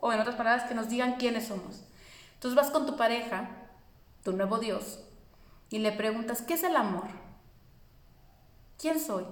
O 0.00 0.12
en 0.12 0.18
otras 0.18 0.34
palabras, 0.34 0.64
que 0.68 0.74
nos 0.74 0.88
digan 0.88 1.18
quiénes 1.18 1.46
somos. 1.46 1.84
Entonces 2.34 2.56
vas 2.56 2.72
con 2.72 2.84
tu 2.84 2.96
pareja, 2.96 3.48
tu 4.24 4.32
nuevo 4.32 4.58
Dios, 4.58 4.98
y 5.70 5.78
le 5.78 5.92
preguntas, 5.92 6.42
¿qué 6.42 6.54
es 6.54 6.64
el 6.64 6.74
amor? 6.74 7.06
¿Quién 8.76 8.98
soy? 8.98 9.24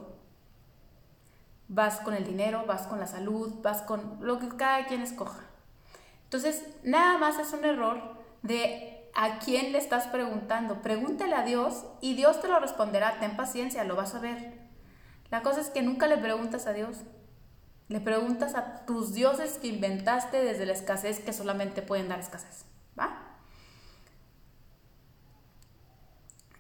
Vas 1.67 1.99
con 1.99 2.15
el 2.15 2.25
dinero, 2.25 2.65
vas 2.65 2.87
con 2.87 3.01
la 3.01 3.09
salud, 3.09 3.55
vas 3.61 3.83
con 3.83 4.19
lo 4.21 4.39
que 4.39 4.49
cada 4.51 4.87
quien 4.87 5.03
escoja. 5.03 5.41
Entonces, 6.25 6.65
nada 6.83 7.19
más 7.19 7.39
es 7.39 7.53
un 7.53 7.65
error 7.65 8.01
de 8.43 9.11
a 9.15 9.39
quién 9.39 9.73
le 9.73 9.79
estás 9.79 10.07
preguntando. 10.09 10.83
Pregúntale 10.83 11.35
a 11.35 11.45
Dios 11.45 11.85
y 12.01 12.15
Dios 12.15 12.41
te 12.41 12.49
lo 12.49 12.59
responderá. 12.59 13.19
Ten 13.21 13.37
paciencia, 13.37 13.85
lo 13.85 13.97
vas 13.97 14.15
a 14.15 14.21
ver. 14.21 14.59
La 15.31 15.43
cosa 15.43 15.61
es 15.61 15.71
que 15.71 15.83
nunca 15.83 16.07
le 16.07 16.19
preguntas 16.19 16.67
a 16.67 16.73
Dios. 16.73 16.99
Le 17.89 18.01
preguntas 18.01 18.55
a 18.55 18.87
tus 18.87 19.15
dioses 19.15 19.59
que 19.59 19.69
inventaste 19.69 20.43
desde 20.43 20.67
la 20.67 20.73
escasez 20.73 21.21
que 21.21 21.33
solamente 21.33 21.83
pueden 21.83 22.09
dar 22.09 22.19
escasez. 22.19 22.65
¿Va? 22.99 23.21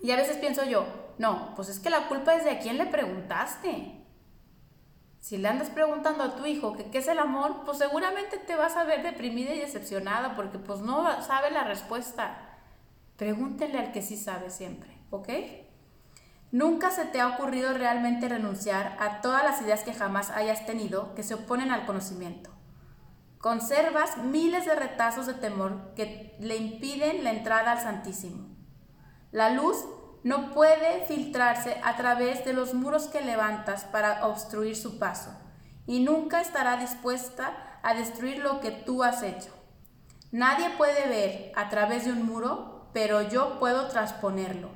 Y 0.00 0.10
a 0.10 0.16
veces 0.16 0.36
pienso 0.36 0.64
yo, 0.64 0.86
no, 1.18 1.54
pues 1.56 1.70
es 1.70 1.80
que 1.80 1.88
la 1.88 2.08
culpa 2.08 2.34
es 2.34 2.44
de 2.44 2.50
a 2.50 2.58
quién 2.58 2.76
le 2.76 2.86
preguntaste. 2.86 4.03
Si 5.24 5.38
le 5.38 5.48
andas 5.48 5.70
preguntando 5.70 6.22
a 6.22 6.36
tu 6.36 6.44
hijo 6.44 6.74
que 6.74 6.90
qué 6.90 6.98
es 6.98 7.08
el 7.08 7.18
amor, 7.18 7.62
pues 7.64 7.78
seguramente 7.78 8.36
te 8.36 8.56
vas 8.56 8.76
a 8.76 8.84
ver 8.84 9.02
deprimida 9.02 9.54
y 9.54 9.58
decepcionada 9.58 10.36
porque 10.36 10.58
pues 10.58 10.80
no 10.80 11.22
sabe 11.22 11.50
la 11.50 11.64
respuesta. 11.64 12.58
Pregúntele 13.16 13.78
al 13.78 13.92
que 13.92 14.02
sí 14.02 14.18
sabe 14.18 14.50
siempre, 14.50 14.90
¿ok? 15.08 15.30
Nunca 16.52 16.90
se 16.90 17.06
te 17.06 17.22
ha 17.22 17.28
ocurrido 17.28 17.72
realmente 17.72 18.28
renunciar 18.28 18.98
a 19.00 19.22
todas 19.22 19.42
las 19.44 19.62
ideas 19.62 19.82
que 19.82 19.94
jamás 19.94 20.28
hayas 20.28 20.66
tenido 20.66 21.14
que 21.14 21.22
se 21.22 21.32
oponen 21.32 21.70
al 21.70 21.86
conocimiento. 21.86 22.50
Conservas 23.38 24.18
miles 24.18 24.66
de 24.66 24.74
retazos 24.74 25.24
de 25.24 25.32
temor 25.32 25.94
que 25.96 26.36
le 26.38 26.56
impiden 26.56 27.24
la 27.24 27.30
entrada 27.30 27.72
al 27.72 27.80
Santísimo. 27.80 28.54
La 29.32 29.48
luz 29.48 29.86
no 30.24 30.50
puede 30.52 31.04
filtrarse 31.06 31.80
a 31.84 31.96
través 31.96 32.44
de 32.46 32.54
los 32.54 32.72
muros 32.72 33.06
que 33.06 33.20
levantas 33.20 33.84
para 33.84 34.26
obstruir 34.26 34.74
su 34.74 34.98
paso, 34.98 35.30
y 35.86 36.00
nunca 36.00 36.40
estará 36.40 36.78
dispuesta 36.78 37.78
a 37.82 37.94
destruir 37.94 38.38
lo 38.38 38.60
que 38.60 38.70
tú 38.70 39.04
has 39.04 39.22
hecho. 39.22 39.50
Nadie 40.32 40.70
puede 40.70 41.06
ver 41.08 41.52
a 41.54 41.68
través 41.68 42.06
de 42.06 42.12
un 42.12 42.24
muro, 42.24 42.88
pero 42.94 43.20
yo 43.22 43.60
puedo 43.60 43.88
transponerlo. 43.88 44.70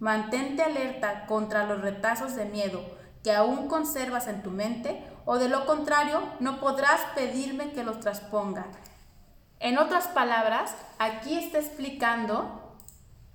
Mantente 0.00 0.62
alerta 0.62 1.24
contra 1.26 1.66
los 1.66 1.80
retazos 1.80 2.34
de 2.34 2.46
miedo 2.46 2.84
que 3.22 3.32
aún 3.32 3.68
conservas 3.68 4.26
en 4.26 4.42
tu 4.42 4.50
mente, 4.50 5.04
o 5.24 5.38
de 5.38 5.48
lo 5.48 5.66
contrario, 5.66 6.20
no 6.40 6.58
podrás 6.58 7.00
pedirme 7.14 7.72
que 7.72 7.84
los 7.84 8.00
transponga. 8.00 8.66
En 9.60 9.78
otras 9.78 10.08
palabras, 10.08 10.74
aquí 10.98 11.38
está 11.38 11.58
explicando 11.58 12.59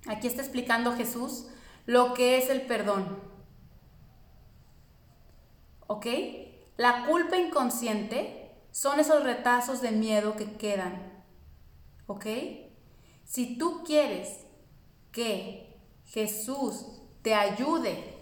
Aquí 0.08 0.26
está 0.26 0.42
explicando 0.42 0.94
Jesús 0.94 1.46
lo 1.86 2.14
que 2.14 2.38
es 2.38 2.50
el 2.50 2.62
perdón. 2.62 3.18
¿Ok? 5.86 6.06
La 6.76 7.06
culpa 7.06 7.36
inconsciente 7.36 8.52
son 8.70 9.00
esos 9.00 9.22
retazos 9.22 9.80
de 9.80 9.92
miedo 9.92 10.36
que 10.36 10.52
quedan. 10.56 11.24
¿Ok? 12.06 12.26
Si 13.24 13.56
tú 13.56 13.82
quieres 13.84 14.44
que 15.12 15.76
Jesús 16.06 16.84
te 17.22 17.34
ayude, 17.34 18.14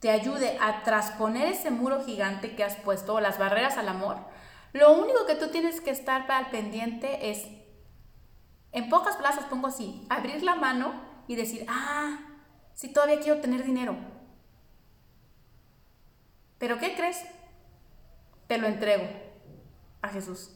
te 0.00 0.10
ayude 0.10 0.58
a 0.60 0.84
trasponer 0.84 1.48
ese 1.48 1.70
muro 1.70 2.04
gigante 2.04 2.54
que 2.54 2.62
has 2.62 2.76
puesto 2.76 3.14
o 3.14 3.20
las 3.20 3.38
barreras 3.38 3.76
al 3.78 3.88
amor, 3.88 4.18
lo 4.72 4.92
único 4.92 5.26
que 5.26 5.34
tú 5.34 5.48
tienes 5.48 5.80
que 5.80 5.90
estar 5.90 6.30
al 6.30 6.50
pendiente 6.50 7.30
es 7.30 7.46
en 8.72 8.88
pocas 8.88 9.16
plazas 9.16 9.44
pongo 9.44 9.66
así, 9.66 10.06
abrir 10.08 10.42
la 10.42 10.54
mano 10.54 10.92
y 11.26 11.36
decir, 11.36 11.64
ah, 11.68 12.18
sí 12.74 12.92
todavía 12.92 13.20
quiero 13.20 13.40
tener 13.40 13.64
dinero. 13.64 13.96
Pero 16.58 16.78
¿qué 16.78 16.94
crees? 16.94 17.22
Te 18.46 18.58
lo 18.58 18.66
entrego 18.66 19.08
a 20.02 20.08
Jesús. 20.08 20.50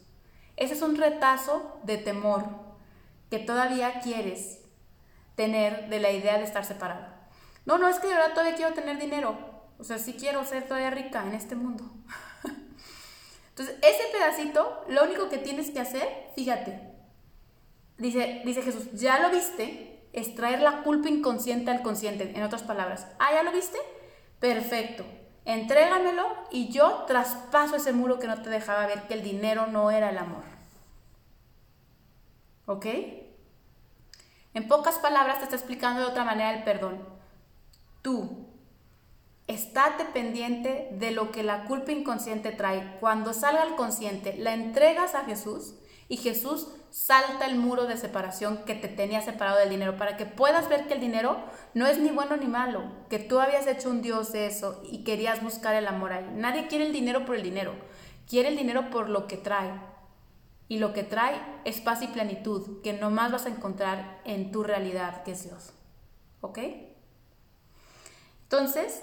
Ese 0.56 0.74
es 0.74 0.82
un 0.82 0.96
retazo 0.96 1.80
de 1.84 1.98
temor 1.98 2.44
que 3.30 3.38
todavía 3.38 4.00
quieres 4.00 4.60
tener 5.36 5.88
de 5.88 6.00
la 6.00 6.10
idea 6.10 6.38
de 6.38 6.44
estar 6.44 6.64
separado. 6.64 7.06
No, 7.64 7.78
no 7.78 7.88
es 7.88 7.98
que 7.98 8.08
de 8.08 8.14
verdad 8.14 8.32
todavía 8.34 8.56
quiero 8.56 8.74
tener 8.74 8.98
dinero. 8.98 9.36
O 9.78 9.84
sea, 9.84 9.98
sí 9.98 10.14
quiero 10.14 10.44
ser 10.44 10.66
todavía 10.66 10.90
rica 10.90 11.22
en 11.22 11.34
este 11.34 11.54
mundo. 11.54 11.84
Entonces, 13.50 13.76
ese 13.82 14.02
pedacito, 14.12 14.84
lo 14.88 15.04
único 15.04 15.28
que 15.28 15.38
tienes 15.38 15.70
que 15.70 15.80
hacer, 15.80 16.30
fíjate, 16.34 16.91
Dice, 18.03 18.42
dice 18.44 18.62
Jesús, 18.62 18.90
¿ya 18.94 19.20
lo 19.20 19.30
viste? 19.30 20.09
Es 20.12 20.34
traer 20.34 20.61
la 20.61 20.82
culpa 20.82 21.09
inconsciente 21.09 21.70
al 21.70 21.82
consciente, 21.82 22.32
en 22.34 22.42
otras 22.42 22.64
palabras. 22.64 23.07
Ah, 23.20 23.32
¿ya 23.32 23.44
lo 23.44 23.53
viste? 23.53 23.78
Perfecto. 24.40 25.05
Entrégamelo 25.44 26.26
y 26.50 26.68
yo 26.70 27.05
traspaso 27.07 27.76
ese 27.76 27.92
muro 27.92 28.18
que 28.18 28.26
no 28.26 28.42
te 28.42 28.50
dejaba 28.50 28.88
ver 28.88 29.07
que 29.07 29.14
el 29.14 29.22
dinero 29.22 29.68
no 29.68 29.92
era 29.92 30.11
el 30.11 30.18
amor. 30.18 30.42
¿Ok? 32.66 32.86
En 34.55 34.66
pocas 34.66 34.98
palabras 34.98 35.38
te 35.38 35.44
está 35.44 35.55
explicando 35.55 36.00
de 36.00 36.09
otra 36.09 36.24
manera 36.24 36.53
el 36.55 36.64
perdón. 36.64 37.07
Tú, 38.03 38.48
estate 39.46 40.07
pendiente 40.07 40.88
de 40.90 41.12
lo 41.12 41.30
que 41.30 41.44
la 41.44 41.66
culpa 41.66 41.92
inconsciente 41.92 42.50
trae. 42.50 42.96
Cuando 42.98 43.32
salga 43.32 43.62
al 43.62 43.76
consciente, 43.76 44.36
la 44.38 44.55
entregas 44.55 45.14
a 45.14 45.24
Jesús 45.24 45.76
y 46.09 46.16
Jesús 46.16 46.68
salta 46.90 47.46
el 47.46 47.57
muro 47.57 47.86
de 47.86 47.96
separación 47.96 48.64
que 48.64 48.74
te 48.74 48.88
tenía 48.88 49.22
separado 49.22 49.59
del 49.59 49.70
dinero 49.70 49.96
para 49.96 50.16
que 50.18 50.26
puedas 50.26 50.68
ver 50.68 50.86
que 50.86 50.94
el 50.94 51.00
dinero 51.00 51.42
no 51.72 51.86
es 51.86 51.98
ni 51.98 52.11
bueno 52.11 52.36
ni 52.36 52.46
malo, 52.46 52.84
que 53.09 53.18
tú 53.18 53.40
habías 53.40 53.66
hecho 53.66 53.88
un 53.88 54.03
Dios 54.03 54.30
de 54.32 54.46
eso 54.46 54.82
y 54.84 55.05
querías 55.05 55.42
buscar 55.42 55.74
el 55.74 55.86
amor 55.86 56.12
ahí. 56.12 56.28
Nadie 56.34 56.66
quiere 56.66 56.86
el 56.86 56.92
dinero 56.92 57.24
por 57.24 57.36
el 57.36 57.42
dinero, 57.42 57.72
quiere 58.28 58.50
el 58.50 58.57
dinero 58.57 58.90
por 58.90 59.09
lo 59.09 59.26
que 59.26 59.38
trae. 59.38 59.72
Y 60.68 60.78
lo 60.78 60.92
que 60.92 61.03
trae 61.03 61.40
es 61.64 61.80
paz 61.80 62.03
y 62.03 62.07
plenitud 62.07 62.82
que 62.82 62.92
nomás 62.92 63.32
vas 63.32 63.46
a 63.46 63.50
encontrar 63.50 64.20
en 64.24 64.53
tu 64.53 64.62
realidad, 64.62 65.22
que 65.22 65.32
es 65.32 65.44
Dios. 65.44 65.72
¿Ok? 66.40 66.59
Entonces, 68.44 69.03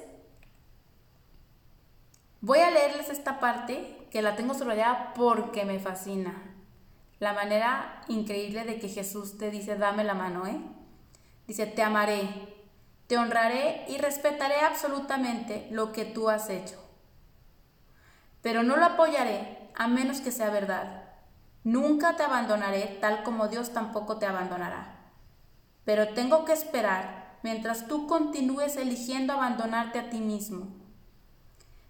voy 2.41 2.59
a 2.59 2.71
leerles 2.71 3.09
esta 3.09 3.39
parte 3.39 4.07
que 4.11 4.21
la 4.21 4.35
tengo 4.35 4.53
subrayada 4.53 5.13
porque 5.15 5.65
me 5.65 5.79
fascina 5.79 6.48
la 7.19 7.33
manera 7.33 8.01
increíble 8.07 8.63
de 8.63 8.79
que 8.79 8.87
Jesús 8.87 9.37
te 9.37 9.51
dice, 9.51 9.75
dame 9.75 10.03
la 10.03 10.13
mano, 10.13 10.47
¿eh? 10.47 10.59
Dice, 11.47 11.65
te 11.65 11.83
amaré, 11.83 12.27
te 13.07 13.17
honraré 13.17 13.85
y 13.89 13.97
respetaré 13.97 14.61
absolutamente 14.61 15.67
lo 15.71 15.91
que 15.91 16.05
tú 16.05 16.29
has 16.29 16.49
hecho. 16.49 16.75
Pero 18.41 18.63
no 18.63 18.77
lo 18.77 18.85
apoyaré 18.85 19.69
a 19.75 19.87
menos 19.87 20.21
que 20.21 20.31
sea 20.31 20.49
verdad. 20.49 21.03
Nunca 21.63 22.15
te 22.15 22.23
abandonaré 22.23 22.97
tal 23.01 23.23
como 23.23 23.47
Dios 23.47 23.73
tampoco 23.73 24.17
te 24.17 24.25
abandonará. 24.25 24.95
Pero 25.83 26.13
tengo 26.13 26.45
que 26.45 26.53
esperar 26.53 27.39
mientras 27.43 27.87
tú 27.87 28.07
continúes 28.07 28.77
eligiendo 28.77 29.33
abandonarte 29.33 29.99
a 29.99 30.09
ti 30.09 30.19
mismo. 30.19 30.67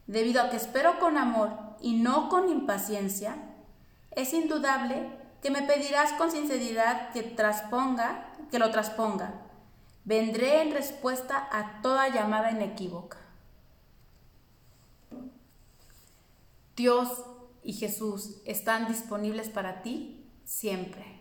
Debido 0.08 0.42
a 0.42 0.50
que 0.50 0.56
espero 0.56 1.00
con 1.00 1.18
amor 1.18 1.52
y 1.82 1.94
no 1.94 2.30
con 2.30 2.50
impaciencia, 2.50 3.36
es 4.12 4.34
indudable 4.34 5.19
que 5.42 5.52
me 5.52 5.62
pedirás 5.62 6.14
con 6.14 6.32
sinceridad 6.32 7.12
que 7.12 7.24
trasponga, 7.24 8.34
que 8.52 8.60
lo 8.60 8.72
trasponga. 8.72 9.42
Vendré 10.04 10.62
en 10.62 10.72
respuesta 10.72 11.48
a 11.52 11.82
toda 11.82 12.10
llamada 12.10 12.52
inequívoca. 12.52 13.18
Dios 16.76 17.26
y 17.64 17.74
Jesús 17.74 18.42
están 18.46 18.88
disponibles 18.88 19.50
para 19.50 19.82
ti 19.82 20.26
siempre. 20.46 21.20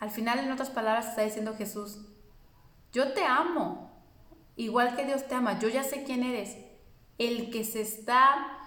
Al 0.00 0.10
final, 0.10 0.40
en 0.40 0.50
otras 0.50 0.70
palabras, 0.70 1.08
está 1.08 1.22
diciendo 1.22 1.54
Jesús, 1.54 1.98
yo 2.92 3.12
te 3.12 3.24
amo, 3.24 3.90
igual 4.56 4.96
que 4.96 5.04
Dios 5.04 5.28
te 5.28 5.34
ama, 5.34 5.58
yo 5.60 5.68
ya 5.68 5.84
sé 5.84 6.02
quién 6.02 6.24
eres. 6.24 6.56
El 7.18 7.50
que 7.50 7.62
se 7.62 7.82
está 7.82 8.58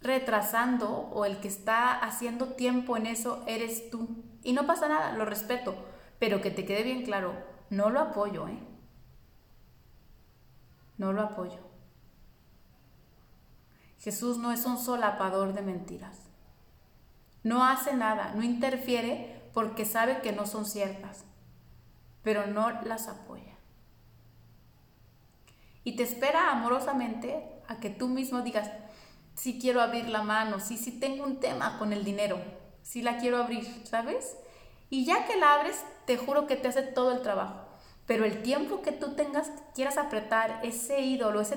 retrasando 0.00 0.88
o 0.90 1.24
el 1.24 1.40
que 1.40 1.48
está 1.48 1.92
haciendo 1.92 2.54
tiempo 2.54 2.96
en 2.96 3.06
eso 3.06 3.42
eres 3.46 3.90
tú. 3.90 4.24
Y 4.42 4.52
no 4.52 4.66
pasa 4.66 4.88
nada, 4.88 5.12
lo 5.12 5.24
respeto, 5.24 5.74
pero 6.18 6.40
que 6.40 6.50
te 6.50 6.64
quede 6.64 6.82
bien 6.82 7.04
claro, 7.04 7.34
no 7.70 7.90
lo 7.90 8.00
apoyo, 8.00 8.48
¿eh? 8.48 8.58
No 10.96 11.12
lo 11.12 11.22
apoyo. 11.22 11.58
Jesús 14.00 14.38
no 14.38 14.52
es 14.52 14.64
un 14.64 14.78
solapador 14.78 15.52
de 15.52 15.62
mentiras. 15.62 16.16
No 17.42 17.64
hace 17.64 17.94
nada, 17.94 18.32
no 18.34 18.42
interfiere 18.42 19.42
porque 19.52 19.84
sabe 19.84 20.20
que 20.20 20.32
no 20.32 20.46
son 20.46 20.66
ciertas, 20.66 21.24
pero 22.22 22.46
no 22.46 22.70
las 22.82 23.08
apoya. 23.08 23.56
Y 25.84 25.96
te 25.96 26.02
espera 26.02 26.50
amorosamente 26.50 27.44
a 27.66 27.76
que 27.76 27.90
tú 27.90 28.08
mismo 28.08 28.42
digas, 28.42 28.70
si 29.38 29.60
quiero 29.60 29.80
abrir 29.80 30.08
la 30.08 30.24
mano, 30.24 30.58
si 30.58 30.76
sí, 30.76 30.98
tengo 30.98 31.22
un 31.22 31.38
tema 31.38 31.78
con 31.78 31.92
el 31.92 32.04
dinero, 32.04 32.40
si 32.82 33.02
la 33.02 33.18
quiero 33.18 33.38
abrir, 33.38 33.64
¿sabes? 33.84 34.36
Y 34.90 35.04
ya 35.04 35.26
que 35.26 35.36
la 35.36 35.54
abres, 35.54 35.84
te 36.06 36.16
juro 36.16 36.48
que 36.48 36.56
te 36.56 36.66
hace 36.66 36.82
todo 36.82 37.12
el 37.12 37.22
trabajo. 37.22 37.60
Pero 38.04 38.24
el 38.24 38.42
tiempo 38.42 38.82
que 38.82 38.90
tú 38.90 39.14
tengas, 39.14 39.52
quieras 39.76 39.96
apretar 39.96 40.58
ese 40.64 41.02
ídolo, 41.02 41.40
ese 41.40 41.56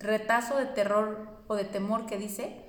retazo 0.00 0.56
de 0.56 0.66
terror 0.66 1.28
o 1.46 1.54
de 1.54 1.64
temor 1.64 2.06
que 2.06 2.18
dice, 2.18 2.64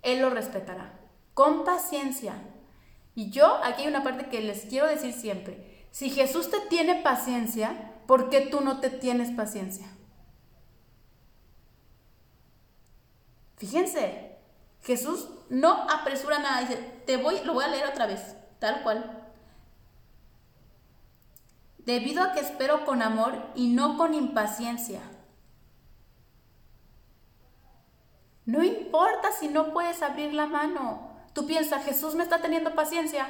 Él 0.00 0.20
lo 0.20 0.30
respetará. 0.30 0.98
Con 1.34 1.64
paciencia. 1.64 2.34
Y 3.14 3.28
yo, 3.28 3.60
aquí 3.62 3.82
hay 3.82 3.88
una 3.88 4.04
parte 4.04 4.30
que 4.30 4.40
les 4.40 4.62
quiero 4.62 4.86
decir 4.86 5.12
siempre. 5.12 5.86
Si 5.90 6.08
Jesús 6.08 6.50
te 6.50 6.60
tiene 6.70 7.02
paciencia, 7.02 7.92
¿por 8.06 8.30
qué 8.30 8.40
tú 8.40 8.62
no 8.62 8.80
te 8.80 8.88
tienes 8.88 9.32
paciencia? 9.32 9.86
Fíjense, 13.56 14.38
Jesús 14.82 15.28
no 15.48 15.88
apresura 15.90 16.38
nada, 16.38 16.60
dice, 16.60 16.76
te 17.06 17.16
voy, 17.16 17.40
lo 17.44 17.54
voy 17.54 17.64
a 17.64 17.68
leer 17.68 17.86
otra 17.86 18.06
vez, 18.06 18.36
tal 18.58 18.82
cual. 18.82 19.26
Debido 21.78 22.22
a 22.22 22.32
que 22.32 22.40
espero 22.40 22.84
con 22.84 23.02
amor 23.02 23.50
y 23.54 23.68
no 23.68 23.96
con 23.96 24.14
impaciencia. 24.14 25.00
No 28.44 28.62
importa 28.62 29.32
si 29.32 29.48
no 29.48 29.72
puedes 29.72 30.02
abrir 30.02 30.34
la 30.34 30.46
mano. 30.46 31.10
Tú 31.32 31.46
piensas, 31.46 31.84
Jesús 31.84 32.14
me 32.14 32.22
está 32.22 32.40
teniendo 32.40 32.74
paciencia. 32.74 33.26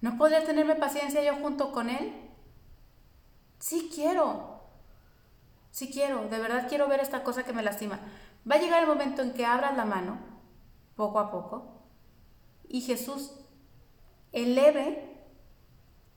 ¿No 0.00 0.16
podría 0.16 0.44
tenerme 0.44 0.74
paciencia 0.74 1.22
yo 1.22 1.34
junto 1.36 1.70
con 1.70 1.90
Él? 1.90 2.14
Sí 3.58 3.90
quiero. 3.94 4.62
Sí 5.70 5.90
quiero. 5.92 6.28
De 6.28 6.38
verdad 6.38 6.66
quiero 6.68 6.88
ver 6.88 7.00
esta 7.00 7.22
cosa 7.22 7.44
que 7.44 7.52
me 7.52 7.62
lastima. 7.62 8.00
Va 8.50 8.56
a 8.56 8.58
llegar 8.58 8.82
el 8.82 8.88
momento 8.88 9.22
en 9.22 9.32
que 9.32 9.46
abras 9.46 9.76
la 9.76 9.84
mano, 9.84 10.18
poco 10.96 11.18
a 11.20 11.30
poco, 11.30 11.82
y 12.68 12.80
Jesús 12.80 13.34
eleve 14.32 15.12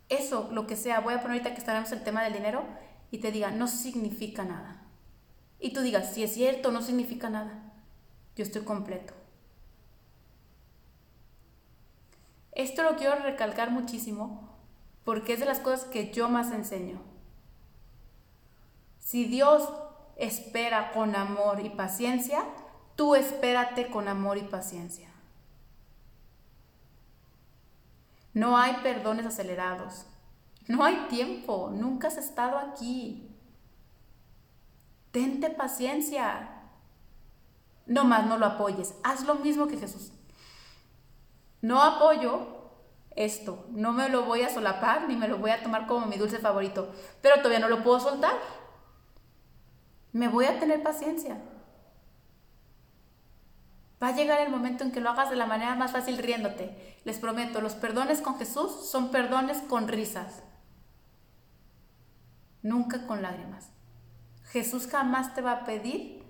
eso, 0.10 0.50
lo 0.52 0.68
que 0.68 0.76
sea. 0.76 1.02
Voy 1.02 1.14
a 1.14 1.22
poner 1.22 1.38
ahorita 1.38 1.54
que 1.54 1.60
estaremos 1.60 1.92
el 1.92 2.04
tema 2.04 2.24
del 2.24 2.34
dinero 2.34 2.64
y 3.12 3.20
te 3.20 3.32
diga, 3.32 3.52
no 3.52 3.68
significa 3.68 4.44
nada. 4.44 4.84
Y 5.60 5.74
tú 5.74 5.82
digas, 5.82 6.14
si 6.14 6.24
es 6.24 6.34
cierto, 6.34 6.72
no 6.72 6.82
significa 6.82 7.30
nada. 7.30 7.74
Yo 8.36 8.44
estoy 8.44 8.64
completo. 8.64 9.14
Esto 12.52 12.84
lo 12.84 12.96
quiero 12.96 13.16
recalcar 13.18 13.72
muchísimo 13.72 14.50
porque 15.04 15.34
es 15.34 15.40
de 15.40 15.46
las 15.46 15.60
cosas 15.60 15.86
que 15.86 16.12
yo 16.12 16.30
más 16.30 16.52
enseño. 16.52 17.02
Si 19.00 19.26
Dios 19.26 19.70
espera 20.16 20.92
con 20.92 21.16
amor 21.16 21.60
y 21.60 21.70
paciencia, 21.70 22.44
tú 22.96 23.16
espérate 23.16 23.90
con 23.90 24.08
amor 24.08 24.38
y 24.38 24.44
paciencia. 24.44 25.10
No 28.34 28.58
hay 28.58 28.74
perdones 28.84 29.26
acelerados. 29.26 30.06
No 30.68 30.84
hay 30.84 31.08
tiempo. 31.10 31.72
Nunca 31.74 32.10
has 32.10 32.18
estado 32.18 32.58
aquí. 32.58 33.30
Tente 35.12 35.50
paciencia. 35.50 36.50
No 37.86 38.04
más, 38.04 38.26
no 38.26 38.38
lo 38.38 38.46
apoyes. 38.46 38.96
Haz 39.04 39.24
lo 39.26 39.36
mismo 39.36 39.68
que 39.68 39.78
Jesús 39.78 40.12
no 41.66 41.82
apoyo 41.82 42.48
esto, 43.16 43.66
no 43.72 43.92
me 43.92 44.08
lo 44.10 44.24
voy 44.24 44.44
a 44.44 44.54
solapar 44.54 45.08
ni 45.08 45.16
me 45.16 45.28
lo 45.28 45.38
voy 45.38 45.50
a 45.50 45.64
tomar 45.64 45.88
como 45.88 46.06
mi 46.06 46.16
dulce 46.16 46.38
favorito, 46.38 46.90
pero 47.24 47.38
todavía 47.38 47.60
no 47.60 47.70
lo 47.70 47.82
puedo 47.82 48.00
soltar. 48.00 48.34
Me 50.16 50.30
voy 50.30 50.46
a 50.46 50.60
tener 50.62 50.82
paciencia. 50.82 51.38
Va 54.02 54.08
a 54.08 54.16
llegar 54.16 54.40
el 54.40 54.50
momento 54.50 54.86
en 54.86 54.92
que 54.94 55.02
lo 55.02 55.10
hagas 55.10 55.30
de 55.30 55.36
la 55.36 55.46
manera 55.46 55.76
más 55.76 55.92
fácil 55.92 56.18
riéndote. 56.18 56.98
Les 57.04 57.20
prometo, 57.20 57.60
los 57.60 57.74
perdones 57.74 58.22
con 58.22 58.38
Jesús 58.38 58.90
son 58.90 59.12
perdones 59.12 59.58
con 59.58 59.90
risas, 59.90 60.42
nunca 62.62 63.08
con 63.08 63.22
lágrimas. 63.22 63.72
Jesús 64.46 64.88
jamás 64.88 65.34
te 65.36 65.42
va 65.42 65.52
a 65.52 65.66
pedir 65.66 66.24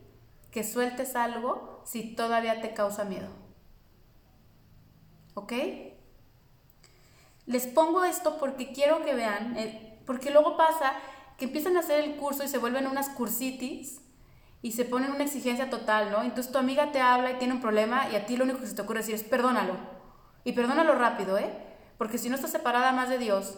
que 0.50 0.64
sueltes 0.64 1.16
algo 1.16 1.84
si 1.86 2.16
todavía 2.16 2.62
te 2.62 2.74
causa 2.74 3.04
miedo. 3.04 3.30
¿ok? 5.36 5.54
Les 7.46 7.68
pongo 7.68 8.04
esto 8.04 8.40
porque 8.40 8.74
quiero 8.74 9.06
que 9.06 9.14
vean, 9.14 9.56
eh, 9.58 10.00
porque 10.08 10.32
luego 10.32 10.58
pasa 10.58 10.94
que 11.38 11.46
empiezan 11.46 11.76
a 11.78 11.82
hacer 11.82 12.04
el 12.04 12.16
curso 12.16 12.44
y 12.44 12.48
se 12.48 12.58
vuelven 12.58 12.88
unas 12.88 13.10
cursitis 13.10 14.02
y 14.62 14.72
se 14.72 14.86
ponen 14.86 15.12
una 15.12 15.24
exigencia 15.24 15.70
total, 15.70 16.12
¿no? 16.12 16.24
Entonces 16.24 16.52
tu 16.52 16.58
amiga 16.58 16.92
te 16.92 17.00
habla 17.00 17.32
y 17.32 17.36
tiene 17.36 17.54
un 17.54 17.62
problema 17.62 18.10
y 18.10 18.16
a 18.16 18.26
ti 18.26 18.38
lo 18.38 18.46
único 18.46 18.60
que 18.60 18.68
se 18.68 18.76
te 18.76 18.82
ocurre 18.82 19.00
decir 19.00 19.16
es 19.16 19.24
perdónalo. 19.24 19.76
Y 20.44 20.54
perdónalo 20.54 20.96
rápido, 20.96 21.38
¿eh? 21.38 21.52
Porque 21.98 22.18
si 22.18 22.30
no 22.30 22.36
estás 22.36 22.52
separada 22.52 22.92
más 22.92 23.10
de 23.10 23.18
Dios, 23.18 23.58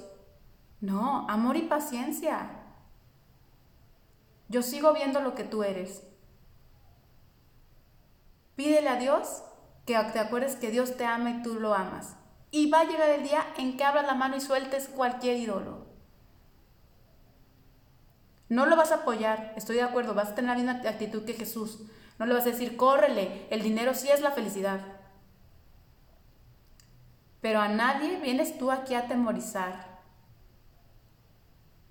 no, 0.80 1.26
amor 1.30 1.58
y 1.58 1.64
paciencia. 1.64 2.50
Yo 4.50 4.62
sigo 4.62 4.94
viendo 4.94 5.20
lo 5.22 5.36
que 5.36 5.44
tú 5.44 5.64
eres. 5.64 6.04
Pídele 8.56 8.90
a 8.90 8.96
Dios 8.96 9.44
que 9.86 9.98
te 10.14 10.20
acuerdes 10.20 10.56
que 10.56 10.72
Dios 10.72 10.98
te 10.98 11.06
ama 11.06 11.30
y 11.32 11.42
tú 11.42 11.56
lo 11.56 11.74
amas. 11.74 12.16
Y 12.52 12.70
va 12.70 12.82
a 12.82 12.86
llegar 12.86 13.10
el 13.10 13.24
día 13.24 13.46
en 13.58 13.78
que 13.78 13.84
abras 13.84 14.06
la 14.06 14.16
mano 14.16 14.36
y 14.36 14.42
sueltes 14.42 14.88
cualquier 14.88 15.38
ídolo. 15.38 15.87
No 18.50 18.66
lo 18.66 18.76
vas 18.76 18.92
a 18.92 18.96
apoyar, 18.96 19.54
estoy 19.58 19.76
de 19.78 19.84
acuerdo, 19.84 20.14
vas 20.14 20.30
a 20.30 20.36
tener 20.36 20.52
la 20.52 20.64
misma 20.64 20.90
actitud 20.90 21.26
que 21.26 21.34
Jesús. 21.34 21.82
No 22.18 22.26
le 22.26 22.34
vas 22.34 22.46
a 22.46 22.52
decir, 22.52 22.78
córrele, 22.78 23.48
el 23.50 23.62
dinero 23.62 23.94
sí 23.94 24.10
es 24.10 24.22
la 24.22 24.32
felicidad. 24.32 24.80
Pero 27.42 27.60
a 27.60 27.68
nadie 27.68 28.20
vienes 28.20 28.58
tú 28.58 28.72
aquí 28.72 28.94
a 28.94 29.00
atemorizar. 29.00 29.98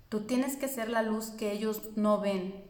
Tú 0.09 0.21
tienes 0.21 0.55
que 0.55 0.67
ser 0.67 0.89
la 0.89 1.01
luz 1.01 1.29
que 1.31 1.51
ellos 1.51 1.81
no 1.95 2.19
ven. 2.19 2.65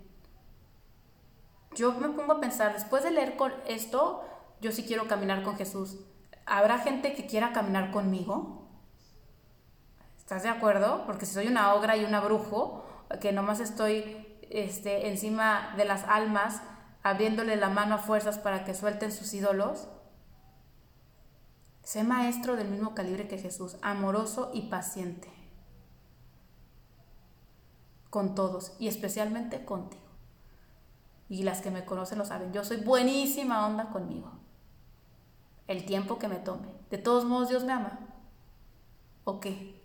Yo 1.75 1.93
me 1.93 2.09
pongo 2.09 2.33
a 2.33 2.39
pensar, 2.39 2.73
después 2.73 3.03
de 3.03 3.11
leer 3.11 3.37
esto, 3.67 4.23
yo 4.61 4.71
sí 4.71 4.83
quiero 4.83 5.07
caminar 5.07 5.43
con 5.43 5.55
Jesús. 5.55 5.97
¿Habrá 6.45 6.79
gente 6.79 7.13
que 7.13 7.27
quiera 7.27 7.53
caminar 7.53 7.91
conmigo? 7.91 8.67
¿Estás 10.17 10.43
de 10.43 10.49
acuerdo? 10.49 11.03
Porque 11.05 11.25
si 11.25 11.33
soy 11.33 11.47
una 11.47 11.73
ogra 11.73 11.95
y 11.95 12.03
una 12.03 12.19
brujo, 12.19 12.83
que 13.21 13.31
nomás 13.31 13.59
estoy 13.59 14.25
este, 14.49 15.09
encima 15.09 15.73
de 15.77 15.85
las 15.85 16.03
almas, 16.05 16.61
abriéndole 17.03 17.55
la 17.55 17.69
mano 17.69 17.95
a 17.95 17.99
fuerzas 17.99 18.37
para 18.37 18.65
que 18.65 18.73
suelten 18.73 19.11
sus 19.11 19.33
ídolos, 19.33 19.87
sé 21.83 22.03
maestro 22.03 22.55
del 22.55 22.67
mismo 22.67 22.93
calibre 22.95 23.27
que 23.27 23.37
Jesús, 23.37 23.77
amoroso 23.81 24.51
y 24.53 24.63
paciente 24.63 25.29
con 28.09 28.35
todos 28.35 28.75
y 28.79 28.87
especialmente 28.87 29.63
contigo. 29.63 30.03
Y 31.29 31.43
las 31.43 31.61
que 31.61 31.71
me 31.71 31.85
conocen 31.85 32.17
lo 32.17 32.25
saben, 32.25 32.53
yo 32.53 32.63
soy 32.63 32.77
buenísima 32.77 33.67
onda 33.67 33.89
conmigo 33.89 34.31
el 35.67 35.85
tiempo 35.85 36.17
que 36.17 36.27
me 36.27 36.37
tome. 36.37 36.69
De 36.89 36.97
todos 36.97 37.25
modos, 37.25 37.49
Dios 37.49 37.63
me 37.63 37.73
ama. 37.73 37.99
¿O 39.25 39.39
qué? 39.39 39.83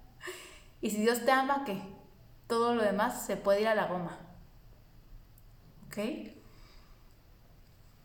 y 0.80 0.90
si 0.90 0.98
Dios 1.02 1.24
te 1.24 1.30
ama, 1.30 1.64
¿qué? 1.64 1.80
Todo 2.52 2.74
lo 2.74 2.82
demás 2.82 3.24
se 3.24 3.38
puede 3.38 3.62
ir 3.62 3.68
a 3.68 3.74
la 3.74 3.86
goma. 3.86 4.18
¿Ok? 5.86 5.96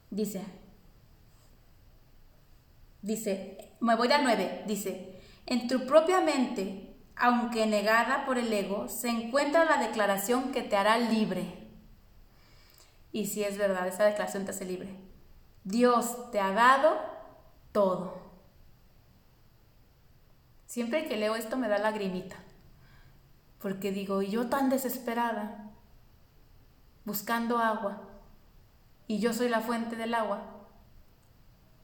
Dice, 0.09 0.41
dice, 3.01 3.73
me 3.81 3.95
voy 3.95 4.09
a 4.09 4.21
nueve, 4.21 4.63
dice, 4.65 5.19
en 5.47 5.67
tu 5.67 5.85
propia 5.85 6.21
mente, 6.21 6.95
aunque 7.17 7.65
negada 7.65 8.25
por 8.25 8.37
el 8.37 8.53
ego, 8.53 8.87
se 8.87 9.09
encuentra 9.09 9.65
la 9.65 9.85
declaración 9.85 10.53
que 10.53 10.61
te 10.61 10.77
hará 10.77 10.97
libre. 10.97 11.67
Y 13.11 13.25
si 13.25 13.43
es 13.43 13.57
verdad, 13.57 13.85
esa 13.85 14.05
declaración 14.05 14.45
te 14.45 14.51
hace 14.51 14.63
libre. 14.63 14.95
Dios 15.65 16.31
te 16.31 16.39
ha 16.39 16.53
dado 16.53 17.01
todo. 17.73 18.21
Siempre 20.67 21.05
que 21.09 21.17
leo 21.17 21.35
esto 21.35 21.57
me 21.57 21.67
da 21.67 21.79
lagrimita, 21.79 22.37
porque 23.59 23.91
digo, 23.91 24.21
y 24.21 24.29
yo 24.29 24.47
tan 24.47 24.69
desesperada, 24.69 25.71
buscando 27.05 27.57
agua, 27.57 28.01
y 29.07 29.19
yo 29.19 29.33
soy 29.33 29.49
la 29.49 29.61
fuente 29.61 29.95
del 29.95 30.13
agua, 30.13 30.41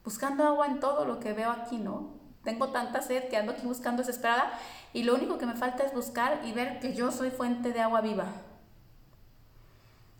buscando 0.04 0.44
agua 0.44 0.66
en 0.66 0.80
todo 0.80 1.04
lo 1.04 1.18
que 1.18 1.32
veo 1.32 1.50
aquí, 1.50 1.78
¿no? 1.78 2.12
Tengo 2.44 2.68
tanta 2.68 3.00
sed 3.00 3.28
que 3.28 3.38
ando 3.38 3.52
aquí 3.52 3.66
buscando 3.66 4.02
desesperada 4.02 4.52
y 4.92 5.02
lo 5.02 5.14
único 5.14 5.38
que 5.38 5.46
me 5.46 5.56
falta 5.56 5.82
es 5.82 5.94
buscar 5.94 6.42
y 6.44 6.52
ver 6.52 6.78
que 6.78 6.94
yo 6.94 7.10
soy 7.10 7.30
fuente 7.30 7.72
de 7.72 7.80
agua 7.80 8.02
viva. 8.02 8.26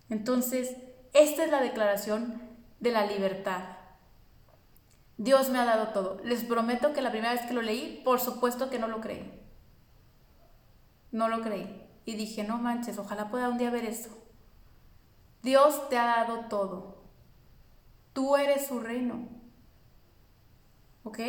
Entonces, 0.09 0.75
esta 1.13 1.45
es 1.45 1.51
la 1.51 1.61
declaración 1.61 2.41
de 2.81 2.93
la 2.93 3.05
libertad. 3.05 3.63
Dios 5.19 5.51
me 5.51 5.59
ha 5.59 5.65
dado 5.67 5.89
todo. 5.89 6.21
Les 6.25 6.45
prometo 6.45 6.95
que 6.95 7.03
la 7.03 7.11
primera 7.11 7.35
vez 7.35 7.43
que 7.43 7.55
lo 7.55 7.63
leí, 7.63 8.01
por 8.05 8.21
supuesto 8.21 8.71
que 8.71 8.79
no 8.79 8.89
lo 8.89 9.01
creí. 9.01 9.44
No 11.15 11.29
lo 11.29 11.41
creí. 11.43 11.81
Y 12.05 12.17
dije, 12.17 12.43
no 12.43 12.59
manches, 12.59 12.99
ojalá 12.99 13.31
pueda 13.31 13.49
un 13.49 13.57
día 13.57 13.71
ver 13.71 13.85
eso. 13.85 14.11
Dios 15.43 15.89
te 15.89 15.97
ha 15.97 16.07
dado 16.07 16.49
todo. 16.49 17.05
Tú 18.13 18.37
eres 18.37 18.67
su 18.67 18.81
reino. 18.81 19.29
¿Ok? 21.05 21.21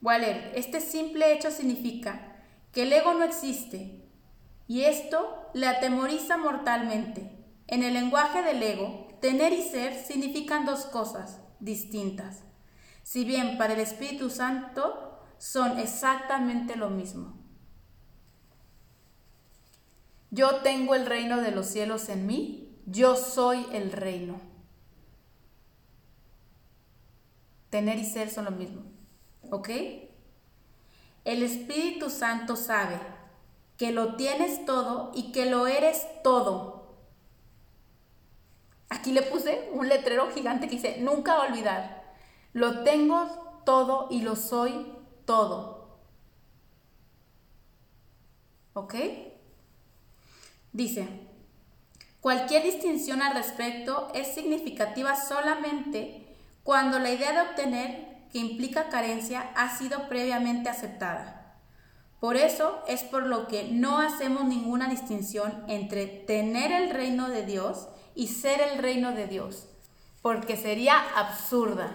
Voy. 0.00 0.22
Este 0.54 0.80
simple 0.80 1.32
hecho 1.32 1.50
significa 1.50 2.36
que 2.70 2.82
el 2.82 2.92
ego 2.92 3.14
no 3.14 3.24
existe 3.24 4.08
y 4.68 4.82
esto 4.82 5.50
le 5.52 5.66
atemoriza 5.66 6.36
mortalmente. 6.36 7.30
En 7.66 7.82
el 7.82 7.94
lenguaje 7.94 8.42
del 8.42 8.62
ego, 8.62 9.08
Tener 9.20 9.54
y 9.54 9.62
ser 9.62 9.94
significan 9.94 10.66
dos 10.66 10.84
cosas 10.84 11.40
distintas. 11.58 12.42
Si 13.02 13.24
bien 13.24 13.56
para 13.56 13.72
el 13.72 13.80
Espíritu 13.80 14.28
Santo 14.28 15.18
son 15.38 15.78
exactamente 15.78 16.76
lo 16.76 16.90
mismo. 16.90 17.43
Yo 20.34 20.56
tengo 20.56 20.94
el 20.94 21.06
reino 21.06 21.40
de 21.40 21.52
los 21.52 21.66
cielos 21.66 22.08
en 22.08 22.26
mí, 22.26 22.76
yo 22.86 23.16
soy 23.16 23.66
el 23.72 23.92
reino. 23.92 24.40
tener 27.74 27.98
y 27.98 28.04
ser 28.04 28.30
son 28.30 28.44
lo 28.44 28.52
mismo. 28.52 28.82
¿Ok? 29.50 29.68
El 31.24 31.42
Espíritu 31.42 32.08
Santo 32.08 32.54
sabe 32.54 33.00
que 33.76 33.90
lo 33.90 34.14
tienes 34.14 34.64
todo 34.64 35.10
y 35.12 35.32
que 35.32 35.46
lo 35.46 35.66
eres 35.66 36.06
todo. 36.22 36.94
Aquí 38.90 39.10
le 39.10 39.22
puse 39.22 39.70
un 39.72 39.88
letrero 39.88 40.30
gigante 40.30 40.68
que 40.68 40.76
dice, 40.76 40.98
nunca 41.00 41.40
olvidar, 41.40 42.14
lo 42.52 42.84
tengo 42.84 43.62
todo 43.66 44.06
y 44.08 44.20
lo 44.20 44.36
soy 44.36 44.92
todo. 45.24 45.98
¿Ok? 48.74 48.94
Dice, 50.74 51.06
cualquier 52.20 52.64
distinción 52.64 53.22
al 53.22 53.34
respecto 53.34 54.10
es 54.12 54.34
significativa 54.34 55.14
solamente 55.14 56.36
cuando 56.64 56.98
la 56.98 57.12
idea 57.12 57.32
de 57.32 57.48
obtener 57.48 58.26
que 58.32 58.40
implica 58.40 58.88
carencia 58.88 59.52
ha 59.54 59.78
sido 59.78 60.08
previamente 60.08 60.68
aceptada. 60.68 61.60
Por 62.18 62.36
eso 62.36 62.82
es 62.88 63.04
por 63.04 63.24
lo 63.24 63.46
que 63.46 63.68
no 63.70 64.00
hacemos 64.00 64.46
ninguna 64.46 64.88
distinción 64.88 65.64
entre 65.68 66.06
tener 66.06 66.72
el 66.72 66.90
reino 66.90 67.28
de 67.28 67.46
Dios 67.46 67.86
y 68.16 68.26
ser 68.26 68.60
el 68.60 68.78
reino 68.78 69.12
de 69.12 69.28
Dios, 69.28 69.68
porque 70.22 70.56
sería 70.56 70.98
absurda. 71.16 71.94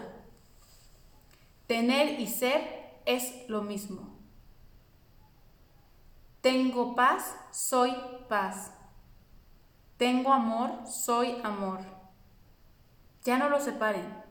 Tener 1.67 2.17
y 2.17 2.27
ser 2.27 2.93
es 3.05 3.49
lo 3.49 3.61
mismo. 3.61 4.18
Tengo 6.41 6.95
paz, 6.95 7.35
soy 7.51 7.95
paz. 8.27 8.73
Tengo 9.97 10.31
amor, 10.31 10.87
soy 10.87 11.41
amor. 11.43 11.79
Ya 13.23 13.37
no 13.37 13.49
lo 13.49 13.59
separen. 13.59 14.23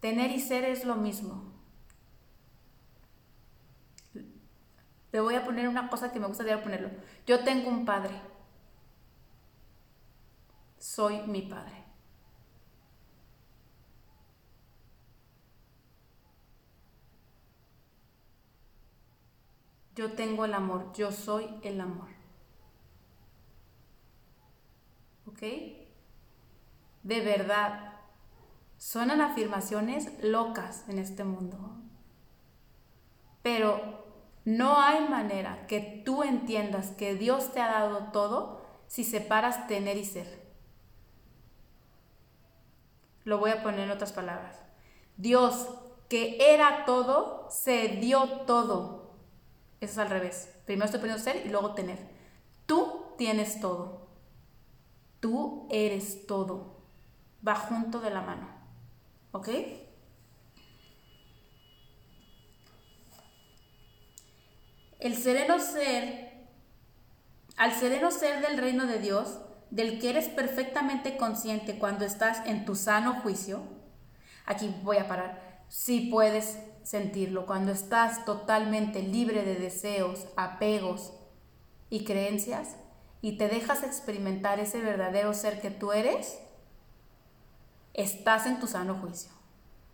Tener 0.00 0.30
y 0.30 0.40
ser 0.40 0.64
es 0.64 0.84
lo 0.84 0.94
mismo. 0.94 1.52
Le 5.10 5.20
voy 5.20 5.34
a 5.34 5.44
poner 5.44 5.68
una 5.68 5.88
cosa 5.88 6.12
que 6.12 6.20
me 6.20 6.26
gustaría 6.26 6.62
ponerlo. 6.62 6.90
Yo 7.26 7.42
tengo 7.42 7.70
un 7.70 7.84
padre. 7.84 8.20
Soy 10.78 11.22
mi 11.26 11.42
padre. 11.42 11.83
Yo 19.94 20.12
tengo 20.12 20.44
el 20.44 20.54
amor. 20.54 20.92
Yo 20.94 21.12
soy 21.12 21.48
el 21.62 21.80
amor. 21.80 22.08
¿Ok? 25.26 25.40
De 27.02 27.20
verdad, 27.20 27.94
Suenan 28.84 29.22
afirmaciones 29.22 30.10
locas 30.22 30.84
en 30.88 30.98
este 30.98 31.24
mundo. 31.24 31.56
Pero 33.42 34.04
no 34.44 34.78
hay 34.78 35.08
manera 35.08 35.66
que 35.68 36.02
tú 36.04 36.22
entiendas 36.22 36.90
que 36.90 37.14
Dios 37.14 37.52
te 37.52 37.62
ha 37.62 37.70
dado 37.70 38.12
todo 38.12 38.60
si 38.86 39.04
separas 39.04 39.66
tener 39.68 39.96
y 39.96 40.04
ser. 40.04 40.44
Lo 43.24 43.38
voy 43.38 43.52
a 43.52 43.62
poner 43.62 43.80
en 43.80 43.90
otras 43.90 44.12
palabras. 44.12 44.60
Dios, 45.16 45.70
que 46.10 46.52
era 46.52 46.84
todo, 46.84 47.48
se 47.50 47.88
dio 47.88 48.40
todo. 48.40 49.03
Eso 49.84 49.92
es 49.92 49.98
al 49.98 50.08
revés. 50.08 50.48
Primero 50.64 50.86
estoy 50.86 51.00
poniendo 51.00 51.22
ser 51.22 51.44
y 51.44 51.50
luego 51.50 51.74
tener. 51.74 51.98
Tú 52.64 53.12
tienes 53.18 53.60
todo. 53.60 54.08
Tú 55.20 55.68
eres 55.70 56.26
todo. 56.26 56.80
Va 57.46 57.54
junto 57.54 58.00
de 58.00 58.08
la 58.08 58.22
mano. 58.22 58.48
¿Ok? 59.32 59.48
El 65.00 65.16
sereno 65.16 65.58
ser, 65.60 66.32
al 67.58 67.72
sereno 67.74 68.10
ser 68.10 68.40
del 68.40 68.56
reino 68.56 68.86
de 68.86 68.98
Dios, 69.00 69.38
del 69.68 70.00
que 70.00 70.08
eres 70.08 70.28
perfectamente 70.28 71.18
consciente 71.18 71.78
cuando 71.78 72.06
estás 72.06 72.40
en 72.46 72.64
tu 72.64 72.74
sano 72.74 73.20
juicio, 73.20 73.60
aquí 74.46 74.74
voy 74.82 74.96
a 74.96 75.08
parar, 75.08 75.62
si 75.68 76.08
puedes 76.08 76.58
sentirlo, 76.84 77.46
cuando 77.46 77.72
estás 77.72 78.24
totalmente 78.24 79.02
libre 79.02 79.42
de 79.42 79.56
deseos, 79.56 80.26
apegos 80.36 81.12
y 81.90 82.04
creencias 82.04 82.76
y 83.20 83.38
te 83.38 83.48
dejas 83.48 83.82
experimentar 83.82 84.60
ese 84.60 84.80
verdadero 84.80 85.34
ser 85.34 85.60
que 85.60 85.70
tú 85.70 85.92
eres, 85.92 86.38
estás 87.94 88.46
en 88.46 88.60
tu 88.60 88.66
sano 88.66 88.94
juicio. 89.00 89.32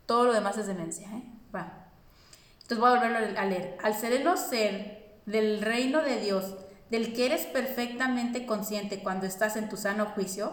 Todo 0.05 0.25
lo 0.25 0.33
demás 0.33 0.59
es 0.59 0.67
demencia. 0.67 1.09
¿eh? 1.09 1.23
Entonces 1.53 2.79
voy 2.79 2.89
a 2.89 2.95
volverlo 2.95 3.39
a 3.39 3.45
leer. 3.45 3.79
Al 3.83 3.95
sereno 3.95 4.37
ser 4.37 5.21
del 5.27 5.63
reino 5.63 6.03
de 6.03 6.21
Dios, 6.21 6.57
del 6.91 7.15
que 7.15 7.27
eres 7.27 7.47
perfectamente 7.47 8.47
consciente 8.47 9.01
cuando 9.01 9.27
estás 9.27 9.57
en 9.57 9.69
tu 9.69 9.77
sano 9.77 10.07
juicio, 10.07 10.53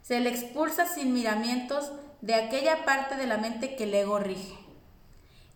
se 0.00 0.20
le 0.20 0.30
expulsa 0.30 0.86
sin 0.86 1.12
miramientos 1.12 1.92
de 2.22 2.34
aquella 2.34 2.84
parte 2.86 3.16
de 3.16 3.26
la 3.26 3.36
mente 3.36 3.76
que 3.76 3.84
el 3.84 3.94
ego 3.94 4.18
rige. 4.18 4.63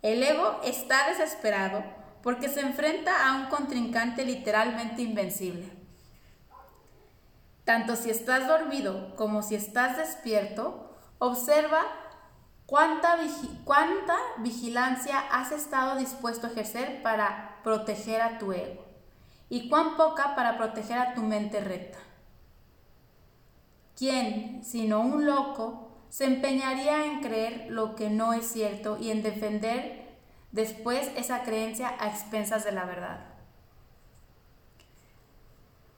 El 0.01 0.23
ego 0.23 0.59
está 0.63 1.09
desesperado 1.09 1.83
porque 2.23 2.49
se 2.49 2.61
enfrenta 2.61 3.27
a 3.27 3.35
un 3.35 3.47
contrincante 3.47 4.25
literalmente 4.25 5.01
invencible. 5.01 5.69
Tanto 7.65 7.95
si 7.95 8.09
estás 8.09 8.47
dormido 8.47 9.15
como 9.15 9.41
si 9.41 9.55
estás 9.55 9.97
despierto, 9.97 10.89
Observa 11.21 11.81
cuánta, 12.65 13.17
vigilancia 14.37 15.19
has 15.19 15.51
estado 15.51 15.99
dispuesto 15.99 16.47
a 16.47 16.49
ejercer 16.49 17.01
para 17.03 17.59
proteger 17.61 18.21
a 18.21 18.37
tu 18.37 18.53
ego 18.53 18.85
y 19.49 19.67
cuán 19.67 19.97
poca 19.97 20.33
para 20.33 20.57
proteger 20.57 20.97
a 20.97 21.13
tu 21.13 21.21
mente 21.23 21.59
recta. 21.59 21.97
¿Quién, 23.97 24.63
sino 24.63 25.01
un 25.01 25.25
loco, 25.25 25.88
se 26.09 26.25
empeñaría 26.25 27.05
en 27.05 27.21
creer 27.21 27.67
lo 27.69 27.95
que 27.95 28.09
no 28.09 28.33
es 28.33 28.51
cierto 28.51 28.97
y 28.99 29.11
en 29.11 29.23
defender 29.23 30.07
después 30.51 31.11
esa 31.15 31.43
creencia 31.43 31.95
a 31.99 32.09
expensas 32.09 32.63
de 32.65 32.71
la 32.71 32.85
verdad? 32.85 33.25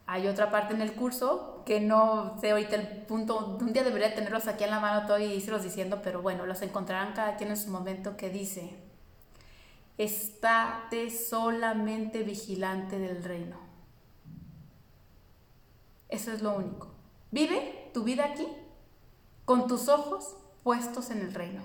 Hay 0.05 0.27
otra 0.27 0.51
parte 0.51 0.73
en 0.73 0.81
el 0.81 0.93
curso 0.93 1.63
que 1.65 1.79
no 1.79 2.37
sé 2.41 2.51
ahorita 2.51 2.75
el 2.75 2.87
punto, 3.03 3.57
un 3.59 3.71
día 3.71 3.83
debería 3.83 4.13
tenerlos 4.13 4.47
aquí 4.47 4.65
en 4.65 4.71
la 4.71 4.81
mano 4.81 5.07
todo 5.07 5.19
y 5.19 5.23
irlos 5.23 5.63
diciendo, 5.63 6.01
pero 6.03 6.21
bueno, 6.21 6.45
los 6.45 6.61
encontrarán 6.61 7.13
cada 7.13 7.37
quien 7.37 7.49
en 7.51 7.57
su 7.57 7.69
momento 7.69 8.17
que 8.17 8.29
dice, 8.29 8.75
estate 9.97 11.09
solamente 11.09 12.23
vigilante 12.23 12.99
del 12.99 13.23
reino. 13.23 13.57
Eso 16.09 16.33
es 16.33 16.41
lo 16.41 16.57
único. 16.57 16.89
Vive 17.31 17.89
tu 17.93 18.03
vida 18.03 18.25
aquí 18.25 18.45
con 19.51 19.67
tus 19.67 19.89
ojos 19.89 20.37
puestos 20.63 21.11
en 21.11 21.19
el 21.19 21.33
reino. 21.33 21.61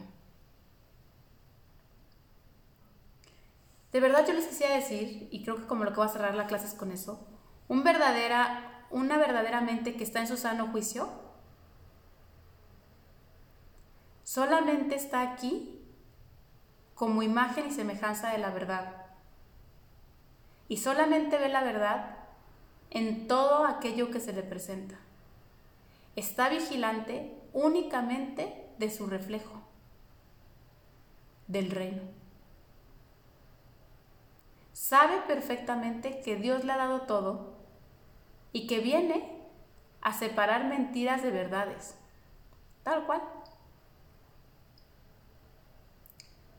De 3.93 4.01
verdad 4.01 4.27
yo 4.27 4.33
les 4.33 4.49
quisiera 4.49 4.75
decir, 4.75 5.29
y 5.31 5.45
creo 5.45 5.55
que 5.55 5.69
como 5.69 5.85
lo 5.85 5.91
que 5.91 5.99
voy 5.99 6.07
a 6.07 6.11
cerrar 6.11 6.35
la 6.35 6.49
clase 6.49 6.67
es 6.67 6.75
con 6.75 6.91
eso, 6.91 7.25
un 7.69 7.85
verdadera, 7.85 8.89
una 8.91 9.19
verdadera 9.19 9.61
mente 9.61 9.95
que 9.95 10.03
está 10.03 10.19
en 10.19 10.27
su 10.27 10.37
sano 10.37 10.67
juicio 10.73 11.09
solamente 14.25 14.97
está 14.97 15.21
aquí 15.21 15.81
como 16.97 17.23
imagen 17.23 17.69
y 17.69 17.71
semejanza 17.71 18.31
de 18.31 18.39
la 18.39 18.51
verdad. 18.51 19.07
Y 20.67 20.79
solamente 20.79 21.39
ve 21.39 21.51
la 21.51 21.63
verdad 21.63 22.17
en 22.91 23.29
todo 23.29 23.65
aquello 23.65 24.11
que 24.11 24.19
se 24.19 24.33
le 24.33 24.43
presenta. 24.43 24.97
Está 26.17 26.49
vigilante 26.49 27.46
únicamente 27.57 28.69
de 28.77 28.91
su 28.91 29.07
reflejo, 29.07 29.63
del 31.49 31.71
reino. 31.71 32.03
Sabe 34.75 35.23
perfectamente 35.27 36.21
que 36.21 36.37
Dios 36.37 36.65
le 36.65 36.73
ha 36.73 36.77
dado 36.77 37.03
todo 37.03 37.55
y 38.53 38.67
que 38.67 38.81
viene 38.81 39.41
a 40.03 40.13
separar 40.13 40.67
mentiras 40.67 41.23
de 41.23 41.31
verdades. 41.31 41.97
Tal 42.83 43.07
cual. 43.07 43.23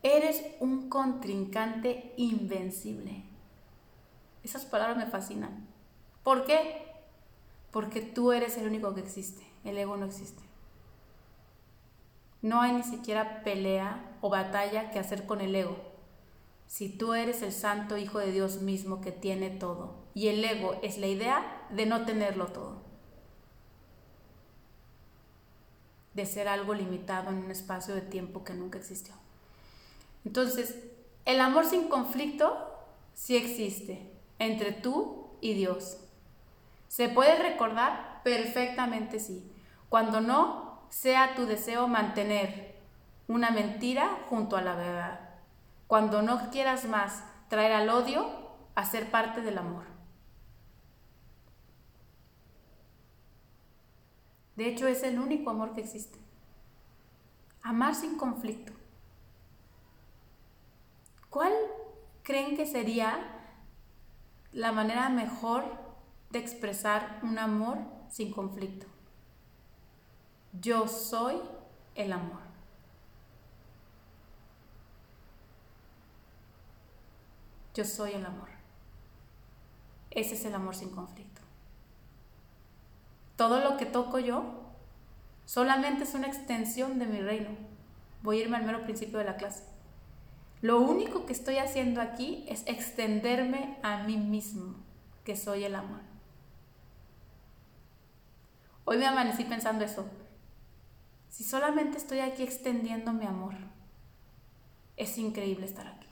Eres 0.01 0.43
un 0.59 0.89
contrincante 0.89 2.15
invencible. 2.17 3.23
Esas 4.43 4.65
palabras 4.65 4.97
me 4.97 5.05
fascinan. 5.05 5.67
¿Por 6.23 6.45
qué? 6.45 6.87
Porque 7.69 8.01
tú 8.01 8.31
eres 8.31 8.57
el 8.57 8.65
único 8.65 8.95
que 8.95 9.01
existe. 9.01 9.45
El 9.63 9.77
ego 9.77 9.95
no 9.95 10.07
existe. 10.07 10.46
No 12.41 12.61
hay 12.61 12.73
ni 12.73 12.83
siquiera 12.83 13.43
pelea 13.43 14.17
o 14.21 14.29
batalla 14.29 14.91
que 14.91 14.99
hacer 14.99 15.25
con 15.25 15.41
el 15.41 15.55
ego 15.55 15.77
si 16.67 16.89
tú 16.89 17.13
eres 17.13 17.41
el 17.41 17.53
santo 17.53 17.97
Hijo 17.97 18.19
de 18.19 18.31
Dios 18.31 18.61
mismo 18.61 18.99
que 18.99 19.13
tiene 19.13 19.49
todo 19.49 19.95
y 20.13 20.27
el 20.27 20.43
ego 20.43 20.77
es 20.83 20.97
la 20.97 21.07
idea 21.07 21.65
de 21.69 21.85
no 21.85 22.05
tenerlo 22.05 22.47
todo. 22.47 22.87
de 26.17 26.25
ser 26.25 26.47
algo 26.47 26.73
limitado 26.73 27.29
en 27.29 27.37
un 27.37 27.51
espacio 27.51 27.93
de 27.93 28.01
tiempo 28.01 28.43
que 28.43 28.55
nunca 28.55 28.79
existió. 28.79 29.13
Entonces, 30.25 30.75
el 31.25 31.39
amor 31.39 31.65
sin 31.65 31.89
conflicto 31.89 32.57
sí 33.13 33.37
existe 33.37 34.11
entre 34.39 34.71
tú 34.71 35.27
y 35.41 35.53
Dios. 35.53 35.99
¿Se 36.87 37.07
puede 37.07 37.37
recordar? 37.37 38.21
Perfectamente 38.23 39.19
sí. 39.19 39.47
Cuando 39.89 40.19
no, 40.19 40.76
sea 40.89 41.35
tu 41.35 41.45
deseo 41.45 41.87
mantener 41.87 42.75
una 43.27 43.51
mentira 43.51 44.17
junto 44.29 44.57
a 44.57 44.61
la 44.61 44.75
verdad. 44.75 45.19
Cuando 45.87 46.21
no 46.21 46.49
quieras 46.49 46.85
más 46.85 47.23
traer 47.49 47.73
al 47.73 47.89
odio 47.89 48.27
a 48.75 48.85
ser 48.85 49.09
parte 49.11 49.41
del 49.41 49.57
amor. 49.57 49.85
De 54.55 54.67
hecho, 54.67 54.87
es 54.87 55.03
el 55.03 55.19
único 55.19 55.49
amor 55.51 55.73
que 55.73 55.81
existe. 55.81 56.17
Amar 57.61 57.93
sin 57.93 58.17
conflicto. 58.17 58.73
¿Cuál 61.29 61.53
creen 62.23 62.57
que 62.57 62.65
sería 62.65 63.19
la 64.51 64.71
manera 64.71 65.09
mejor 65.09 65.63
de 66.31 66.39
expresar 66.39 67.19
un 67.21 67.37
amor 67.37 67.77
sin 68.09 68.31
conflicto? 68.31 68.87
Yo 70.53 70.87
soy 70.87 71.35
el 71.95 72.13
amor. 72.13 72.41
Yo 77.73 77.85
soy 77.85 78.13
el 78.13 78.25
amor. 78.25 78.49
Ese 80.09 80.33
es 80.33 80.45
el 80.45 80.55
amor 80.55 80.75
sin 80.75 80.89
conflicto. 80.89 81.41
Todo 83.35 83.59
lo 83.59 83.77
que 83.77 83.85
toco 83.85 84.17
yo 84.17 84.43
solamente 85.45 86.03
es 86.03 86.15
una 86.15 86.27
extensión 86.27 86.97
de 86.97 87.05
mi 87.05 87.21
reino. 87.21 87.49
Voy 88.23 88.39
a 88.39 88.41
irme 88.41 88.57
al 88.57 88.65
mero 88.65 88.83
principio 88.83 89.19
de 89.19 89.25
la 89.25 89.35
clase. 89.35 89.63
Lo 90.61 90.79
único 90.79 91.27
que 91.27 91.33
estoy 91.33 91.57
haciendo 91.57 92.01
aquí 92.01 92.45
es 92.47 92.65
extenderme 92.65 93.77
a 93.83 94.03
mí 94.03 94.17
mismo, 94.17 94.75
que 95.23 95.35
soy 95.35 95.63
el 95.63 95.75
amor. 95.75 95.99
Hoy 98.85 98.97
me 98.97 99.05
amanecí 99.05 99.43
pensando 99.43 99.85
eso. 99.85 100.09
Si 101.37 101.43
solamente 101.43 101.99
estoy 101.99 102.21
aquí 102.21 102.41
extendiendo 102.41 103.13
mi 103.13 103.27
amor, 103.27 103.53
es 104.95 105.19
increíble 105.19 105.67
estar 105.67 105.85
aquí. 105.85 106.07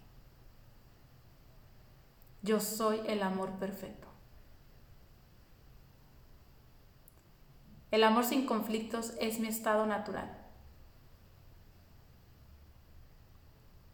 Yo 2.44 2.60
soy 2.60 3.02
el 3.08 3.24
amor 3.24 3.50
perfecto. 3.54 4.08
El 7.90 8.04
amor 8.04 8.24
sin 8.24 8.46
conflictos 8.46 9.16
es 9.20 9.40
mi 9.40 9.48
estado 9.48 9.88
natural. 9.88 10.32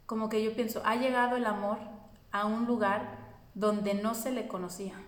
Como 0.07 0.27
que 0.27 0.43
yo 0.43 0.53
pienso, 0.53 0.81
ha 0.83 0.97
llegado 0.97 1.37
el 1.37 1.45
amor 1.45 1.77
a 2.33 2.45
un 2.45 2.65
lugar 2.65 3.19
donde 3.53 3.93
no 3.93 4.15
se 4.15 4.33
le 4.33 4.49
conocía. 4.49 5.01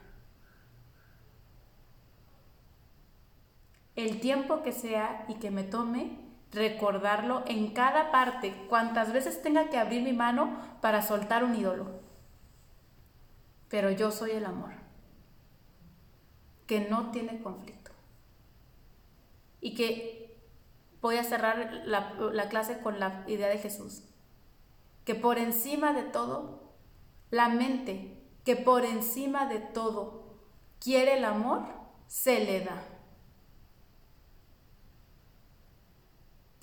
El 3.95 4.19
tiempo 4.19 4.63
que 4.63 4.71
sea 4.71 5.25
y 5.27 5.35
que 5.35 5.51
me 5.51 5.63
tome 5.63 6.17
recordarlo 6.51 7.43
en 7.47 7.73
cada 7.73 8.11
parte, 8.11 8.53
cuantas 8.69 9.11
veces 9.11 9.41
tenga 9.41 9.69
que 9.69 9.77
abrir 9.77 10.03
mi 10.03 10.13
mano 10.13 10.57
para 10.81 11.01
soltar 11.01 11.43
un 11.43 11.55
ídolo 11.55 12.03
pero 13.73 13.89
yo 13.89 14.11
soy 14.11 14.29
el 14.29 14.45
amor, 14.45 14.69
que 16.67 16.81
no 16.81 17.09
tiene 17.09 17.41
conflicto. 17.41 17.89
Y 19.61 19.73
que 19.73 20.37
voy 21.01 21.17
a 21.17 21.23
cerrar 21.23 21.81
la, 21.83 22.49
clase 22.49 22.81
con 22.81 22.99
la 22.99 23.23
idea 23.25 23.47
de 23.47 23.57
Jesús, 23.57 24.03
que 25.05 25.15
por 25.15 25.39
encima 25.39 25.91
de 25.91 26.03
todo, 26.03 26.75
la 27.31 27.49
mente 27.49 28.21
que 28.45 28.55
por 28.55 28.85
encima 28.85 29.47
de 29.47 29.57
todo 29.57 30.35
quiere 30.79 31.17
el 31.17 31.25
amor, 31.25 31.65
se 32.05 32.45
le 32.45 32.63
da. 32.63 32.85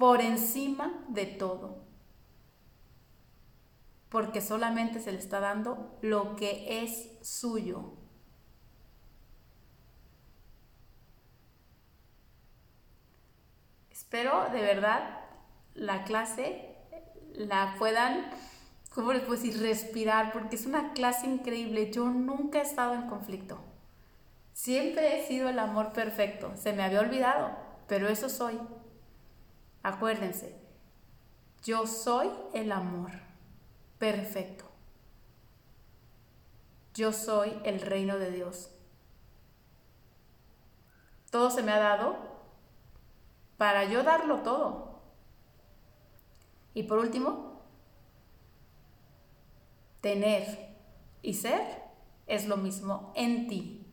Por 0.01 0.21
encima 0.23 1.05
de 1.09 1.27
todo 1.27 1.91
porque 4.11 4.41
solamente 4.41 5.01
se 5.01 5.13
le 5.13 5.19
está 5.19 5.41
dando 5.41 5.97
lo 6.03 6.37
que 6.37 6.83
es 6.83 7.11
suyo. 7.23 7.93
Espero 13.91 14.49
de 14.51 14.61
verdad 14.61 15.21
la 15.75 16.03
clase 16.03 16.75
la 17.35 17.77
puedan, 17.79 18.29
¿cómo 18.93 19.13
les 19.13 19.23
puedo 19.23 19.41
decir? 19.41 19.63
Respirar, 19.63 20.33
porque 20.33 20.57
es 20.57 20.67
una 20.67 20.93
clase 20.93 21.27
increíble. 21.27 21.93
Yo 21.93 22.07
nunca 22.07 22.59
he 22.59 22.63
estado 22.63 22.95
en 22.95 23.09
conflicto. 23.09 23.61
Siempre 24.53 25.21
he 25.21 25.27
sido 25.29 25.49
el 25.49 25.61
amor 25.61 25.93
perfecto. 25.93 26.53
Se 26.57 26.73
me 26.73 26.83
había 26.83 27.01
olvidado, 27.01 27.57
pero 27.87 28.09
eso 28.09 28.29
soy. 28.29 28.59
Acuérdense, 29.83 30.61
yo 31.63 31.87
soy 31.87 32.31
el 32.53 32.73
amor 32.73 33.13
perfecto. 33.99 34.65
Yo 36.95 37.13
soy 37.13 37.59
el 37.65 37.81
reino 37.81 38.19
de 38.19 38.31
Dios. 38.31 38.71
Todo 41.31 41.51
se 41.51 41.63
me 41.63 41.73
ha 41.73 41.79
dado 41.79 42.17
para 43.57 43.85
yo 43.85 44.03
darlo 44.03 44.41
todo. 44.41 45.03
Y 46.75 46.85
por 46.85 46.99
último, 46.99 47.63
tener 50.01 50.77
y 51.23 51.35
ser 51.35 51.83
es 52.27 52.47
lo 52.47 52.57
mismo 52.57 53.13
en 53.15 53.49
ti. 53.49 53.87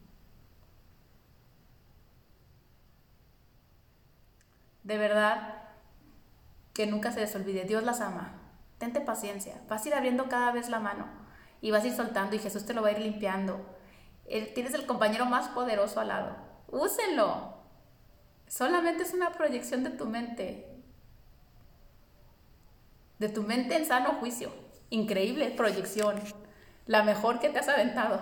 De 4.84 4.98
verdad, 4.98 5.67
que 6.78 6.86
nunca 6.86 7.12
se 7.12 7.22
les 7.22 7.36
olvide, 7.36 7.64
Dios 7.64 7.82
las 7.82 8.02
ama. 8.02 8.34
Tente 8.78 9.02
paciencia. 9.02 9.60
Vas 9.68 9.84
a 9.84 9.88
ir 9.88 9.96
abriendo 9.96 10.30
cada 10.30 10.52
vez 10.52 10.70
la 10.70 10.80
mano 10.80 11.08
y 11.60 11.72
vas 11.72 11.84
a 11.84 11.88
ir 11.88 11.96
soltando 11.96 12.36
y 12.36 12.40
Jesús 12.40 12.68
te 12.68 12.76
lo 12.76 12.84
va 12.84 12.90
a 12.90 12.92
ir 12.92 13.00
limpiando. 13.00 13.60
tienes 14.54 14.76
el 14.76 14.86
compañero 14.86 15.26
más 15.26 15.48
poderoso 15.48 16.00
al 16.00 16.10
lado. 16.10 16.36
Úsenlo. 16.68 17.56
Solamente 18.48 19.02
es 19.02 19.16
una 19.16 19.32
proyección 19.32 19.84
de 19.84 19.90
tu 19.90 20.06
mente. 20.06 20.84
De 23.18 23.30
tu 23.30 23.42
mente 23.42 23.76
en 23.76 23.88
sano 23.88 24.12
juicio. 24.20 24.54
Increíble 24.92 25.50
proyección. 25.50 26.22
La 26.86 27.02
mejor 27.02 27.40
que 27.40 27.50
te 27.50 27.58
has 27.58 27.70
aventado. 27.70 28.22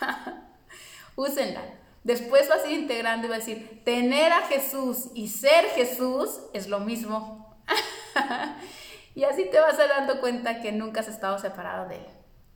Úsenla. 1.16 1.62
Después 2.02 2.50
vas 2.50 2.64
a 2.64 2.70
ir 2.70 2.80
integrando 2.80 3.26
y 3.26 3.30
vas 3.30 3.38
a 3.38 3.46
decir, 3.46 3.80
tener 3.82 4.30
a 4.30 4.42
Jesús 4.42 5.08
y 5.14 5.28
ser 5.28 5.64
Jesús 5.70 6.38
es 6.52 6.68
lo 6.68 6.80
mismo. 6.80 7.43
Y 9.14 9.22
así 9.22 9.48
te 9.48 9.60
vas 9.60 9.78
a 9.78 9.86
dando 9.86 10.20
cuenta 10.20 10.60
que 10.60 10.72
nunca 10.72 11.00
has 11.00 11.08
estado 11.08 11.38
separado 11.38 11.88
de 11.88 11.96
Él. 11.96 12.06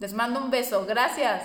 Les 0.01 0.13
mando 0.13 0.41
un 0.41 0.51
beso. 0.51 0.87
Gracias. 0.87 1.43